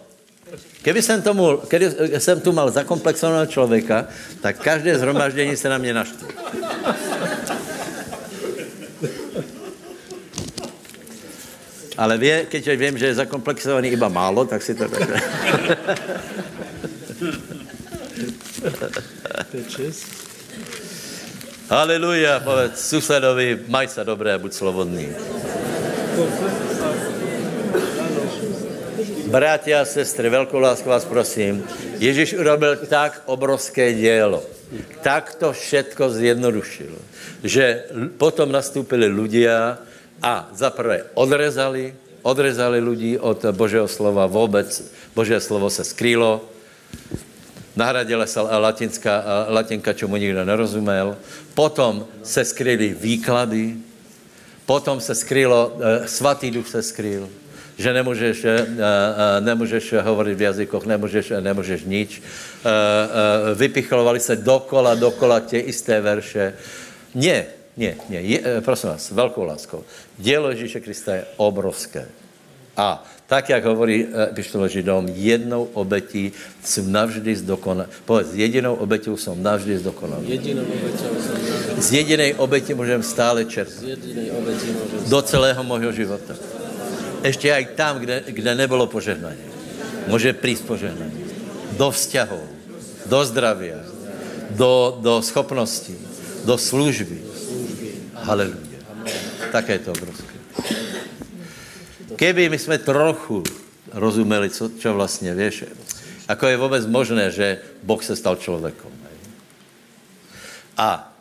Keby 0.82 1.02
jsem, 1.02 1.22
tomu, 1.22 1.56
keby 1.56 1.94
jsem 2.18 2.40
tu 2.40 2.52
mal 2.52 2.70
zakomplexovaného 2.70 3.46
člověka, 3.46 4.06
tak 4.40 4.58
každé 4.58 4.98
zhromaždění 4.98 5.56
se 5.56 5.68
na 5.68 5.78
mě 5.78 5.94
naštve. 5.94 6.28
Ale 11.96 12.18
vě, 12.18 12.46
když 12.50 12.68
vím, 12.68 12.98
že 12.98 13.06
je 13.06 13.14
zakomplexovaný 13.14 13.88
iba 13.88 14.08
málo, 14.08 14.44
tak 14.44 14.62
si 14.62 14.74
to 14.74 14.88
takhle. 14.88 15.20
Haleluja, 21.68 22.40
povedz 22.40 22.80
susedovi, 22.88 23.64
maj 23.68 23.88
se 23.88 24.04
dobré, 24.04 24.38
buď 24.38 24.52
slobodný. 24.52 25.08
Bratia 29.32 29.80
a 29.80 29.84
sestry, 29.84 30.28
velkou 30.28 30.58
lásku 30.58 30.88
vás 30.88 31.04
prosím. 31.04 31.64
Ježíš 31.98 32.32
urobil 32.36 32.76
tak 32.76 33.22
obrovské 33.26 33.92
dělo. 33.94 34.44
Tak 35.00 35.34
to 35.34 35.52
všetko 35.52 36.10
zjednodušil, 36.10 36.92
že 37.44 37.84
potom 38.16 38.52
nastúpili 38.52 39.08
ľudia, 39.08 39.76
a 40.22 40.48
zaprvé 40.54 41.04
odrezali, 41.14 41.94
odrezali 42.22 42.80
lidi 42.80 43.18
od 43.18 43.44
Božího 43.50 43.88
slova 43.88 44.26
vůbec. 44.26 44.92
Boží 45.14 45.34
slovo 45.38 45.70
se 45.70 45.84
skrýlo, 45.84 46.44
nahradila 47.76 48.26
se 48.26 48.40
latinská, 48.40 49.24
latinka, 49.48 49.92
čemu 49.92 50.16
nikdo 50.16 50.44
nerozumel. 50.44 51.16
Potom 51.54 52.06
se 52.22 52.44
skryly 52.44 52.96
výklady, 53.00 53.76
potom 54.66 55.00
se 55.00 55.14
skrylo, 55.14 55.76
eh, 55.80 56.08
svatý 56.08 56.50
duch 56.50 56.68
se 56.68 56.82
skryl, 56.82 57.28
že 57.76 57.92
nemůžeš, 57.92 58.44
eh, 58.44 58.56
eh, 58.56 59.40
nemůžeš 59.40 59.94
hovorit 60.02 60.38
v 60.38 60.42
jazykoch, 60.42 60.86
nemůžeš, 60.86 61.32
nemůžeš 61.40 61.80
nič. 61.84 62.22
Vypichlovali 63.54 64.20
se 64.20 64.36
dokola, 64.36 64.94
dokola 64.94 65.40
tě 65.40 65.58
isté 65.58 66.00
verše. 66.00 66.54
Ne, 67.14 67.61
ne, 67.76 67.94
ne, 68.08 68.16
je, 68.16 68.40
eh, 68.44 68.60
prosím 68.60 68.88
vás, 68.88 69.10
velkou 69.10 69.44
láskou. 69.44 69.84
Dělo 70.18 70.50
Ježíše 70.50 70.80
Krista 70.80 71.14
je 71.14 71.24
obrovské. 71.36 72.08
A 72.76 73.04
tak, 73.26 73.48
jak 73.48 73.64
hovorí 73.64 74.06
Pištolo 74.34 74.68
Židom, 74.68 75.08
jednou 75.08 75.64
obetí 75.72 76.32
jsem 76.64 76.92
navždy 76.92 77.36
zdokonal. 77.36 77.86
Povedz, 78.04 78.34
jedinou 78.34 78.74
obetou 78.74 79.16
jsem 79.16 79.42
navždy 79.42 79.78
zdokonal. 79.78 80.20
Jedinou 80.22 80.62
obetou 80.62 81.16
jsem 81.22 81.32
navždy. 81.32 81.82
Z 81.82 81.92
jedinej 81.92 82.34
obeti 82.36 82.74
můžem 82.74 83.02
stále 83.02 83.44
čerpat. 83.44 83.74
Z 83.74 83.82
jedinej 83.82 84.30
obeti 84.30 84.66
můžem 84.66 85.10
Do 85.10 85.22
celého 85.22 85.64
mojho 85.64 85.92
života. 85.92 86.34
Ještě 87.24 87.48
i 87.52 87.64
tam, 87.64 87.98
kde, 87.98 88.22
kde 88.26 88.54
nebylo 88.54 88.86
požehnání. 88.86 89.48
Může 90.06 90.32
přijít 90.32 90.66
požehnání. 90.66 91.24
Do 91.76 91.90
vzťahů, 91.90 92.40
do 93.06 93.24
zdraví, 93.24 93.70
do, 94.50 94.98
do 95.00 95.22
schopností, 95.22 95.96
do 96.44 96.58
služby, 96.58 97.31
Haleluja. 98.22 98.78
Také 99.52 99.78
to 99.78 99.92
obrovské. 99.92 100.34
Keby 102.16 102.48
my 102.48 102.58
jsme 102.58 102.78
trochu 102.78 103.42
rozumeli, 103.92 104.50
co, 104.50 104.70
čo 104.78 104.94
vlastně, 104.94 105.34
víš, 105.34 105.64
ako 106.28 106.46
je 106.46 106.56
vůbec 106.56 106.86
možné, 106.86 107.30
že 107.30 107.58
Boh 107.82 108.04
se 108.04 108.16
stal 108.16 108.36
člověkem. 108.36 108.90
A 110.76 111.12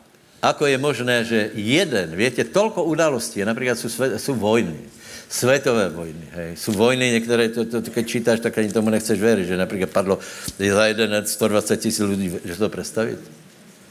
Ako 0.42 0.66
je 0.66 0.74
možné, 0.74 1.22
že 1.22 1.54
jeden, 1.54 2.18
víte, 2.18 2.42
tolko 2.42 2.82
událostí, 2.84 3.46
například 3.46 3.78
jsou, 3.78 3.88
jsou 4.18 4.34
vojny, 4.34 4.90
světové 5.30 5.88
vojny, 5.88 6.26
hej. 6.34 6.56
Jsou 6.56 6.72
vojny, 6.72 7.10
některé, 7.10 7.48
to, 7.48 7.64
to, 7.64 7.82
to, 7.82 7.90
keď 7.90 8.06
čítáš, 8.06 8.40
tak 8.40 8.58
ani 8.58 8.74
tomu 8.74 8.90
nechceš 8.90 9.20
věřit, 9.20 9.46
že 9.46 9.56
například 9.56 9.90
padlo 9.90 10.18
za 10.58 10.86
jeden 10.86 11.26
120 11.26 11.76
tisíc 11.76 12.02
lidí, 12.02 12.42
že 12.44 12.56
to 12.56 12.68
představit? 12.68 13.18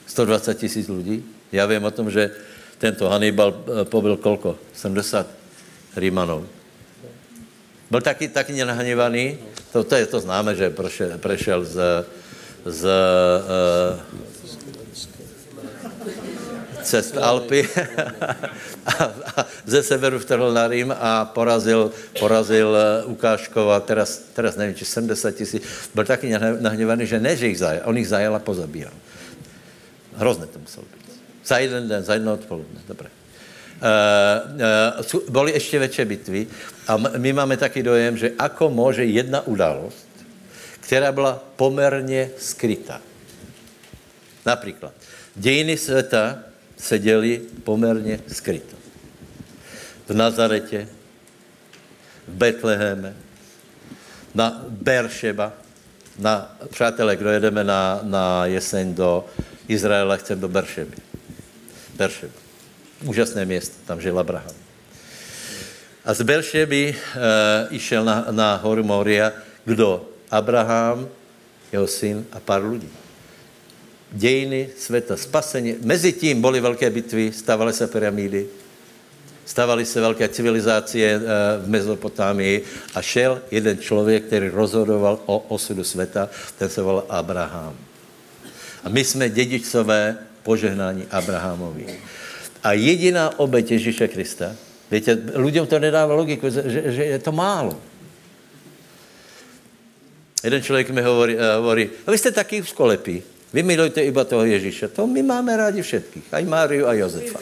120 0.08 0.60
tisíc 0.60 0.88
lidí? 0.88 1.24
Já 1.52 1.66
vím 1.66 1.84
o 1.84 1.92
tom, 1.92 2.12
že 2.12 2.32
tento 2.82 3.06
Hannibal 3.06 3.54
eh, 3.54 3.86
pobyl 3.86 4.18
kolko? 4.18 4.58
70 4.74 5.28
Rímanov. 5.94 6.50
Byl 7.92 8.02
taky, 8.02 8.28
taky 8.28 8.54
nenahněvaný, 8.54 9.38
to, 9.72 9.84
to, 9.84 9.96
je, 9.96 10.06
to 10.06 10.20
známe, 10.20 10.56
že 10.56 10.70
prešel, 10.70 11.18
prešel 11.20 11.66
z, 11.66 11.78
z 12.66 12.82
cest 16.84 17.18
Alpy 17.18 17.62
a, 18.86 19.04
a 19.38 19.46
ze 19.66 19.84
severu 19.84 20.20
vtrhl 20.20 20.54
na 20.54 20.68
Rím 20.68 20.90
a 20.92 21.26
porazil, 21.26 21.92
porazil 22.20 22.74
eh, 22.76 23.06
Ukáškova, 23.06 23.80
teraz, 23.80 24.34
teraz 24.34 24.56
nevím, 24.56 24.76
či 24.76 24.86
70 24.86 25.32
tisíc, 25.32 25.64
byl 25.96 26.06
taky 26.06 26.34
nahněvaný, 26.60 27.06
že 27.06 27.20
ne, 27.20 27.36
že 27.38 27.48
jich 27.48 27.60
zajel, 27.60 27.82
on 27.86 27.98
jich 27.98 28.08
zajel 28.08 28.36
a 28.36 28.40
pozabíjel. 28.40 28.92
Hrozné 30.16 30.48
to 30.48 30.60
muselo 30.60 30.86
být. 30.90 31.01
Za 31.46 31.58
jeden 31.58 31.88
den, 31.88 32.04
za 32.04 32.14
jedno 32.14 32.34
odpoledne, 32.34 32.80
dobré. 32.88 33.10
Uh, 33.82 34.62
uh, 35.16 35.30
boli 35.30 35.52
ještě 35.52 35.80
větší 35.80 36.06
bitvy 36.06 36.48
a 36.88 36.98
my 36.98 37.34
máme 37.34 37.58
taky 37.58 37.84
dojem, 37.84 38.18
že 38.18 38.32
ako 38.38 38.70
může 38.70 39.06
jedna 39.06 39.42
událost, 39.42 40.08
která 40.80 41.12
byla 41.12 41.44
poměrně 41.56 42.30
skrytá. 42.38 43.02
Například, 44.46 44.94
dějiny 45.36 45.78
světa 45.78 46.40
se 46.78 47.00
děli 47.00 47.42
poměrně 47.64 48.20
skryto. 48.28 48.78
V 50.08 50.14
Nazaretě, 50.14 50.88
v 52.28 52.34
Betleheme, 52.34 53.14
na 54.36 54.66
Beršeba, 54.70 55.54
na, 56.20 56.58
přátelé, 56.70 57.16
kdo 57.16 57.30
jedeme 57.30 57.64
na, 57.64 58.00
na 58.04 58.46
jeseň 58.46 58.96
do 58.96 59.26
Izraela, 59.68 60.18
chcem 60.18 60.40
do 60.40 60.50
Beršeby. 60.50 61.11
Beršeba. 62.02 62.40
Úžasné 63.06 63.46
město, 63.46 63.78
tam 63.86 64.02
žil 64.02 64.18
Abraham. 64.18 64.58
A 66.06 66.14
z 66.14 66.22
Beršeby 66.22 66.82
e, 66.90 66.96
išel 67.78 68.02
na, 68.06 68.26
na 68.34 68.50
horu 68.58 68.82
Moria, 68.82 69.34
kdo? 69.66 70.10
Abraham, 70.32 71.06
jeho 71.70 71.88
syn 71.88 72.26
a 72.34 72.40
pár 72.42 72.66
lidí 72.66 72.90
dějiny 74.12 74.70
světa, 74.78 75.18
spasení. 75.18 75.76
Mezi 75.82 76.14
tím 76.14 76.42
byly 76.42 76.60
velké 76.60 76.90
bitvy, 76.90 77.32
stávaly 77.32 77.74
se 77.74 77.88
pyramidy, 77.88 78.48
stávaly 79.46 79.86
se 79.86 80.02
velké 80.02 80.30
civilizace 80.30 81.00
eh, 81.00 81.20
v 81.64 81.70
Mezopotámii 81.70 82.64
a 82.96 83.02
šel 83.02 83.42
jeden 83.52 83.78
člověk, 83.78 84.26
který 84.26 84.50
rozhodoval 84.50 85.20
o 85.26 85.40
osudu 85.40 85.84
světa, 85.84 86.30
ten 86.58 86.70
se 86.70 86.82
volal 86.82 87.06
Abraham. 87.10 87.76
A 88.84 88.90
my 88.90 89.04
jsme 89.04 89.30
dědičové 89.30 90.18
požehnání 90.44 91.06
Abrahamovi. 91.12 91.86
A 92.64 92.74
jediná 92.74 93.40
oběť 93.40 93.72
Ježíše 93.72 94.08
Krista, 94.08 94.56
víte, 94.92 95.18
lidem 95.34 95.68
to 95.68 95.80
nedává 95.80 96.14
logiku, 96.14 96.50
že, 96.50 96.64
že 96.92 97.04
je 97.06 97.20
to 97.20 97.32
málo. 97.32 97.78
Jeden 100.44 100.64
člověk 100.64 100.90
mi 100.90 101.02
hovorí, 101.02 101.36
uh, 101.36 101.42
hovorí 101.56 101.90
a 102.08 102.12
vy 102.12 102.18
jste 102.18 102.32
taky 102.32 102.64
skolepí. 102.64 103.24
Vy 103.54 103.64
milujte 103.64 104.04
iba 104.04 104.24
toho 104.24 104.46
Ježíše. 104.46 104.88
To 104.96 105.08
my 105.08 105.24
máme 105.24 105.58
rádi 105.58 105.82
všetkých. 105.84 106.24
Aj 106.32 106.40
Máriu, 106.46 106.88
a 106.88 106.94
Jozefa. 106.96 107.40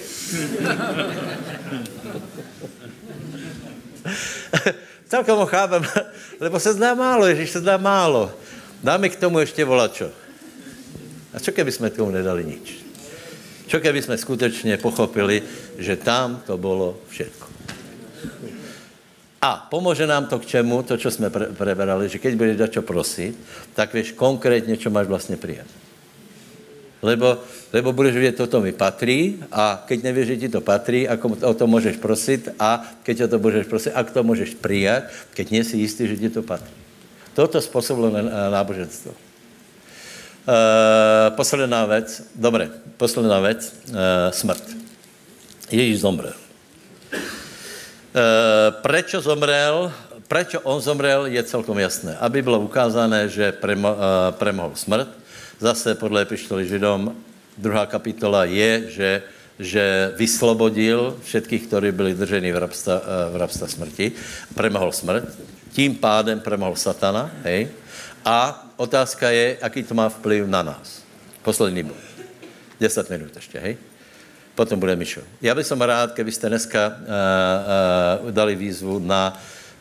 Celkom 5.10 5.38
ho 5.38 5.46
chápem, 5.46 5.86
lebo 6.44 6.60
se 6.60 6.74
zná 6.74 6.94
málo, 6.94 7.30
Ježíš 7.30 7.50
se 7.50 7.60
zná 7.60 7.78
málo. 7.78 8.34
Dáme 8.84 9.10
k 9.10 9.16
tomu 9.16 9.40
ještě 9.40 9.66
volačo. 9.66 10.10
A 11.34 11.40
čo 11.40 11.52
keby 11.52 11.72
jsme 11.72 11.90
tomu 11.90 12.10
nedali 12.12 12.46
nič? 12.46 12.89
Čo 13.70 13.78
keby 13.80 14.02
jsme 14.02 14.18
skutečně 14.18 14.78
pochopili, 14.78 15.46
že 15.78 15.96
tam 15.96 16.42
to 16.46 16.58
bylo 16.58 16.98
všetko. 17.10 17.48
A 19.42 19.68
pomůže 19.70 20.08
nám 20.08 20.26
to 20.26 20.40
k 20.40 20.46
čemu, 20.46 20.84
to, 20.84 20.98
co 20.98 21.12
jsme 21.12 21.30
pre 21.30 21.46
preberali, 21.54 22.10
že 22.10 22.20
keď 22.20 22.34
budeš 22.36 22.58
dať 22.58 22.72
čo 22.72 22.82
prosit, 22.82 23.38
tak 23.78 23.94
víš 23.94 24.12
konkrétně, 24.12 24.78
čo 24.78 24.90
máš 24.90 25.08
vlastně 25.08 25.38
přijat 25.38 25.68
lebo, 27.02 27.38
lebo 27.74 27.94
budeš 27.94 28.14
vědět, 28.14 28.36
toto 28.36 28.62
mi 28.62 28.72
patří 28.72 29.44
a 29.52 29.84
keď 29.88 30.04
nevíš, 30.04 30.28
že 30.28 30.38
ti 30.38 30.50
to 30.50 30.62
patří, 30.62 31.08
ako 31.08 31.38
o 31.44 31.54
to 31.54 31.68
můžeš 31.68 31.98
prosit 31.98 32.50
a 32.60 32.84
keď 33.04 33.22
o 33.22 33.28
to 33.28 33.40
můžeš 33.40 33.68
prosit, 33.68 33.92
ak 33.96 34.12
to 34.12 34.24
můžeš 34.24 34.60
přijat, 34.60 35.04
keď 35.34 35.46
nie 35.52 35.64
si 35.64 35.78
jistý, 35.78 36.08
že 36.08 36.18
ti 36.18 36.30
to 36.30 36.44
patří. 36.44 36.76
Toto 37.34 37.62
způsobilo 37.62 38.12
náboženstvo. 38.52 39.29
Uh, 40.50 41.36
posledná 41.36 41.86
věc, 41.86 42.24
dobré, 42.36 42.70
posledná 42.98 43.40
věc, 43.40 43.74
uh, 43.90 43.96
smrt. 44.32 44.64
Ježíš 45.72 46.00
zomrel. 46.02 46.34
Uh, 47.14 47.22
prečo 48.82 49.22
zomrel? 49.22 49.94
Prečo 50.28 50.62
on 50.62 50.82
zomrel, 50.82 51.26
je 51.26 51.44
celkom 51.44 51.78
jasné. 51.78 52.18
Aby 52.18 52.42
bylo 52.42 52.60
ukázané, 52.66 53.30
že 53.30 53.52
premo, 53.52 53.94
uh, 53.94 53.98
premohl 54.34 54.74
smrt, 54.74 55.10
Zase 55.60 55.96
podle 55.96 56.24
epištoly 56.24 56.64
Židom, 56.68 57.12
druhá 57.60 57.84
kapitola 57.84 58.48
je, 58.48 58.72
že, 58.96 59.12
že 59.60 59.86
vyslobodil 60.16 61.20
všetkých, 61.24 61.68
kteří 61.68 61.92
byli 61.92 62.16
drženi 62.16 62.52
v 62.56 62.58
rabsta, 62.58 62.96
eh, 62.96 63.32
v 63.32 63.36
rabsta 63.36 63.68
smrti, 63.68 64.12
premohl 64.56 64.92
smrt, 64.96 65.28
tím 65.76 66.00
pádem 66.00 66.40
premohl 66.40 66.80
satana, 66.80 67.28
hej, 67.44 67.68
a 68.26 68.66
otázka 68.78 69.30
je, 69.30 69.58
jaký 69.62 69.84
to 69.84 69.94
má 69.94 70.10
vplyv 70.10 70.48
na 70.48 70.64
nás. 70.64 71.04
Poslední 71.42 71.84
bod. 71.84 71.98
10 72.80 73.10
minut 73.10 73.36
ještě, 73.36 73.60
hej? 73.60 73.78
Potom 74.56 74.80
bude 74.80 74.96
Mišo. 74.96 75.22
Já 75.42 75.56
bych 75.56 75.68
som 75.68 75.82
rád, 75.82 76.14
kdybyste 76.14 76.50
dneska 76.50 76.88
uh, 76.88 78.26
uh, 78.26 78.32
dali 78.32 78.56
výzvu 78.56 79.00
na 79.00 79.40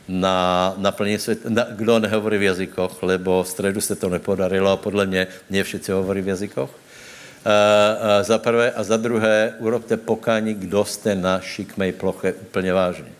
na 0.09 0.73
naplnění 0.77 1.17
svět, 1.17 1.45
na, 1.45 1.63
kdo 1.69 1.99
nehovorí 1.99 2.37
v 2.37 2.43
jazykoch, 2.43 3.03
lebo 3.03 3.43
v 3.43 3.47
středu 3.47 3.81
se 3.81 3.95
to 3.95 4.09
nepodarilo 4.09 4.71
a 4.71 4.77
podle 4.77 5.05
mě 5.05 5.27
ne 5.49 5.63
všichni 5.63 5.93
hovorí 5.93 6.21
v 6.21 6.27
jazykoch. 6.27 6.69
Uh, 6.69 6.75
uh, 7.45 8.25
za 8.25 8.37
prvé 8.37 8.71
a 8.71 8.83
za 8.83 8.97
druhé 8.97 9.53
urobte 9.59 9.97
pokání, 9.97 10.53
kdo 10.53 10.85
jste 10.85 11.15
na 11.15 11.39
šikmej 11.39 11.91
ploche 11.91 12.33
úplně 12.33 12.73
vážně. 12.73 13.18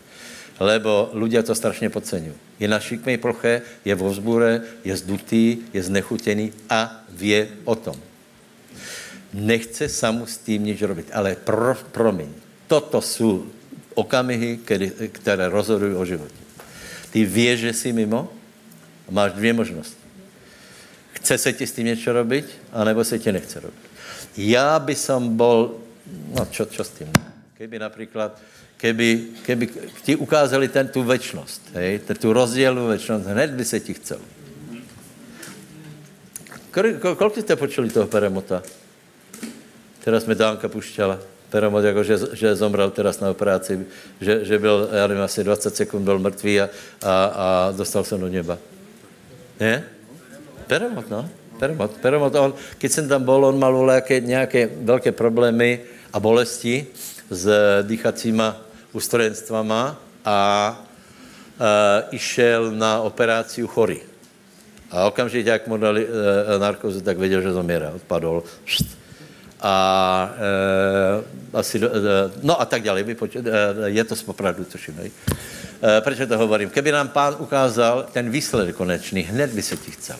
Lebo 0.60 1.08
ľudia 1.16 1.42
to 1.42 1.54
strašně 1.54 1.88
podceňují. 1.90 2.36
Je 2.60 2.68
na 2.68 2.80
šikmej 2.80 3.16
ploche, 3.16 3.62
je 3.84 3.94
v 3.94 4.02
vzbure, 4.08 4.60
je 4.84 4.96
zdutý, 4.96 5.58
je 5.72 5.82
znechutěný 5.82 6.52
a 6.68 7.04
vě 7.08 7.48
o 7.64 7.74
tom. 7.74 7.96
Nechce 9.32 9.88
samu 9.88 10.26
s 10.26 10.36
tím 10.36 10.64
nič 10.64 10.82
robit, 10.82 11.08
ale 11.12 11.36
pro, 11.36 11.74
promiň, 11.92 12.28
toto 12.66 13.00
jsou 13.00 13.46
okamihy, 13.94 14.58
které 15.12 15.48
rozhodují 15.48 15.94
o 15.94 16.04
životě. 16.04 16.42
Ty 17.10 17.24
víš, 17.24 17.60
že 17.60 17.72
jsi 17.72 17.92
mimo? 17.92 18.28
Máš 19.10 19.32
dvě 19.32 19.52
možnosti. 19.52 20.04
Chce 21.12 21.38
se 21.38 21.52
ti 21.52 21.66
s 21.66 21.72
tím 21.72 21.86
něco 21.86 22.12
robit, 22.12 22.46
anebo 22.72 23.04
se 23.04 23.18
ti 23.18 23.32
nechce 23.32 23.60
robit. 23.60 23.80
Já 24.36 24.78
by 24.78 24.94
som 24.94 25.36
bol, 25.36 25.74
no 26.36 26.46
čo, 26.50 26.64
čo 26.64 26.84
s 26.84 26.90
tím? 26.90 27.12
Keby 27.58 27.78
například, 27.78 28.40
keby, 28.80 29.08
keby 29.46 29.64
ti 30.02 30.16
ukázali 30.16 30.68
ten, 30.68 30.88
tu 30.88 31.02
večnost, 31.02 31.62
hej, 31.74 32.00
tu 32.20 32.32
rozdělnou 32.32 32.86
večnost, 32.86 33.26
hned 33.26 33.50
by 33.50 33.64
se 33.64 33.80
ti 33.80 33.94
chcel. 33.94 34.18
Kolik 36.70 37.38
jste 37.40 37.56
počuli 37.56 37.90
toho 37.90 38.06
Peremota? 38.06 38.62
Teraz 40.04 40.26
mi 40.26 40.34
Dánka 40.34 40.68
pušťala. 40.68 41.18
Peromot, 41.50 41.84
jako 41.84 42.02
že, 42.04 42.16
že 42.32 42.56
zomrel 42.56 42.90
teraz 42.90 43.20
na 43.20 43.30
operaci, 43.30 43.86
že, 44.20 44.44
že 44.44 44.58
byl, 44.58 44.88
já 44.92 45.06
nevím, 45.06 45.22
asi 45.22 45.44
20 45.44 45.76
sekund 45.76 46.04
byl 46.04 46.18
mrtvý 46.18 46.60
a, 46.60 46.70
a, 47.02 47.24
a 47.24 47.72
dostal 47.76 48.04
se 48.04 48.18
do 48.18 48.28
neba. 48.28 48.58
Ne? 49.60 49.84
Peromot, 50.66 51.10
no. 51.10 51.28
Peromot. 51.58 51.90
Peromot, 51.90 52.34
on, 52.34 52.54
když 52.78 52.92
jsem 52.92 53.08
tam 53.08 53.24
byl, 53.24 53.44
on 53.44 53.58
mal 53.58 53.86
nějaké, 53.86 54.20
nějaké 54.20 54.70
velké 54.80 55.12
problémy 55.12 55.80
a 56.12 56.20
bolesti 56.20 56.86
s 57.30 57.50
dýchacíma 57.82 58.69
ústrojenstvama 58.92 59.96
a 60.24 60.38
uh, 60.76 61.66
išel 62.10 62.70
na 62.70 63.00
operaci 63.00 63.62
chorý. 63.62 64.00
A 64.90 65.06
okamžitě, 65.06 65.50
jak 65.50 65.66
mu 65.66 65.76
dali 65.76 66.06
uh, 66.06 66.12
narkozu, 66.58 67.00
tak 67.00 67.18
věděl, 67.18 67.40
že 67.40 67.52
zomírá. 67.52 67.90
Odpadol. 67.90 68.42
A 69.60 70.34
e, 70.36 71.58
asi, 71.58 71.78
e, 71.78 71.90
no 72.42 72.60
a 72.60 72.64
tak 72.64 72.82
dále. 72.82 73.04
E, 73.04 73.16
je 73.84 74.04
to 74.04 74.16
z 74.16 74.22
popravdu, 74.22 74.64
tuším. 74.64 74.96
E, 75.00 75.10
proč 76.00 76.18
to 76.28 76.38
hovorím? 76.38 76.70
Keby 76.70 76.92
nám 76.92 77.08
pán 77.08 77.36
ukázal 77.38 78.08
ten 78.12 78.30
výsledek 78.30 78.76
konečný, 78.76 79.22
hned 79.22 79.52
by 79.52 79.62
se 79.62 79.76
ti 79.76 79.90
chcel. 79.90 80.16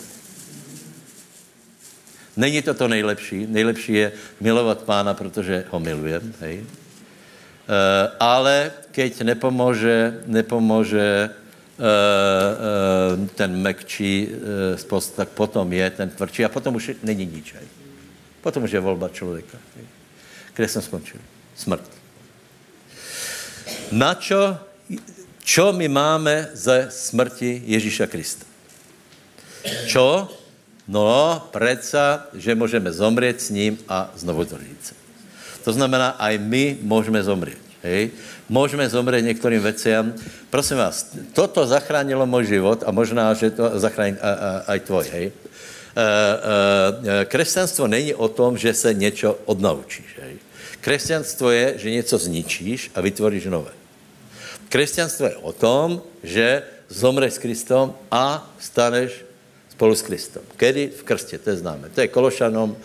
Není 2.36 2.62
to 2.62 2.74
to 2.74 2.88
nejlepší. 2.88 3.46
Nejlepší 3.46 3.92
je 3.92 4.12
milovat 4.40 4.82
pána, 4.82 5.14
protože 5.14 5.64
ho 5.70 5.80
milujem. 5.80 6.34
Hej. 6.40 6.64
Uh, 7.70 8.10
ale 8.18 8.72
keď 8.90 9.22
nepomůže, 9.22 10.26
nepomůže 10.26 11.30
uh, 11.30 11.86
uh, 11.86 13.28
ten 13.38 13.54
mekčí 13.62 14.28
spost, 14.74 15.14
tak 15.14 15.28
potom 15.28 15.72
je 15.72 15.90
ten 15.90 16.10
tvrdší 16.10 16.44
a 16.44 16.48
potom 16.50 16.74
už 16.74 16.98
není 17.02 17.26
nič. 17.26 17.54
Hej. 17.54 17.66
Potom 18.42 18.66
už 18.66 18.74
je 18.74 18.80
volba 18.80 19.08
člověka. 19.08 19.58
Kde 20.54 20.68
jsem 20.68 20.82
skončil? 20.82 21.20
Smrt. 21.54 21.86
Na 23.92 24.14
čo, 24.14 24.58
čo 25.46 25.72
my 25.72 25.88
máme 25.88 26.50
ze 26.54 26.90
smrti 26.90 27.62
Ježíša 27.70 28.06
Krista? 28.06 28.46
Čo? 29.86 30.26
No, 30.88 31.38
predsa, 31.54 32.26
že 32.34 32.54
můžeme 32.54 32.92
zomřít 32.92 33.40
s 33.40 33.50
ním 33.50 33.78
a 33.88 34.10
znovu 34.16 34.44
se. 34.82 34.99
To 35.64 35.72
znamená, 35.72 36.08
aj 36.08 36.38
my 36.38 36.78
můžeme 36.82 37.22
zomřít. 37.22 37.62
Hej? 37.82 38.10
Můžeme 38.48 38.88
zomřít 38.88 39.24
některým 39.24 39.62
veciam. 39.62 40.12
Prosím 40.50 40.76
vás, 40.76 41.16
toto 41.32 41.66
zachránilo 41.66 42.26
můj 42.26 42.46
život 42.46 42.84
a 42.86 42.90
možná, 42.90 43.34
že 43.34 43.50
to 43.50 43.78
zachrání 43.78 44.16
aj 44.66 44.80
tvoj. 44.80 45.06
Hej? 45.12 45.26
E, 45.26 45.32
e, 47.20 47.24
křesťanstvo 47.24 47.86
není 47.86 48.14
o 48.14 48.28
tom, 48.28 48.58
že 48.58 48.74
se 48.74 48.94
něco 48.94 49.38
odnaučíš. 49.44 50.06
Hej? 50.22 50.34
Křesťanstvo 50.80 51.50
je, 51.50 51.74
že 51.76 51.90
něco 51.90 52.18
zničíš 52.18 52.90
a 52.94 53.00
vytvoříš 53.00 53.44
nové. 53.46 53.72
Křesťanstvo 54.68 55.26
je 55.26 55.36
o 55.36 55.52
tom, 55.52 56.02
že 56.22 56.62
zomřeš 56.88 57.32
s 57.32 57.38
Kristom 57.38 57.94
a 58.10 58.50
staneš 58.58 59.24
spolu 59.70 59.94
s 59.94 60.02
Kristom. 60.02 60.42
Kedy? 60.56 60.92
V 60.96 61.02
krstě, 61.02 61.38
to 61.38 61.50
je 61.50 61.56
známe. 61.56 61.88
To 61.88 62.00
je 62.00 62.08
Kološanom, 62.08 62.76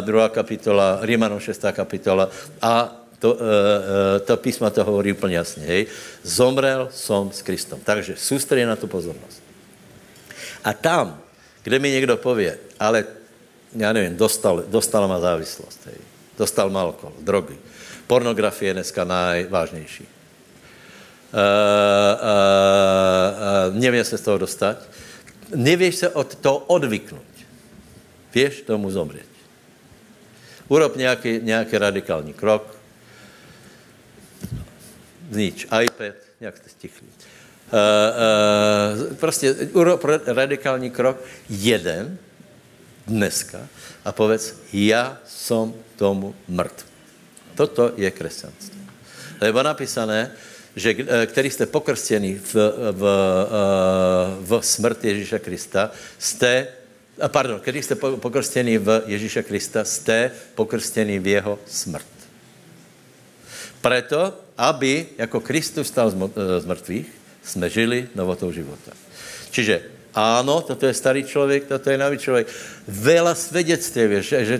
druhá 0.00 0.28
kapitola, 0.28 0.98
Rímanom 1.02 1.40
6. 1.40 1.62
kapitola 1.72 2.30
a 2.62 3.02
to, 3.18 3.34
uh, 3.34 3.40
uh, 3.40 4.20
to 4.24 4.36
písma 4.36 4.70
to 4.70 4.84
hovorí 4.84 5.12
úplně 5.12 5.36
jasně. 5.36 5.66
Hej. 5.66 5.86
Zomrel 6.22 6.88
som 6.92 7.32
s 7.32 7.42
Kristom. 7.42 7.80
Takže 7.84 8.14
soustředí 8.16 8.64
na 8.64 8.76
tu 8.76 8.86
pozornost. 8.86 9.42
A 10.64 10.72
tam, 10.72 11.20
kde 11.62 11.78
mi 11.78 11.90
někdo 11.90 12.16
pově, 12.16 12.58
ale 12.80 13.04
já 13.76 13.92
nevím, 13.92 14.16
dostal, 14.16 14.64
dostala 14.68 15.06
má 15.06 15.20
závislost, 15.20 15.80
hej. 15.86 15.94
dostal 16.38 16.70
má 16.70 16.80
alkohol, 16.80 17.16
drogy, 17.20 17.58
pornografie 18.06 18.70
je 18.70 18.74
dneska 18.74 19.04
najvážnější. 19.04 20.04
Uh, 20.04 20.08
uh, 21.32 22.22
uh, 23.72 23.80
nevím 23.80 24.04
se 24.04 24.18
z 24.18 24.20
toho 24.20 24.38
dostat. 24.38 24.76
Nevíš 25.54 25.96
se 25.96 26.08
od 26.08 26.34
toho 26.34 26.58
odvyknout. 26.58 27.22
Věš 28.34 28.60
tomu 28.60 28.90
zomřít. 28.90 29.35
Urob 30.68 30.96
nějaký, 30.96 31.40
nějaký 31.42 31.78
radikální 31.78 32.34
krok, 32.34 32.76
znič 35.30 35.66
iPad, 35.82 36.14
jak 36.40 36.56
jste 36.56 36.68
stichli. 36.68 37.06
Uh, 37.06 37.78
uh, 39.10 39.16
prostě 39.16 39.54
urob 39.54 40.04
radikální 40.26 40.90
krok, 40.90 41.22
jeden, 41.48 42.18
dneska, 43.06 43.68
a 44.04 44.12
povedz, 44.12 44.54
já 44.72 45.18
jsem 45.26 45.74
tomu 45.96 46.34
mrtv. 46.48 46.86
Toto 47.54 47.92
je 47.96 48.10
křesťanství. 48.10 48.80
Lebo 49.40 49.62
napísané, 49.62 50.32
že 50.76 50.94
který 51.26 51.50
jste 51.50 51.66
pokrstěni 51.66 52.34
v, 52.34 52.54
v, 52.92 53.02
v 54.40 54.60
smrt 54.62 55.04
Ježíša 55.04 55.38
Krista, 55.38 55.90
jste, 56.18 56.68
pardon, 57.28 57.60
který 57.60 57.82
jste 57.82 57.94
pokrstěni 57.94 58.78
v 58.78 59.02
Ježíša 59.06 59.42
Krista, 59.42 59.84
jste 59.84 60.30
pokrstěni 60.54 61.18
v 61.18 61.26
jeho 61.26 61.58
smrt. 61.66 62.06
Proto, 63.80 64.34
aby 64.58 65.06
jako 65.18 65.40
Kristus 65.40 65.88
stal 65.88 66.10
z 66.58 66.64
mrtvých, 66.64 67.06
jsme 67.42 67.70
žili 67.70 68.08
novotou 68.14 68.52
života. 68.52 68.92
Čiže 69.50 69.96
Áno, 70.16 70.64
toto 70.64 70.88
je 70.88 70.96
starý 70.96 71.28
člověk, 71.28 71.68
toto 71.68 71.92
je 71.92 72.00
nový 72.00 72.16
člověk. 72.16 72.48
Vela 72.88 73.36
svědectví, 73.36 74.24
že, 74.24 74.44
že 74.48 74.56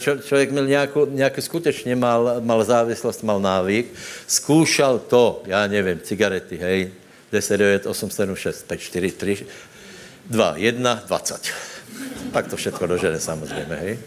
čo, 0.00 0.16
člověk 0.16 0.50
měl 0.50 0.66
nějakou, 0.66 1.04
nějaký 1.06 1.42
skutečně 1.44 1.92
mal, 1.96 2.40
mal 2.40 2.64
závislost, 2.64 3.20
mal 3.20 3.36
návyk, 3.36 3.92
zkoušel 4.26 4.98
to, 4.98 5.42
já 5.44 5.66
nevím, 5.66 6.00
cigarety, 6.00 6.56
hej, 6.56 6.92
10, 7.32 7.56
9, 7.56 7.86
8, 7.86 8.10
7, 8.10 8.36
6, 8.36 8.62
5, 8.64 8.80
4, 8.80 9.12
3, 9.12 9.46
2, 10.30 10.54
1, 10.56 11.02
20. 11.06 11.52
Pak 12.32 12.48
to 12.48 12.56
všechno 12.56 12.86
dožene 12.86 13.20
samozřejmě, 13.20 13.74
hej. 13.80 13.98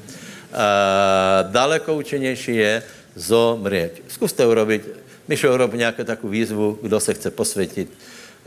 A 0.53 1.41
daleko 1.41 1.95
účinnější 1.95 2.55
je 2.55 2.83
zomřít. 3.15 4.03
Zkuste 4.07 4.45
urobit, 4.45 4.89
Mišo, 5.27 5.53
urob 5.53 5.73
nějakou 5.73 6.03
takovou 6.03 6.31
výzvu, 6.31 6.79
kdo 6.81 6.99
se 6.99 7.13
chce 7.13 7.31
posvětit, 7.31 7.89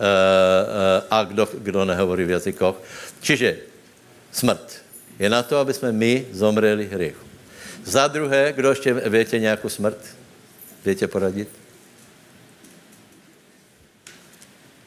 Eh, 0.01 0.03
eh, 0.03 1.03
a 1.11 1.25
kdo, 1.25 1.49
kdo 1.53 1.85
nehovorí 1.85 2.25
v 2.25 2.31
jazykoch. 2.31 2.77
Čiže 3.21 3.59
smrt 4.33 4.83
je 5.19 5.29
na 5.29 5.43
to, 5.43 5.59
aby 5.59 5.75
jsme 5.75 5.93
my 5.93 6.27
zomřeli 6.33 6.89
hriechu. 6.89 7.27
Za 7.85 8.09
druhé, 8.09 8.53
kdo 8.57 8.69
ještě 8.71 8.93
větě 8.95 9.39
nějakou 9.39 9.69
smrt? 9.69 9.99
Větě 10.85 11.07
poradit? 11.07 11.49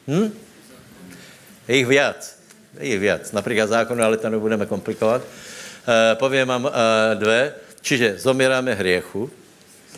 Hm? 0.08 0.32
Je 1.68 1.76
jich 1.76 1.86
viac. 1.86 2.38
Je 2.80 2.88
jich 2.88 3.00
viac. 3.00 3.32
Například 3.32 3.66
zákon, 3.66 4.02
ale 4.02 4.16
to 4.16 4.30
nebudeme 4.30 4.66
komplikovat. 4.66 5.22
Uh, 5.22 6.18
povím 6.18 6.48
vám 6.48 6.64
uh, 6.64 6.72
dvě. 7.14 7.54
Čiže 7.80 8.18
zomíráme 8.18 8.74
hriechu. 8.74 9.30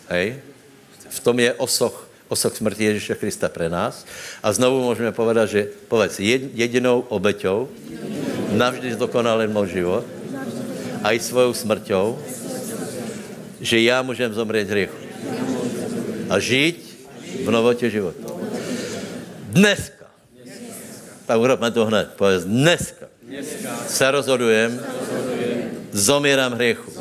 Hej. 0.09 0.41
V 1.09 1.20
tom 1.20 1.39
je 1.39 1.53
osoch 1.55 2.07
osoch 2.29 2.57
smrti 2.57 2.85
Ježíše 2.85 3.14
Krista 3.14 3.49
pre 3.49 3.68
nás. 3.70 4.07
A 4.43 4.53
znovu 4.53 4.83
můžeme 4.83 5.12
povedat, 5.12 5.47
že 5.47 5.70
povedz, 5.89 6.18
jedinou 6.55 7.07
obeťou 7.07 7.68
navždy 8.51 8.95
zdokonalen 8.95 9.53
můj 9.53 9.68
život 9.68 10.05
a 11.03 11.12
i 11.12 11.20
svojou 11.20 11.55
smrťou, 11.55 12.18
že 13.61 13.81
já 13.81 14.03
můžem 14.03 14.35
zomřít 14.35 14.70
hriechu 14.70 14.99
a 16.31 16.39
žít 16.39 17.07
v 17.45 17.51
novotě 17.51 17.91
života. 17.91 18.27
Dneska. 19.55 19.96
Tak 21.27 21.37
urobme 21.39 21.70
to 21.70 21.87
hned. 21.87 22.14
Povedz, 22.16 22.45
dneska 22.45 23.11
se 23.89 24.11
rozhodujem, 24.11 24.81
zomírám 25.93 26.53
hriechu. 26.53 26.93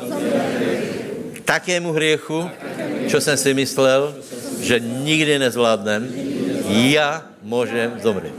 Takému 1.44 1.92
hriechu, 1.92 2.50
čo 3.06 3.20
jsem 3.20 3.36
si 3.36 3.54
myslel, 3.54 4.14
že 4.60 4.80
nikdy 4.80 5.38
nezvládnem, 5.38 6.10
já 6.66 7.22
můžem 7.42 8.00
zomřít. 8.02 8.34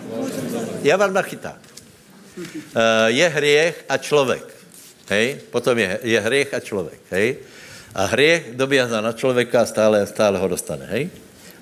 Já 0.84 0.98
vám 0.98 1.14
nachytám. 1.14 1.56
Eh, 2.38 3.08
je 3.08 3.28
hriech 3.28 3.86
a 3.90 3.98
člověk. 3.98 4.44
Hej? 5.10 5.40
Potom 5.50 5.78
je, 5.78 6.00
je 6.04 6.20
hriech 6.20 6.54
a 6.54 6.60
člověk. 6.60 7.00
Hej? 7.10 7.38
A 7.96 8.06
hriech 8.06 8.60
dobíhá 8.60 9.02
na 9.02 9.14
člověka 9.14 9.62
a 9.62 9.66
stále, 9.66 10.08
stále 10.08 10.40
ho 10.40 10.48
dostane. 10.48 10.86
Hej? 10.86 11.10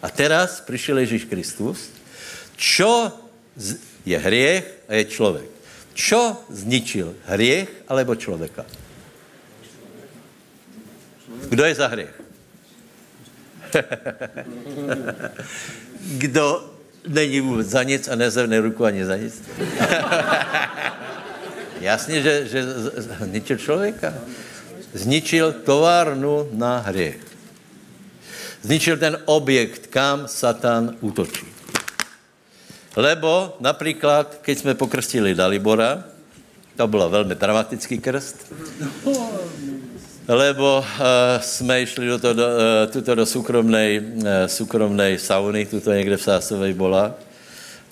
A 0.02 0.10
teraz 0.10 0.62
přišel 0.62 0.98
Ježíš 0.98 1.24
Kristus. 1.26 1.90
Čo 2.58 3.12
je 4.06 4.18
hriech 4.18 4.74
a 4.88 4.94
je 4.94 5.06
člověk? 5.06 5.50
Čo 5.94 6.44
zničil? 6.50 7.16
Hriech 7.26 7.70
alebo 7.88 8.16
člověka? 8.16 8.66
Kdo 11.50 11.66
je 11.66 11.76
za 11.76 11.88
hriech? 11.88 12.22
Kdo 16.18 16.74
není 17.08 17.40
vůbec 17.42 17.68
za 17.68 17.84
nic 17.84 18.08
a 18.08 18.16
nezevne 18.16 18.62
ruku 18.62 18.86
ani 18.86 19.06
za 19.06 19.16
nic. 19.16 19.42
Jasně, 21.82 22.22
že, 22.22 22.48
že 22.48 22.64
zničil 23.20 23.58
člověka. 23.58 24.14
Zničil 24.94 25.54
továrnu 25.54 26.50
na 26.52 26.80
hřích. 26.80 27.20
Zničil 28.62 28.98
ten 28.98 29.18
objekt, 29.26 29.88
kam 29.88 30.28
Satan 30.28 30.96
útočí. 31.02 31.55
Lebo 32.96 33.58
například, 33.60 34.40
když 34.44 34.60
jsme 34.60 34.74
pokrstili 34.74 35.36
Dalibora, 35.36 36.04
to 36.78 36.88
byl 36.88 37.10
velmi 37.10 37.36
dramatický 37.36 37.98
krst, 37.98 38.54
lebo 40.28 40.78
uh, 40.80 40.86
jsme 41.42 41.82
išli 41.82 42.08
do, 42.08 42.20
to, 42.20 42.34
do, 42.34 42.44
uh, 42.44 42.92
tuto 42.92 43.16
do 43.16 43.26
soukromnej, 43.26 44.00
uh, 44.00 44.26
soukromnej 44.48 45.18
sauny, 45.20 45.66
tuto 45.66 45.94
někde 45.94 46.18
v 46.18 46.22
Sásovej 46.22 46.74
bola. 46.74 47.14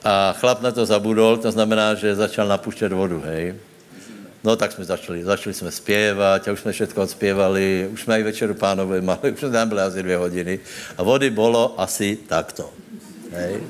A 0.03 0.35
chlap 0.39 0.61
na 0.61 0.71
to 0.71 0.85
zabudol, 0.85 1.37
to 1.37 1.51
znamená, 1.51 1.95
že 1.95 2.15
začal 2.15 2.47
napuštět 2.47 2.91
vodu, 2.91 3.23
hej. 3.25 3.55
No 4.43 4.55
tak 4.55 4.71
jsme 4.71 4.85
začali, 4.85 5.23
začali 5.23 5.53
jsme 5.53 5.71
zpěvat, 5.71 6.47
a 6.47 6.51
už 6.51 6.59
jsme 6.59 6.71
všechno 6.71 7.03
odspěvali, 7.03 7.89
už 7.93 8.03
jsme 8.03 8.19
i 8.19 8.23
večeru 8.23 8.53
pánové 8.53 9.01
mali, 9.01 9.31
už 9.31 9.39
jsme 9.39 9.49
tam 9.49 9.69
byli 9.69 9.81
asi 9.81 10.03
dvě 10.03 10.17
hodiny. 10.17 10.59
A 10.97 11.03
vody 11.03 11.29
bylo 11.29 11.81
asi 11.81 12.17
takto, 12.27 12.69
hej. 13.31 13.63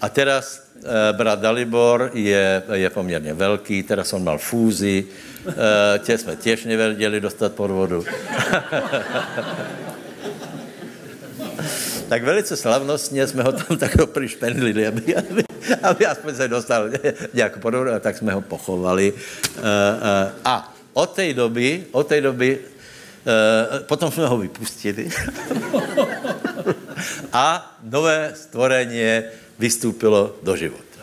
A 0.00 0.08
teraz 0.08 0.66
brat 1.12 1.40
Dalibor 1.40 2.10
je, 2.14 2.62
je 2.72 2.90
poměrně 2.90 3.34
velký, 3.34 3.82
teraz 3.82 4.12
on 4.12 4.24
mal 4.24 4.38
fúzi, 4.38 5.04
e, 5.48 5.98
tě 5.98 6.18
jsme 6.18 6.36
těž 6.36 6.64
nevěděli 6.64 7.20
dostat 7.20 7.52
pod 7.52 7.70
vodu. 7.70 8.04
tak 12.08 12.22
velice 12.22 12.56
slavnostně 12.56 13.26
jsme 13.26 13.42
ho 13.42 13.52
tam 13.52 13.78
tak 13.78 13.96
prišpendlili, 14.12 14.86
aby, 14.86 15.16
aby, 15.16 15.44
aby 15.82 16.06
aspoň 16.06 16.34
se 16.34 16.48
dostal 16.48 16.90
nějak 17.34 17.58
pod 17.58 17.74
vodu, 17.74 17.90
tak 18.00 18.16
jsme 18.16 18.32
ho 18.32 18.40
pochovali. 18.40 19.12
E, 19.12 19.60
e, 19.60 20.32
a 20.44 20.74
od 20.92 21.14
té 21.14 21.34
doby, 21.34 21.84
od 21.92 22.06
té 22.06 22.20
doby 22.20 22.58
e, 23.26 23.80
potom 23.80 24.10
jsme 24.10 24.26
ho 24.26 24.38
vypustili 24.38 25.08
a 27.32 27.76
nové 27.82 28.32
stvorení 28.34 29.22
vystoupilo 29.58 30.36
do 30.42 30.56
života. 30.56 31.00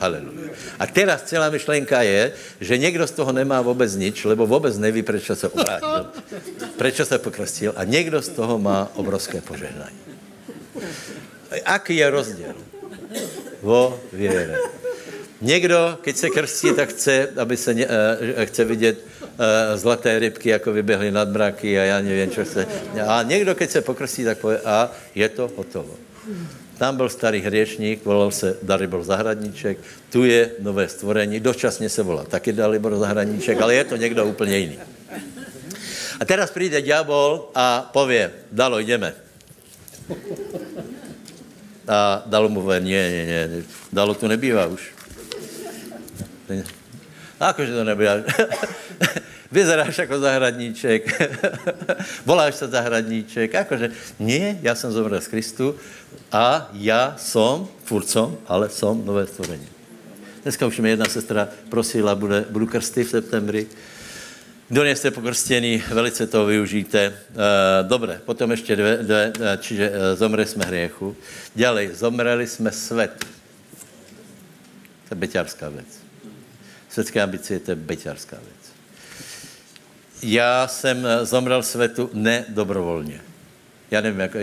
Haleluja. 0.00 0.56
A 0.80 0.86
teraz 0.88 1.28
celá 1.28 1.50
myšlenka 1.52 2.02
je, 2.02 2.32
že 2.60 2.78
někdo 2.78 3.06
z 3.06 3.10
toho 3.10 3.32
nemá 3.32 3.60
vůbec 3.60 3.96
nič, 3.96 4.24
lebo 4.24 4.46
vůbec 4.46 4.78
neví, 4.78 5.02
proč 5.02 5.30
se 5.34 5.48
obrátil, 5.48 6.06
proč 6.76 6.96
se 7.04 7.18
pokrstil 7.18 7.72
a 7.76 7.84
někdo 7.84 8.22
z 8.22 8.28
toho 8.28 8.58
má 8.58 8.88
obrovské 8.94 9.40
požehnání. 9.40 10.00
Aký 11.64 11.96
je 11.96 12.10
rozdíl? 12.10 12.54
Vo 13.62 14.00
věre. 14.12 14.56
Někdo, 15.40 15.98
keď 16.00 16.16
se 16.16 16.30
krstí, 16.30 16.72
tak 16.72 16.88
chce, 16.88 17.28
aby 17.36 17.56
se 17.56 17.72
uh, 17.72 17.80
chce 18.44 18.64
vidět 18.64 19.04
uh, 19.20 19.36
zlaté 19.76 20.18
rybky, 20.18 20.48
jako 20.48 20.72
vyběhly 20.72 21.10
nad 21.10 21.28
mraky 21.28 21.80
a 21.80 21.82
já 21.82 22.00
nevím, 22.00 22.30
co 22.30 22.44
se. 22.44 22.66
A 23.06 23.22
někdo, 23.22 23.54
keď 23.54 23.70
se 23.70 23.80
pokrstí, 23.80 24.24
tak 24.24 24.38
pově, 24.38 24.60
a 24.64 24.92
je 25.14 25.28
to 25.28 25.50
hotovo. 25.56 25.96
Tam 26.80 26.96
byl 26.96 27.08
starý 27.08 27.40
hřešník, 27.40 28.04
volal 28.04 28.30
se 28.30 28.56
Dalibor 28.62 29.04
Zahradníček, 29.04 29.78
tu 30.12 30.24
je 30.24 30.50
nové 30.58 30.88
stvorení, 30.88 31.40
dočasně 31.40 31.88
se 31.88 32.02
volá 32.02 32.24
taky 32.24 32.52
Dalibor 32.52 32.96
Zahradníček, 32.96 33.60
ale 33.60 33.74
je 33.74 33.84
to 33.84 33.96
někdo 33.96 34.24
úplně 34.24 34.58
jiný. 34.58 34.78
A 36.20 36.24
teraz 36.24 36.50
přijde 36.50 36.82
ďábel 36.82 37.44
a 37.54 37.90
pově, 37.92 38.32
Dalo, 38.52 38.78
jdeme. 38.78 39.14
A 41.88 42.22
Dalo 42.26 42.48
mu 42.48 42.68
ne, 42.68 42.80
ne, 42.80 43.48
ne, 43.48 43.62
Dalo 43.92 44.14
tu 44.14 44.26
nebývá 44.26 44.66
už. 44.66 44.92
Akože 47.40 47.72
to 47.72 47.84
nebývá. 47.84 48.20
Vyzeráš 49.52 49.98
jako 49.98 50.20
zahradníček, 50.20 51.22
voláš 52.26 52.54
se 52.54 52.68
zahradníček, 52.68 53.54
akože 53.54 53.90
nie, 54.18 54.58
já 54.62 54.74
jsem 54.74 54.92
zomrel 54.92 55.20
z 55.20 55.28
Kristu 55.28 55.74
a 56.32 56.70
já 56.72 57.16
som, 57.18 57.68
furt 57.84 58.06
som, 58.06 58.38
ale 58.46 58.68
som 58.70 59.02
nové 59.04 59.26
stvorení. 59.26 59.66
Dneska 60.42 60.66
už 60.66 60.78
mě 60.78 60.90
jedna 60.90 61.04
sestra 61.04 61.48
prosila, 61.68 62.14
bude, 62.14 62.44
budu 62.50 62.66
krsty 62.66 63.04
v 63.04 63.10
septembri. 63.10 63.66
Kdo 64.68 64.84
nejste 64.84 65.10
pokrstěný, 65.10 65.82
velice 65.88 66.26
to 66.26 66.46
využijte. 66.46 67.00
E, 67.00 67.14
dobré, 67.82 68.20
potom 68.24 68.50
ještě 68.50 68.76
dvě, 68.76 68.96
dvě 68.96 69.32
čiže 69.58 69.92
e, 69.92 70.16
zomreli 70.16 70.46
jsme 70.46 70.64
hriechu. 70.64 71.16
Ďalej, 71.54 71.90
zomreli 71.94 72.46
jsme 72.46 72.72
svět. 72.72 73.26
To 75.08 75.14
je 75.14 75.16
beťarská 75.16 75.68
věc. 75.68 76.09
Světské 76.90 77.22
ambice 77.22 77.58
to 77.58 77.70
je 77.70 77.74
beťarská 77.74 78.36
věc 78.36 78.60
já 80.22 80.68
jsem 80.68 81.06
eh, 81.06 81.26
zomrel 81.26 81.62
světu 81.62 82.10
nedobrovolně. 82.12 83.20
Já 83.90 84.00
nevím, 84.00 84.20
jako, 84.20 84.38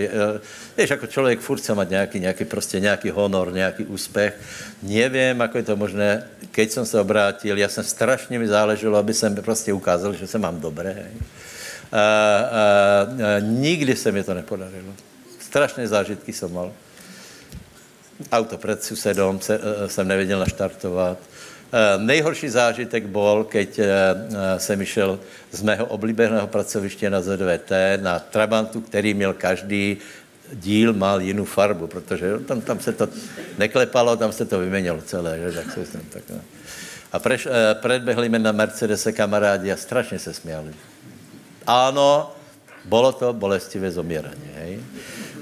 víš, 0.78 0.89
jako 0.89 1.08
člověk 1.08 1.39
furt 1.39 1.58
chce 1.58 1.76
mít 1.76 1.89
nějaký, 1.89 2.20
nějaký, 2.20 2.45
prostě 2.45 2.80
nějaký 2.80 3.10
honor, 3.10 3.54
nějaký 3.54 3.86
úspěch. 3.86 4.39
Nevím, 4.84 5.39
jak 5.39 5.56
je 5.56 5.64
to 5.64 5.76
možné. 5.76 6.24
Keď 6.52 6.72
jsem 6.72 6.86
se 6.86 7.00
obrátil, 7.00 7.58
já 7.58 7.70
jsem 7.70 7.84
strašně 7.84 8.39
mi 8.39 8.48
záleželo, 8.48 8.98
aby 8.98 9.14
jsem 9.14 9.36
prostě 9.36 9.74
ukázal, 9.74 10.14
že 10.14 10.28
se 10.28 10.38
mám 10.38 10.60
dobré. 10.60 11.12
A, 11.91 11.98
a, 11.98 12.48
a, 13.02 13.39
nikdy 13.39 13.95
se 13.95 14.12
mi 14.12 14.24
to 14.24 14.34
nepodarilo. 14.34 14.93
Strašné 15.39 15.88
zážitky 15.88 16.34
jsem 16.34 16.54
mal. 16.54 16.74
Auto 18.32 18.58
před 18.58 18.84
susedom 18.84 19.41
se, 19.41 19.60
eh, 19.86 19.89
jsem 19.89 20.08
nevěděl 20.08 20.39
naštartovat. 20.39 21.18
Eh, 21.68 21.97
nejhorší 21.97 22.49
zážitek 22.49 23.05
byl, 23.05 23.43
keď 23.49 23.80
jsem 24.57 24.82
išel 24.82 25.20
z 25.51 25.61
mého 25.61 25.86
oblíbeného 25.86 26.47
pracoviště 26.47 27.09
na 27.09 27.22
ZVT, 27.22 27.72
na 28.01 28.20
Trabantu, 28.20 28.82
který 28.82 29.13
měl 29.13 29.34
každý 29.34 29.97
díl 30.53 30.93
mal 30.93 31.22
jinou 31.22 31.45
farbu, 31.45 31.88
protože 31.88 32.39
tam, 32.47 32.61
tam 32.61 32.80
se 32.80 32.93
to 32.93 33.07
neklepalo, 33.57 34.15
tam 34.15 34.32
se 34.32 34.45
to 34.45 34.59
vyměnilo 34.59 35.01
celé, 35.01 35.39
že? 35.39 35.51
tak 35.51 35.72
se 35.72 35.86
jsem 35.86 36.01
tak, 36.09 36.24
no. 36.30 36.39
A 37.11 37.20
preš, 37.20 37.45
eh, 37.45 37.76
predbehli 37.76 38.30
mě 38.30 38.39
na 38.39 38.51
Mercedese 38.51 39.11
kamarádi 39.11 39.72
a 39.72 39.78
strašně 39.78 40.20
se 40.20 40.34
směli. 40.34 40.72
Ano, 41.68 42.32
bylo 42.86 43.11
to 43.11 43.34
bolestivé 43.34 43.91
zomírání, 43.91 44.51
hej. 44.55 44.80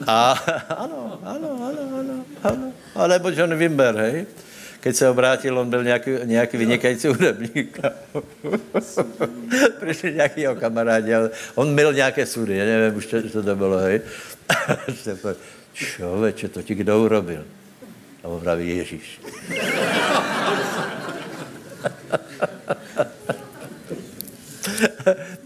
A 0.07 0.31
ano, 0.69 1.19
ano, 1.23 1.49
ano, 1.69 1.81
ano, 1.99 2.25
ano. 2.43 2.71
Alebo 2.95 3.29
John 3.29 3.55
Wimber, 3.57 3.95
hej 3.95 4.25
keď 4.85 4.95
se 4.95 5.09
obrátil, 5.09 5.57
on 5.59 5.69
byl 5.69 5.83
nějaký, 5.83 6.11
nějaký 6.23 6.57
vynikající 6.57 7.07
hudebník. 7.07 7.79
Přišli 9.81 10.13
nějaký 10.13 10.41
jeho 10.41 10.55
kamarádi, 10.55 11.13
ale 11.13 11.29
on 11.55 11.73
měl 11.73 11.93
nějaké 11.93 12.25
sudy, 12.25 12.57
já 12.57 12.65
nevím 12.65 12.97
už, 12.97 13.07
co 13.31 13.43
to 13.43 13.55
bylo, 13.55 13.77
hej. 13.77 14.01
Čověče, 15.73 16.49
to 16.49 16.61
ti 16.61 16.75
kdo 16.75 17.01
urobil? 17.01 17.43
A 18.23 18.27
on 18.27 18.41
praví 18.41 18.77
Ježíš. 18.77 19.21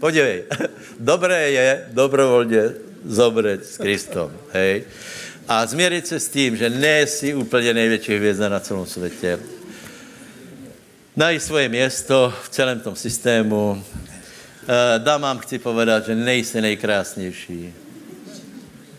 Podívej, 0.00 0.44
dobré 0.98 1.50
je 1.50 1.86
dobrovolně 1.90 2.62
zomřet 3.04 3.66
s 3.66 3.78
Kristom, 3.78 4.32
hej 4.52 4.84
a 5.50 5.66
změřit 5.66 6.06
se 6.06 6.20
s 6.20 6.28
tím, 6.28 6.56
že 6.56 6.70
nejsi 6.70 7.34
úplně 7.34 7.74
největší 7.74 8.16
hvězda 8.16 8.48
na 8.48 8.60
celém 8.60 8.86
světě. 8.86 9.38
Najít 11.16 11.42
svoje 11.42 11.68
město 11.68 12.34
v 12.44 12.48
celém 12.48 12.80
tom 12.80 12.96
systému. 12.96 13.84
Eh, 14.62 14.98
Dámám 14.98 15.38
chci 15.38 15.58
povedat, 15.58 16.06
že 16.06 16.14
nejsi 16.14 16.60
nejkrásnější. 16.60 17.74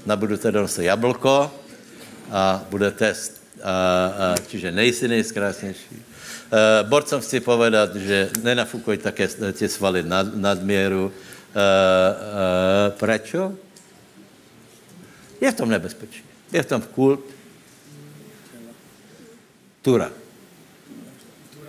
Na 0.05 0.15
budete 0.15 0.51
donosit 0.51 0.83
jablko 0.83 1.51
a 2.31 2.65
bude 2.69 2.91
test. 2.91 3.41
A, 3.63 3.71
a, 3.71 4.35
čiže 4.47 4.71
nejsi 4.71 5.07
nejkrásnější. 5.07 6.03
Borcom 6.83 7.21
chci 7.21 7.39
povedat, 7.39 7.95
že 7.95 8.29
nenafukuj 8.43 8.97
také 8.97 9.27
tě 9.53 9.69
svaly 9.69 10.03
nad, 10.03 10.35
nadměru. 10.35 11.11
Prečo? 12.99 13.53
Je 15.41 15.51
v 15.51 15.55
tom 15.55 15.69
nebezpečí. 15.69 16.30
Je 16.51 16.63
tam 16.63 16.81
kult. 16.81 17.19
Tura. 19.81 20.11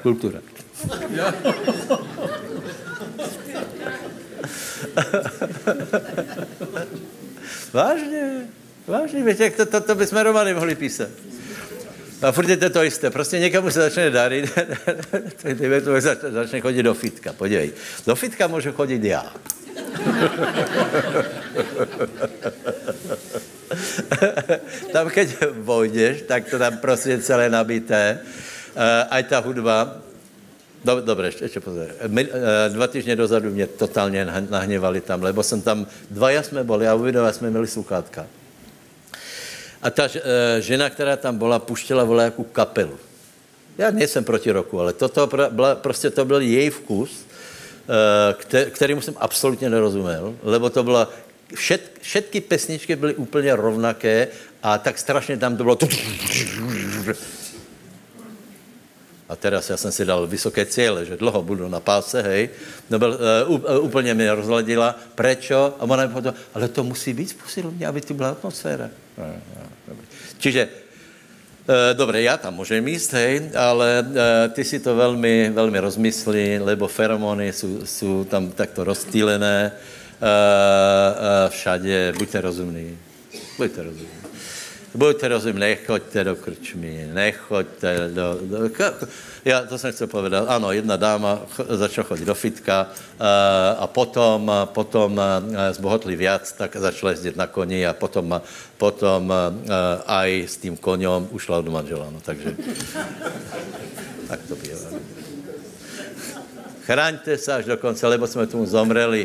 Kultura. 0.03 0.41
vážně, 7.73 8.47
vážně, 8.87 9.25
víte, 9.25 9.45
jak 9.45 9.57
to, 9.57 9.67
to, 9.67 9.81
to 9.81 9.95
bychom 9.95 10.19
romany 10.19 10.55
mohli 10.55 10.75
písat. 10.75 11.09
A 12.23 12.33
furt 12.33 12.49
je 12.49 12.57
to 12.57 12.71
to 12.71 12.83
jisté. 12.83 13.11
Prostě 13.11 13.39
někomu 13.39 13.71
se 13.71 13.81
začne 13.81 14.11
darit, 14.11 14.51
to 16.21 16.31
začne 16.31 16.61
chodit 16.61 16.83
do 16.83 16.95
fitka. 16.95 17.33
Podívej, 17.33 17.73
do 18.07 18.15
fitka 18.15 18.47
můžu 18.47 18.73
chodit 18.73 19.05
já. 19.05 19.35
tam, 24.93 25.11
keď 25.11 25.29
vojdeš, 25.59 26.23
tak 26.23 26.51
to 26.51 26.59
tam 26.59 26.79
prostě 26.79 27.19
celé 27.19 27.51
nabité. 27.51 28.19
Uh, 28.73 29.05
aj 29.11 29.23
ta 29.23 29.39
hudba, 29.39 30.01
do, 30.85 31.01
dobré, 31.01 31.29
ještě, 31.29 31.45
ještě 31.45 31.61
pozor. 31.61 31.87
My, 32.07 32.25
uh, 32.25 32.31
dva 32.69 32.87
týdny 32.87 33.17
dozadu 33.17 33.51
mě 33.51 33.67
totálně 33.67 34.25
nahněvali 34.25 35.01
tam, 35.01 35.23
lebo 35.23 35.43
jsem 35.43 35.63
tam, 35.63 35.87
dva 36.11 36.31
jsme 36.31 36.65
byli 36.65 36.89
a 36.89 36.95
uvidovali 36.95 37.35
jsme 37.35 37.51
měli 37.51 37.67
sluchátka. 37.67 38.27
A 39.83 39.91
ta 39.91 40.05
uh, 40.05 40.11
žena, 40.59 40.91
která 40.91 41.17
tam 41.17 41.39
byla, 41.39 41.59
puštěla 41.59 42.05
vole 42.05 42.25
jako 42.25 42.45
kapelu. 42.45 42.99
Já 43.79 43.91
nejsem 43.91 44.25
proti 44.25 44.51
roku, 44.51 44.81
ale 44.81 44.93
toto 44.93 45.29
byla, 45.51 45.75
prostě 45.75 46.11
to 46.11 46.25
byl 46.25 46.41
její 46.41 46.71
vkus, 46.71 47.27
kterému 48.71 49.01
jsem 49.01 49.15
absolutně 49.17 49.71
nerozuměl, 49.71 50.35
lebo 50.43 50.71
to 50.71 50.83
byla 50.83 51.09
všet, 51.55 51.99
všetky 52.01 52.41
pesničky 52.41 52.97
byly 52.97 53.15
úplně 53.15 53.57
rovnaké 53.57 54.29
a 54.63 54.79
tak 54.79 54.99
strašně 54.99 55.37
tam 55.37 55.57
to 55.57 55.65
bylo... 55.65 55.79
A 59.29 59.37
teraz 59.37 59.71
já 59.71 59.77
jsem 59.77 59.93
si 59.93 60.05
dal 60.05 60.27
vysoké 60.27 60.67
cíle, 60.67 61.05
že 61.05 61.17
dlouho 61.17 61.43
budu 61.43 61.69
na 61.69 61.81
páse, 61.81 62.23
hej. 62.23 62.51
No 62.91 62.99
byl, 62.99 63.19
uh, 63.49 63.85
úplně 63.85 64.15
mě 64.15 64.35
rozladila. 64.35 64.97
Prečo? 65.15 65.75
A 65.81 65.83
ona 65.83 66.07
mi 66.07 66.15
ale 66.55 66.69
to 66.69 66.85
musí 66.85 67.13
být 67.13 67.37
posilovně, 67.43 67.87
aby 67.87 68.01
tu 68.01 68.15
byla 68.15 68.29
atmosféra. 68.31 68.91
Čiže 70.39 70.69
E, 71.63 71.95
dobre, 71.95 72.27
ja 72.27 72.35
tam 72.35 72.59
môžem 72.59 72.83
ísť, 72.83 73.11
hej, 73.15 73.35
ale 73.55 74.03
ty 74.51 74.67
si 74.67 74.83
to 74.83 74.99
veľmi, 74.99 75.55
veľmi 75.55 75.79
rozmyslí, 75.79 76.59
lebo 76.59 76.91
feromóny 76.91 77.55
sú, 77.55 77.87
sú 77.87 78.27
tam 78.27 78.51
takto 78.51 78.83
rozstýlené 78.83 79.71
všade. 81.49 82.13
Buďte 82.19 82.41
rozumní. 82.41 82.99
Buďte 83.59 83.83
rozumní. 83.83 84.23
Buďte 84.93 85.29
rozumní, 85.29 85.61
nechoďte 85.61 86.25
do 86.25 86.37
krčmy, 86.37 87.09
nechoďte 87.17 88.13
do... 88.13 88.27
do 88.45 88.57
ja 89.41 89.65
to 89.65 89.81
som 89.81 89.89
chcel 89.89 90.05
povedať. 90.05 90.45
Áno, 90.45 90.69
jedna 90.69 91.01
dáma 91.01 91.49
začala 91.57 92.13
chodiť 92.13 92.27
do 92.29 92.37
fitka 92.37 92.93
a 93.81 93.89
potom, 93.89 94.69
potom 94.77 95.17
zbohotli 95.73 96.13
viac, 96.13 96.45
tak 96.45 96.77
začala 96.77 97.17
jezdit 97.17 97.41
na 97.41 97.49
koni 97.49 97.89
a 97.89 97.97
potom, 97.97 98.37
potom 98.77 99.33
aj 100.05 100.29
s 100.45 100.61
tým 100.61 100.77
koňom 100.77 101.33
ušla 101.33 101.65
od 101.65 101.73
manžela. 101.73 102.13
No, 102.13 102.21
takže 102.21 102.53
tak 104.29 104.45
to 104.45 104.61
býva. 104.61 104.93
Chraňte 106.85 107.33
sa 107.41 107.65
až 107.65 107.73
do 107.73 107.81
konce, 107.81 108.05
lebo 108.05 108.29
sme 108.29 108.45
tu 108.45 108.61
zomreli. 108.69 109.25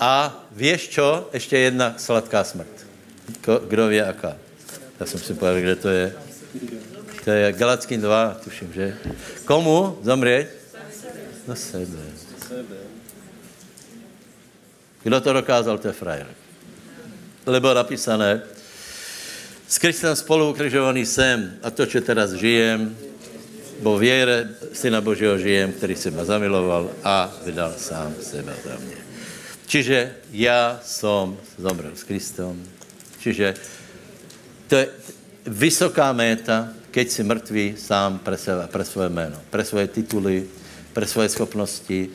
A 0.00 0.34
vieš 0.50 0.90
čo? 0.90 1.30
Ešte 1.30 1.58
jedna 1.58 1.94
sladká 1.98 2.42
smrť. 2.44 2.74
Kdo 3.44 3.88
vie 3.88 4.02
aká? 4.02 4.36
Ja 5.00 5.04
som 5.06 5.18
si 5.18 5.34
povedal, 5.34 5.62
kde 5.62 5.76
to 5.76 5.88
je. 5.90 6.06
To 7.24 7.30
je 7.32 7.56
Galackým 7.56 8.00
2, 8.04 8.44
tuším, 8.44 8.70
že? 8.72 8.86
Komu 9.48 9.96
zomrieť? 10.04 10.46
Na 11.48 11.56
sebe. 11.56 12.00
Kdo 15.04 15.16
to 15.20 15.30
dokázal, 15.32 15.78
to 15.78 15.88
je 15.88 15.96
frajer. 15.96 16.28
Lebo 17.44 17.72
napísané, 17.76 18.40
s 19.68 19.76
Kristem 19.76 20.16
spolu 20.16 20.52
ukrižovaný 20.52 21.06
jsem 21.06 21.60
a 21.62 21.70
to, 21.70 21.84
čo 21.86 22.00
teraz 22.00 22.32
žijem, 22.36 22.96
bo 23.80 23.98
viere 23.98 24.48
Syna 24.72 25.00
Božího 25.00 25.36
žijem, 25.38 25.72
který 25.72 25.96
se 25.96 26.10
ma 26.10 26.24
zamiloval 26.24 26.90
a 27.04 27.32
vydal 27.44 27.74
sám 27.76 28.14
seba 28.20 28.52
za 28.64 28.76
mě. 28.80 29.03
Čiže 29.66 30.12
já 30.32 30.80
som 30.84 31.36
zomrel 31.58 31.96
s 31.96 32.04
Kristom. 32.04 32.60
Čiže 33.20 33.54
to 34.68 34.76
je 34.76 34.86
vysoká 35.48 36.12
méta, 36.12 36.72
keď 36.92 37.06
si 37.10 37.22
mrtvý 37.24 37.64
sám 37.76 38.18
pre 38.20 38.36
seba, 38.36 38.68
pre 38.68 38.84
svoje 38.84 39.08
jméno, 39.08 39.40
pre 39.50 39.64
svoje 39.64 39.88
tituly, 39.88 40.46
pre 40.92 41.08
svoje 41.08 41.28
schopnosti, 41.32 42.12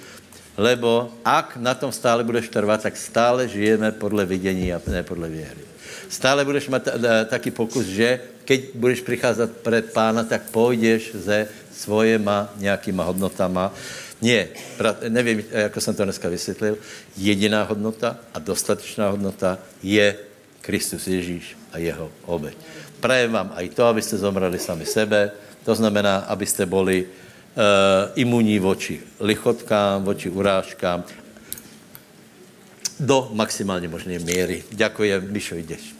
lebo 0.58 1.12
ak 1.24 1.58
na 1.58 1.76
tom 1.76 1.92
stále 1.92 2.24
budeš 2.24 2.48
trvat, 2.48 2.84
tak 2.84 2.98
stále 2.98 3.48
žijeme 3.48 3.92
podle 3.92 4.26
vidění 4.26 4.74
a 4.74 4.82
ne 4.88 5.04
podle 5.04 5.30
věry. 5.30 5.64
Stále 6.10 6.46
budeš 6.46 6.70
mít 6.70 6.88
taký 7.30 7.52
pokus, 7.52 7.86
že 7.86 8.20
keď 8.46 8.60
budeš 8.76 9.02
přicházet 9.02 9.58
před 9.62 9.94
pána, 9.94 10.24
tak 10.24 10.50
půjdeš 10.50 11.12
se 11.26 11.48
svojema 11.74 12.50
nějakýma 12.58 13.04
hodnotama. 13.04 13.74
Nie, 14.22 14.50
nevím, 15.10 15.44
jako 15.52 15.82
jsem 15.82 15.96
to 15.96 16.04
dneska 16.04 16.30
vysvětlil, 16.30 16.78
jediná 17.18 17.64
hodnota 17.64 18.18
a 18.34 18.40
dostatečná 18.40 19.10
hodnota 19.10 19.58
je 19.84 20.16
Kristus 20.62 21.08
Ježíš 21.08 21.58
a 21.72 21.78
jeho 21.78 22.12
obeď. 22.26 22.58
Prajem 23.00 23.32
vám 23.32 23.52
aj 23.56 23.70
to, 23.70 23.86
abyste 23.86 24.18
zomrali 24.18 24.60
sami 24.60 24.86
sebe, 24.86 25.32
to 25.64 25.76
znamená, 25.76 26.18
abyste 26.28 26.66
boli 26.66 27.08
uh, 27.08 27.12
imunní 28.16 28.60
voči 28.60 29.00
lichotkám, 29.20 30.04
voči 30.04 30.30
urážkám 30.30 31.04
do 33.00 33.30
maximálně 33.34 33.88
možné 33.88 34.20
míry. 34.20 34.64
Děkuji, 34.72 35.22
Mišo, 35.22 35.56
jdeš. 35.56 35.96